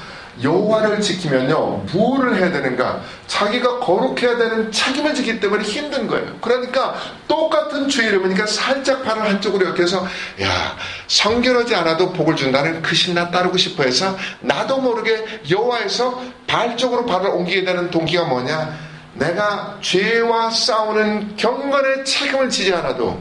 여호와를 0.41 1.01
지키면요 1.01 1.85
무엇을 1.91 2.35
해야 2.35 2.51
되는가? 2.51 3.01
자기가 3.27 3.79
거룩해야 3.79 4.37
되는 4.37 4.71
책임을 4.71 5.13
지기 5.13 5.39
때문에 5.39 5.63
힘든 5.63 6.07
거예요. 6.07 6.37
그러니까 6.41 6.95
똑같은 7.27 7.89
주 7.89 8.03
이름이니까 8.03 8.45
살짝 8.45 9.03
발을 9.03 9.23
한쪽으로 9.23 9.65
이렇게 9.65 9.83
해서 9.83 10.05
야 10.41 10.77
성결하지 11.07 11.75
않아도 11.75 12.13
복을 12.13 12.35
준다는 12.35 12.81
그 12.81 12.95
신나 12.95 13.31
따르고 13.31 13.57
싶어 13.57 13.83
해서 13.83 14.17
나도 14.39 14.79
모르게 14.79 15.41
여호와에서 15.49 16.23
발 16.45 16.77
쪽으로 16.77 17.05
발을 17.05 17.29
옮기게 17.29 17.65
되는 17.65 17.89
동기가 17.89 18.25
뭐냐? 18.25 18.87
내가 19.15 19.77
죄와 19.81 20.51
싸우는 20.51 21.35
경건의 21.37 22.05
책임을 22.05 22.49
지지 22.49 22.73
않아도 22.73 23.19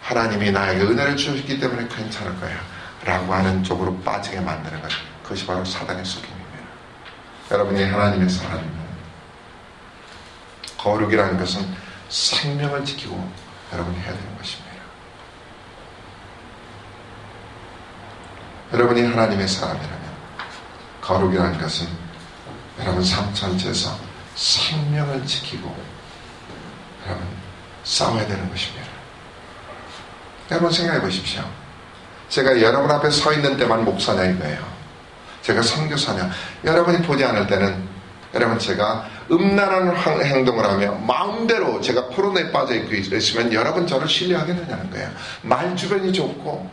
하나님이 0.00 0.52
나에게 0.52 0.82
은혜를 0.82 1.16
주셨기 1.16 1.58
때문에 1.58 1.88
괜찮을 1.88 2.38
거야. 2.38 2.76
라고 3.06 3.32
하는 3.32 3.62
쪽으로 3.62 3.96
빠지게 3.98 4.40
만드는 4.40 4.82
거죠 4.82 4.98
그것이 5.22 5.46
바로 5.46 5.64
사단의 5.64 6.04
속임 6.04 6.35
여러분이 7.50 7.84
하나님의 7.84 8.28
사람이면 8.28 8.86
거룩이라는 10.78 11.38
것은 11.38 11.74
생명을 12.08 12.84
지키고 12.84 13.32
여러분이 13.72 13.98
해야 13.98 14.12
되는 14.12 14.38
것입니다. 14.38 14.76
여러분이 18.72 19.02
하나님의 19.02 19.46
사람이라면 19.48 20.00
거룩이라는 21.00 21.60
것은 21.60 21.86
여러분 22.80 23.02
삶 23.04 23.32
전체에서 23.32 23.96
생명을 24.34 25.24
지키고 25.24 25.74
여러분 27.06 27.26
싸워야 27.84 28.26
되는 28.26 28.48
것입니다. 28.50 28.86
여러분 30.50 30.70
생각해 30.70 31.00
보십시오. 31.00 31.42
제가 32.28 32.60
여러분 32.60 32.90
앞에 32.90 33.10
서 33.10 33.32
있는 33.32 33.56
때만 33.56 33.84
목사냐 33.84 34.24
이거예요. 34.24 34.75
제가 35.46 35.62
선교사냐. 35.62 36.28
여러분이 36.64 37.02
보지 37.02 37.24
않을 37.24 37.46
때는 37.46 37.84
여러분 38.34 38.58
제가 38.58 39.08
음란한 39.30 39.96
행동을 40.24 40.64
하며 40.64 40.92
마음대로 40.94 41.80
제가 41.80 42.06
코로나에 42.06 42.50
빠져 42.50 42.74
있으면 42.74 43.52
여러분 43.52 43.86
저를 43.86 44.08
신뢰하겠느냐는 44.08 44.90
거예요. 44.90 45.08
말 45.42 45.76
주변이 45.76 46.12
좁고 46.12 46.68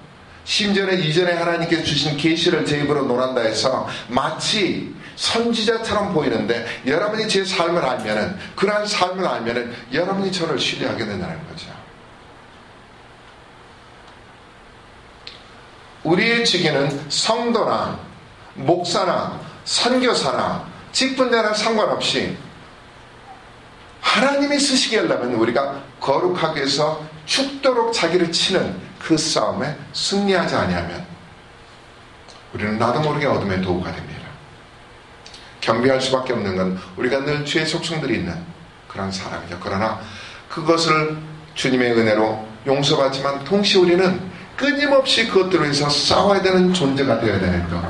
심지어는 0.45 0.99
이전에 0.99 1.33
하나님께서 1.33 1.83
주신 1.83 2.17
계시를 2.17 2.65
제 2.65 2.79
입으로 2.79 3.03
논한다 3.03 3.41
해서 3.41 3.87
마치 4.07 4.93
선지자처럼 5.17 6.11
보이는데 6.11 6.65
여러분이 6.87 7.27
제 7.27 7.45
삶을 7.45 7.85
알면은 7.85 8.35
그러한 8.55 8.87
삶을 8.87 9.25
알면은 9.25 9.71
여러분이 9.93 10.31
저를 10.31 10.59
신뢰하겠느냐는 10.59 11.47
거죠. 11.47 11.71
우리의 16.03 16.43
직위는 16.43 17.05
성도나 17.09 18.12
목사나 18.55 19.39
선교사나 19.65 20.65
직분자나 20.91 21.53
상관없이 21.53 22.37
하나님이 24.01 24.59
쓰시게 24.59 24.99
하려면 24.99 25.33
우리가 25.35 25.81
거룩하게 25.99 26.61
해서 26.61 27.03
죽도록 27.25 27.93
자기를 27.93 28.31
치는 28.31 28.75
그 28.99 29.17
싸움에 29.17 29.75
승리하지 29.93 30.55
아니하면 30.55 31.05
우리는 32.53 32.77
나도 32.77 32.99
모르게 32.99 33.25
어둠의 33.25 33.61
도구가 33.61 33.91
됩니다. 33.91 34.21
경비할 35.61 36.01
수밖에 36.01 36.33
없는 36.33 36.55
건 36.55 36.79
우리가 36.97 37.21
늘 37.21 37.45
죄의 37.45 37.65
속성들이 37.65 38.15
있는 38.15 38.35
그런 38.87 39.11
사람이죠. 39.11 39.59
그러나 39.63 39.99
그것을 40.49 41.17
주님의 41.55 41.93
은혜로 41.93 42.47
용서받지만 42.67 43.45
동시에 43.45 43.81
우리는 43.81 44.21
끊임없이 44.55 45.27
그것들을 45.27 45.63
위해서 45.63 45.89
싸워야 45.89 46.41
되는 46.41 46.73
존재가 46.73 47.19
되어야 47.19 47.39
되는 47.39 47.69
것. 47.69 47.81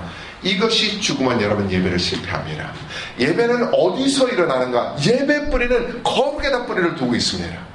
이것이 0.44 1.00
죽으면 1.00 1.42
여러분 1.42 1.72
예배를 1.72 1.98
실패합니다. 1.98 2.72
예배는 3.18 3.74
어디서 3.74 4.30
일어나는가? 4.30 4.96
예배 5.00 5.50
뿌리는 5.50 6.04
거룩에다 6.04 6.66
뿌리를 6.66 6.96
두고 6.96 7.16
있습니다. 7.16 7.74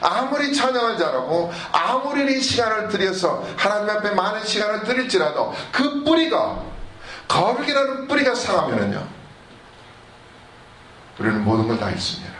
아무리 0.00 0.54
찬양을 0.54 0.96
잘하고 0.96 1.52
아무리 1.72 2.38
이 2.38 2.40
시간을 2.40 2.88
들여서 2.88 3.46
하나님 3.56 3.90
앞에 3.90 4.12
많은 4.12 4.44
시간을 4.44 4.84
드릴지라도 4.84 5.54
그 5.70 6.04
뿌리가 6.04 6.62
거룩이라는 7.28 8.08
뿌리가 8.08 8.34
상하면은요 8.34 9.06
우리는 11.18 11.44
모든 11.44 11.68
걸다 11.68 11.90
있습니다. 11.90 12.32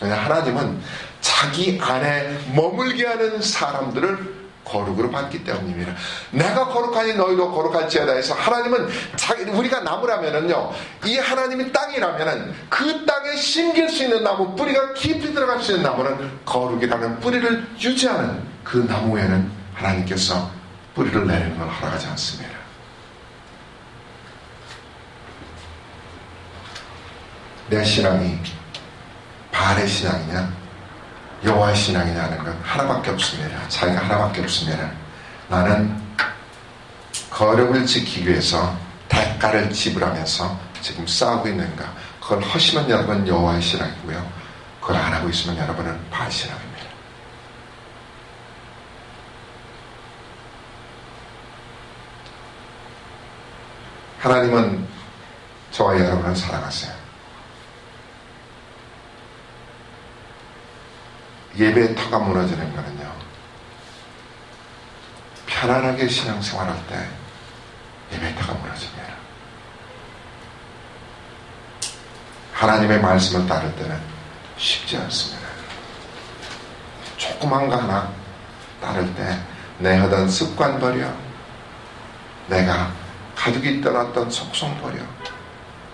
왜냐 0.00 0.14
하나님은 0.14 0.80
자기 1.20 1.76
안에 1.82 2.38
머물게 2.54 3.04
하는 3.04 3.42
사람들을 3.42 4.37
거룩으로 4.68 5.10
받기 5.10 5.44
때문입니다. 5.44 5.94
내가 6.30 6.68
거룩하니 6.68 7.14
너희도 7.14 7.50
거룩할지어다 7.52 8.12
해서 8.12 8.34
하나님은 8.34 8.88
자기, 9.16 9.44
우리가 9.44 9.80
나무라면은요, 9.80 10.72
이 11.06 11.18
하나님이 11.18 11.72
땅이라면은 11.72 12.54
그 12.68 13.04
땅에 13.06 13.34
심길 13.36 13.88
수 13.88 14.04
있는 14.04 14.22
나무, 14.22 14.54
뿌리가 14.54 14.92
깊이 14.94 15.32
들어갈 15.32 15.60
수 15.60 15.72
있는 15.72 15.84
나무는 15.84 16.38
거룩이라는 16.44 17.20
뿌리를 17.20 17.66
유지하는 17.80 18.42
그 18.62 18.78
나무에는 18.88 19.50
하나님께서 19.74 20.50
뿌리를 20.94 21.26
내리는 21.26 21.58
걸 21.58 21.68
허락하지 21.68 22.06
않습니다. 22.08 22.58
내 27.68 27.84
신앙이 27.84 28.38
발의 29.52 29.86
신앙이냐? 29.86 30.57
여호와의 31.44 31.76
신앙이라는 31.76 32.38
건 32.38 32.60
하나밖에 32.62 33.10
없습니다. 33.12 33.68
자기가 33.68 34.02
하나밖에 34.02 34.40
없습니다. 34.42 34.90
나는 35.48 35.96
거룩을 37.30 37.86
지키기 37.86 38.28
위해서 38.28 38.76
대가를 39.08 39.70
지불하면서 39.70 40.58
지금 40.80 41.06
싸우고 41.06 41.48
있는가? 41.48 41.92
그걸 42.20 42.42
하시면 42.42 42.90
여러분 42.90 43.26
여호와의 43.26 43.62
신앙이고요. 43.62 44.32
그걸 44.80 44.96
안 44.96 45.12
하고 45.12 45.28
있으면 45.28 45.56
여러분은 45.56 46.10
바알 46.10 46.30
신앙입니다. 46.30 46.68
하나님은 54.18 54.86
저와 55.70 55.98
여러분을 55.98 56.34
사랑하세요. 56.34 56.97
예배의 61.58 61.94
터가 61.94 62.18
무너지는 62.20 62.74
거는요. 62.74 63.12
편안하게 65.46 66.08
신앙생활할 66.08 66.86
때 66.86 67.08
예배의 68.12 68.34
터가 68.36 68.54
무너집니다. 68.54 69.08
하나님의 72.52 73.00
말씀을 73.00 73.46
따를 73.46 73.74
때는 73.76 74.00
쉽지 74.56 74.96
않습니다. 74.96 75.48
조그만 77.16 77.68
거 77.68 77.76
하나 77.76 78.12
따를 78.80 79.14
때 79.14 79.58
내 79.78 79.96
하던 79.96 80.28
습관 80.28 80.78
버려 80.80 81.12
내가 82.48 82.92
가족이 83.36 83.80
떠났던 83.80 84.30
속성 84.30 84.76
버려 84.80 85.00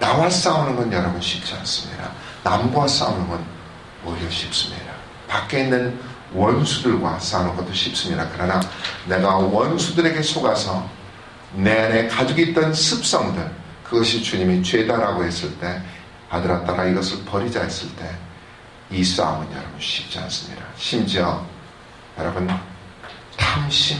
나와 0.01 0.29
싸우는 0.31 0.77
건 0.77 0.93
여러분 0.93 1.21
쉽지 1.21 1.55
않습니다. 1.55 2.11
남과 2.43 2.89
싸우는 2.89 3.29
건 3.29 3.45
오히려 4.05 4.29
쉽습니다. 4.31 4.94
밖에 5.35 5.61
있는 5.61 5.99
원수들과 6.33 7.19
싸우는 7.19 7.57
것도 7.57 7.73
쉽습니다. 7.73 8.29
그러나 8.33 8.61
내가 9.07 9.37
원수들에게 9.37 10.23
속아서 10.23 10.89
내 11.53 11.83
안에 11.83 12.09
가지고 12.09 12.41
있던 12.41 12.73
습성들 12.73 13.51
그것이 13.85 14.23
주님이 14.23 14.63
죄다라고 14.63 15.25
했을 15.25 15.57
때 15.59 15.81
아들아 16.31 16.65
딸아 16.65 16.87
이것을 16.87 17.25
버리자 17.25 17.63
했을 17.63 17.89
때 17.97 18.35
이 18.91 19.03
싸움은 19.03 19.51
여러분 19.51 19.81
쉽지 19.81 20.19
않습니다. 20.21 20.65
심지어 20.77 21.45
여러분 22.19 22.49
탐심, 23.37 23.99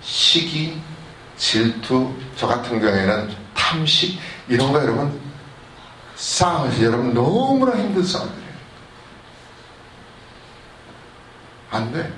시기, 0.00 0.80
질투 1.36 2.14
저 2.36 2.46
같은 2.46 2.80
경우에는 2.80 3.30
탐식 3.54 4.18
이런 4.48 4.72
거 4.72 4.80
여러분 4.80 5.18
싸움에서 6.14 6.84
여러분 6.84 7.14
너무나 7.14 7.76
힘든 7.76 8.04
싸움들이에요. 8.04 8.47
안 11.70 11.92
돼. 11.92 12.12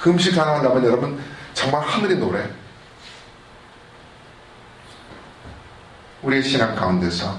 금식 0.00 0.36
하나 0.36 0.58
하려면 0.58 0.84
여러분 0.84 1.20
정말 1.54 1.82
하늘이 1.82 2.16
노래. 2.16 2.48
우리의 6.22 6.42
신앙 6.42 6.74
가운데서 6.74 7.38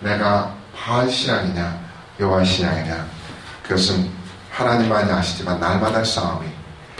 내가 0.00 0.54
바알 0.76 1.08
신앙이냐 1.08 1.80
여호와 2.20 2.44
신앙이냐 2.44 3.06
그것은 3.62 4.10
하나님만이 4.50 5.10
아시지만 5.10 5.58
날마다 5.58 6.04
싸움이 6.04 6.46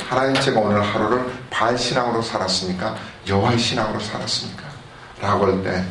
하나님 0.09 0.41
제가 0.41 0.59
오늘 0.61 0.83
하루를 0.83 1.31
바알 1.51 1.77
신앙으로 1.77 2.23
살았습니까 2.23 2.97
여호와 3.29 3.57
신앙으로 3.57 4.01
살았습니까 4.01 4.65
라고 5.21 5.47
할 5.47 5.63
때 5.63 5.85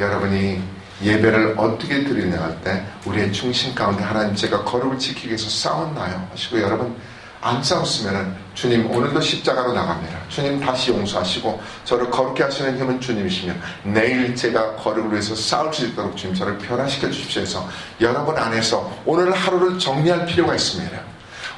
여러분이 0.00 0.62
예배를 1.02 1.54
어떻게 1.58 2.04
드리냐 2.04 2.40
할 2.40 2.60
때 2.62 2.86
우리의 3.04 3.32
중심 3.32 3.74
가운데 3.74 4.02
하나님 4.02 4.34
제가 4.34 4.64
거룩을 4.64 4.98
지키기 4.98 5.28
위해서 5.28 5.48
싸웠나요 5.50 6.26
하시고 6.32 6.60
여러분 6.60 6.96
안 7.40 7.62
싸웠으면 7.62 8.36
주님 8.54 8.90
오늘도 8.90 9.20
십자가로 9.20 9.72
나갑니다. 9.72 10.18
주님 10.28 10.60
다시 10.60 10.90
용서하시고 10.90 11.60
저를 11.84 12.10
거룩게 12.10 12.42
하시는 12.42 12.76
힘은 12.76 13.00
주님이시며 13.00 13.52
내일 13.84 14.34
제가 14.34 14.74
거룩을 14.76 15.12
위해서 15.12 15.34
싸울 15.36 15.72
수 15.72 15.86
있도록 15.86 16.16
주님 16.16 16.34
저를 16.34 16.58
변화시켜 16.58 17.08
주십시오 17.10 17.42
해서 17.42 17.68
여러분 18.00 18.36
안에서 18.36 18.90
오늘 19.06 19.32
하루를 19.32 19.78
정리할 19.78 20.26
필요가 20.26 20.54
있습니다. 20.54 20.98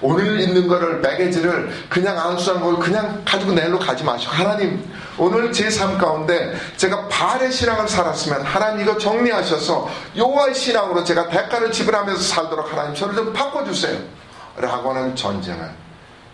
오늘 0.03 0.41
있는 0.41 0.67
거를 0.67 1.01
매개지를 1.01 1.71
그냥 1.91 2.19
안수한 2.19 2.63
걸 2.63 2.77
그냥 2.79 3.23
가지고 3.25 3.53
내일로 3.53 3.79
가지 3.79 4.03
마시고 4.03 4.33
하나님 4.33 4.83
오늘 5.19 5.53
제 5.53 5.69
삶 5.71 5.99
가운데 5.99 6.59
제가 6.77 7.09
발의 7.09 7.53
신앙을 7.53 7.87
살았으면 7.89 8.43
하나님 8.43 8.81
이거 8.83 8.97
정리하셔서 8.97 9.91
요와의 10.17 10.55
신앙으로 10.55 11.05
제가 11.05 11.29
대가를 11.29 11.71
지불하면서 11.73 12.23
살도록 12.23 12.73
하나님 12.73 12.95
저를 12.95 13.15
좀 13.15 13.33
바꿔주세요. 13.33 14.20
라고 14.57 14.95
하는 14.95 15.15
전쟁을 15.17 15.71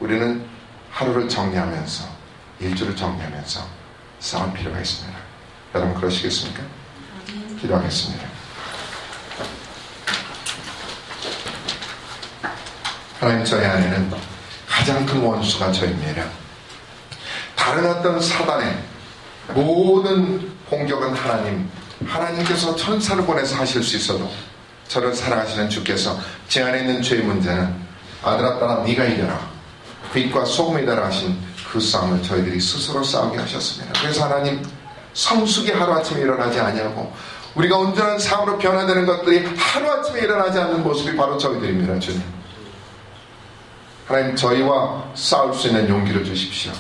우리는 0.01 0.45
하루를 0.91 1.29
정리하면서 1.29 2.05
일주를 2.61 2.97
정리하면서 2.97 3.61
싸울 4.19 4.53
필요가 4.53 4.81
있습니다. 4.81 5.19
여러분 5.75 5.95
그러시겠습니까? 5.95 6.63
기도하겠습니다. 7.61 8.27
하나님 13.21 13.45
저희 13.45 13.65
안에는 13.65 14.13
가장 14.67 15.05
큰 15.07 15.23
원수가 15.23 15.73
저입니다. 15.73 16.25
다른 17.55 17.91
어떤 17.91 18.21
사단의 18.21 18.79
모든 19.55 20.55
공격은 20.69 21.15
하나님, 21.15 21.71
하나님께서 22.07 22.77
천사를 22.77 23.25
보내서 23.25 23.57
하실 23.57 23.83
수 23.83 23.97
있어도 23.97 24.31
저를 24.89 25.15
사랑하시는 25.15 25.69
주께서 25.69 26.19
제 26.49 26.63
안에 26.63 26.81
있는 26.81 27.03
죄의 27.03 27.23
문제는 27.23 27.86
아들아 28.27 28.59
딸아 28.59 28.83
네가 28.83 29.05
이겨라 29.05 29.39
빛과 30.13 30.45
소금이다라 30.45 31.07
하신 31.07 31.37
그 31.71 31.81
싸움을 31.81 32.23
저희들이 32.23 32.61
스스로 32.61 33.03
싸우게 33.03 33.39
하셨습니다. 33.39 34.01
그래서 34.01 34.25
하나님 34.25 34.63
성숙이 35.15 35.71
하루아침에 35.73 36.21
일어나지 36.21 36.59
아니하고 36.59 37.13
우리가 37.55 37.77
온전한 37.79 38.19
삶으로 38.19 38.59
변화되는 38.59 39.07
것들이 39.07 39.47
하루아침에 39.57 40.21
일어나지 40.21 40.59
않는 40.59 40.83
모습이 40.83 41.17
바로 41.17 41.39
저희들입니다. 41.39 41.99
주님. 41.99 42.23
하나님 44.07 44.37
저희와 44.37 45.05
싸울 45.15 45.55
수 45.55 45.69
있는 45.69 45.89
용기를 45.89 46.25
주십시오. 46.25 46.73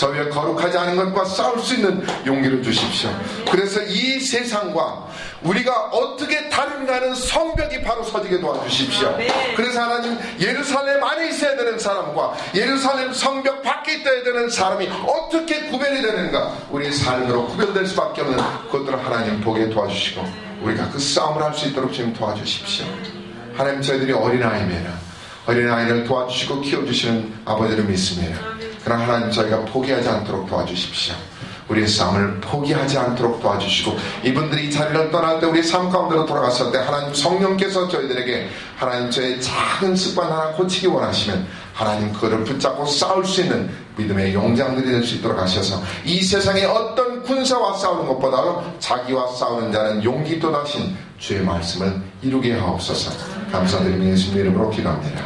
저희가 0.00 0.30
거룩하지 0.30 0.78
않은 0.78 0.96
것과 0.96 1.24
싸울 1.26 1.58
수 1.60 1.74
있는 1.74 2.02
용기를 2.26 2.62
주십시오. 2.62 3.10
그래서 3.50 3.82
이 3.82 4.18
세상과 4.18 5.08
우리가 5.42 5.72
어떻게 5.92 6.48
다른가는 6.48 7.14
성벽이 7.14 7.82
바로 7.82 8.02
서지게 8.02 8.40
도와주십시오. 8.40 9.16
그래서 9.56 9.82
하나님 9.82 10.18
예루살렘 10.40 11.02
안에 11.02 11.28
있어야 11.28 11.56
되는 11.56 11.78
사람과 11.78 12.34
예루살렘 12.54 13.12
성벽 13.12 13.62
밖에 13.62 13.96
있어야 13.96 14.22
되는 14.22 14.48
사람이 14.48 14.88
어떻게 15.06 15.66
구별이 15.68 16.00
되는가 16.00 16.54
우리 16.70 16.90
삶으로 16.92 17.46
구별될 17.48 17.86
수밖에 17.86 18.22
없는 18.22 18.38
그것들을 18.70 19.04
하나님 19.04 19.40
보게 19.40 19.68
도와주시고 19.68 20.50
우리가 20.62 20.88
그 20.90 20.98
싸움을 20.98 21.42
할 21.42 21.54
수 21.54 21.68
있도록 21.68 21.92
지금 21.92 22.12
도와주십시오. 22.14 22.86
하나님 23.56 23.82
저희들이 23.82 24.12
어린아이입니다. 24.12 24.92
어린아이를 25.46 26.04
도와주시고 26.04 26.60
키워주시는 26.62 27.40
아버지를 27.44 27.84
믿습니다. 27.84 28.59
그러나 28.84 29.04
하나님 29.04 29.30
저희가 29.30 29.60
포기하지 29.66 30.08
않도록 30.08 30.48
도와주십시오. 30.48 31.14
우리의 31.70 31.86
삶을 31.86 32.40
포기하지 32.40 32.98
않도록 32.98 33.40
도와주시고 33.40 33.96
이분들이 34.24 34.66
이 34.66 34.70
자리를 34.72 35.10
떠날 35.12 35.38
때 35.38 35.46
우리 35.46 35.62
삶 35.62 35.88
가운데로 35.88 36.26
돌아갔을 36.26 36.72
때 36.72 36.78
하나님 36.78 37.14
성령께서 37.14 37.86
저희들에게 37.86 38.48
하나님 38.76 39.08
저의 39.10 39.40
작은 39.40 39.94
습관 39.94 40.32
하나 40.32 40.50
고치기 40.52 40.88
원하시면 40.88 41.46
하나님 41.72 42.12
그거를 42.12 42.42
붙잡고 42.42 42.86
싸울 42.86 43.24
수 43.24 43.42
있는 43.42 43.70
믿음의 43.96 44.34
용장들이 44.34 44.90
될 44.90 45.04
수 45.04 45.14
있도록 45.16 45.38
하셔서 45.38 45.80
이 46.04 46.20
세상의 46.22 46.64
어떤 46.64 47.22
군사와 47.22 47.74
싸우는 47.78 48.06
것보다 48.08 48.62
자기와 48.80 49.28
싸우는 49.28 49.70
자는 49.70 50.02
용기 50.02 50.40
또다신 50.40 50.96
주의 51.18 51.40
말씀을 51.40 52.00
이루게 52.22 52.54
하옵소서 52.54 53.12
감사드리며 53.52 54.06
예수님 54.10 54.40
이름으로 54.40 54.70
기도합니다. 54.70 55.24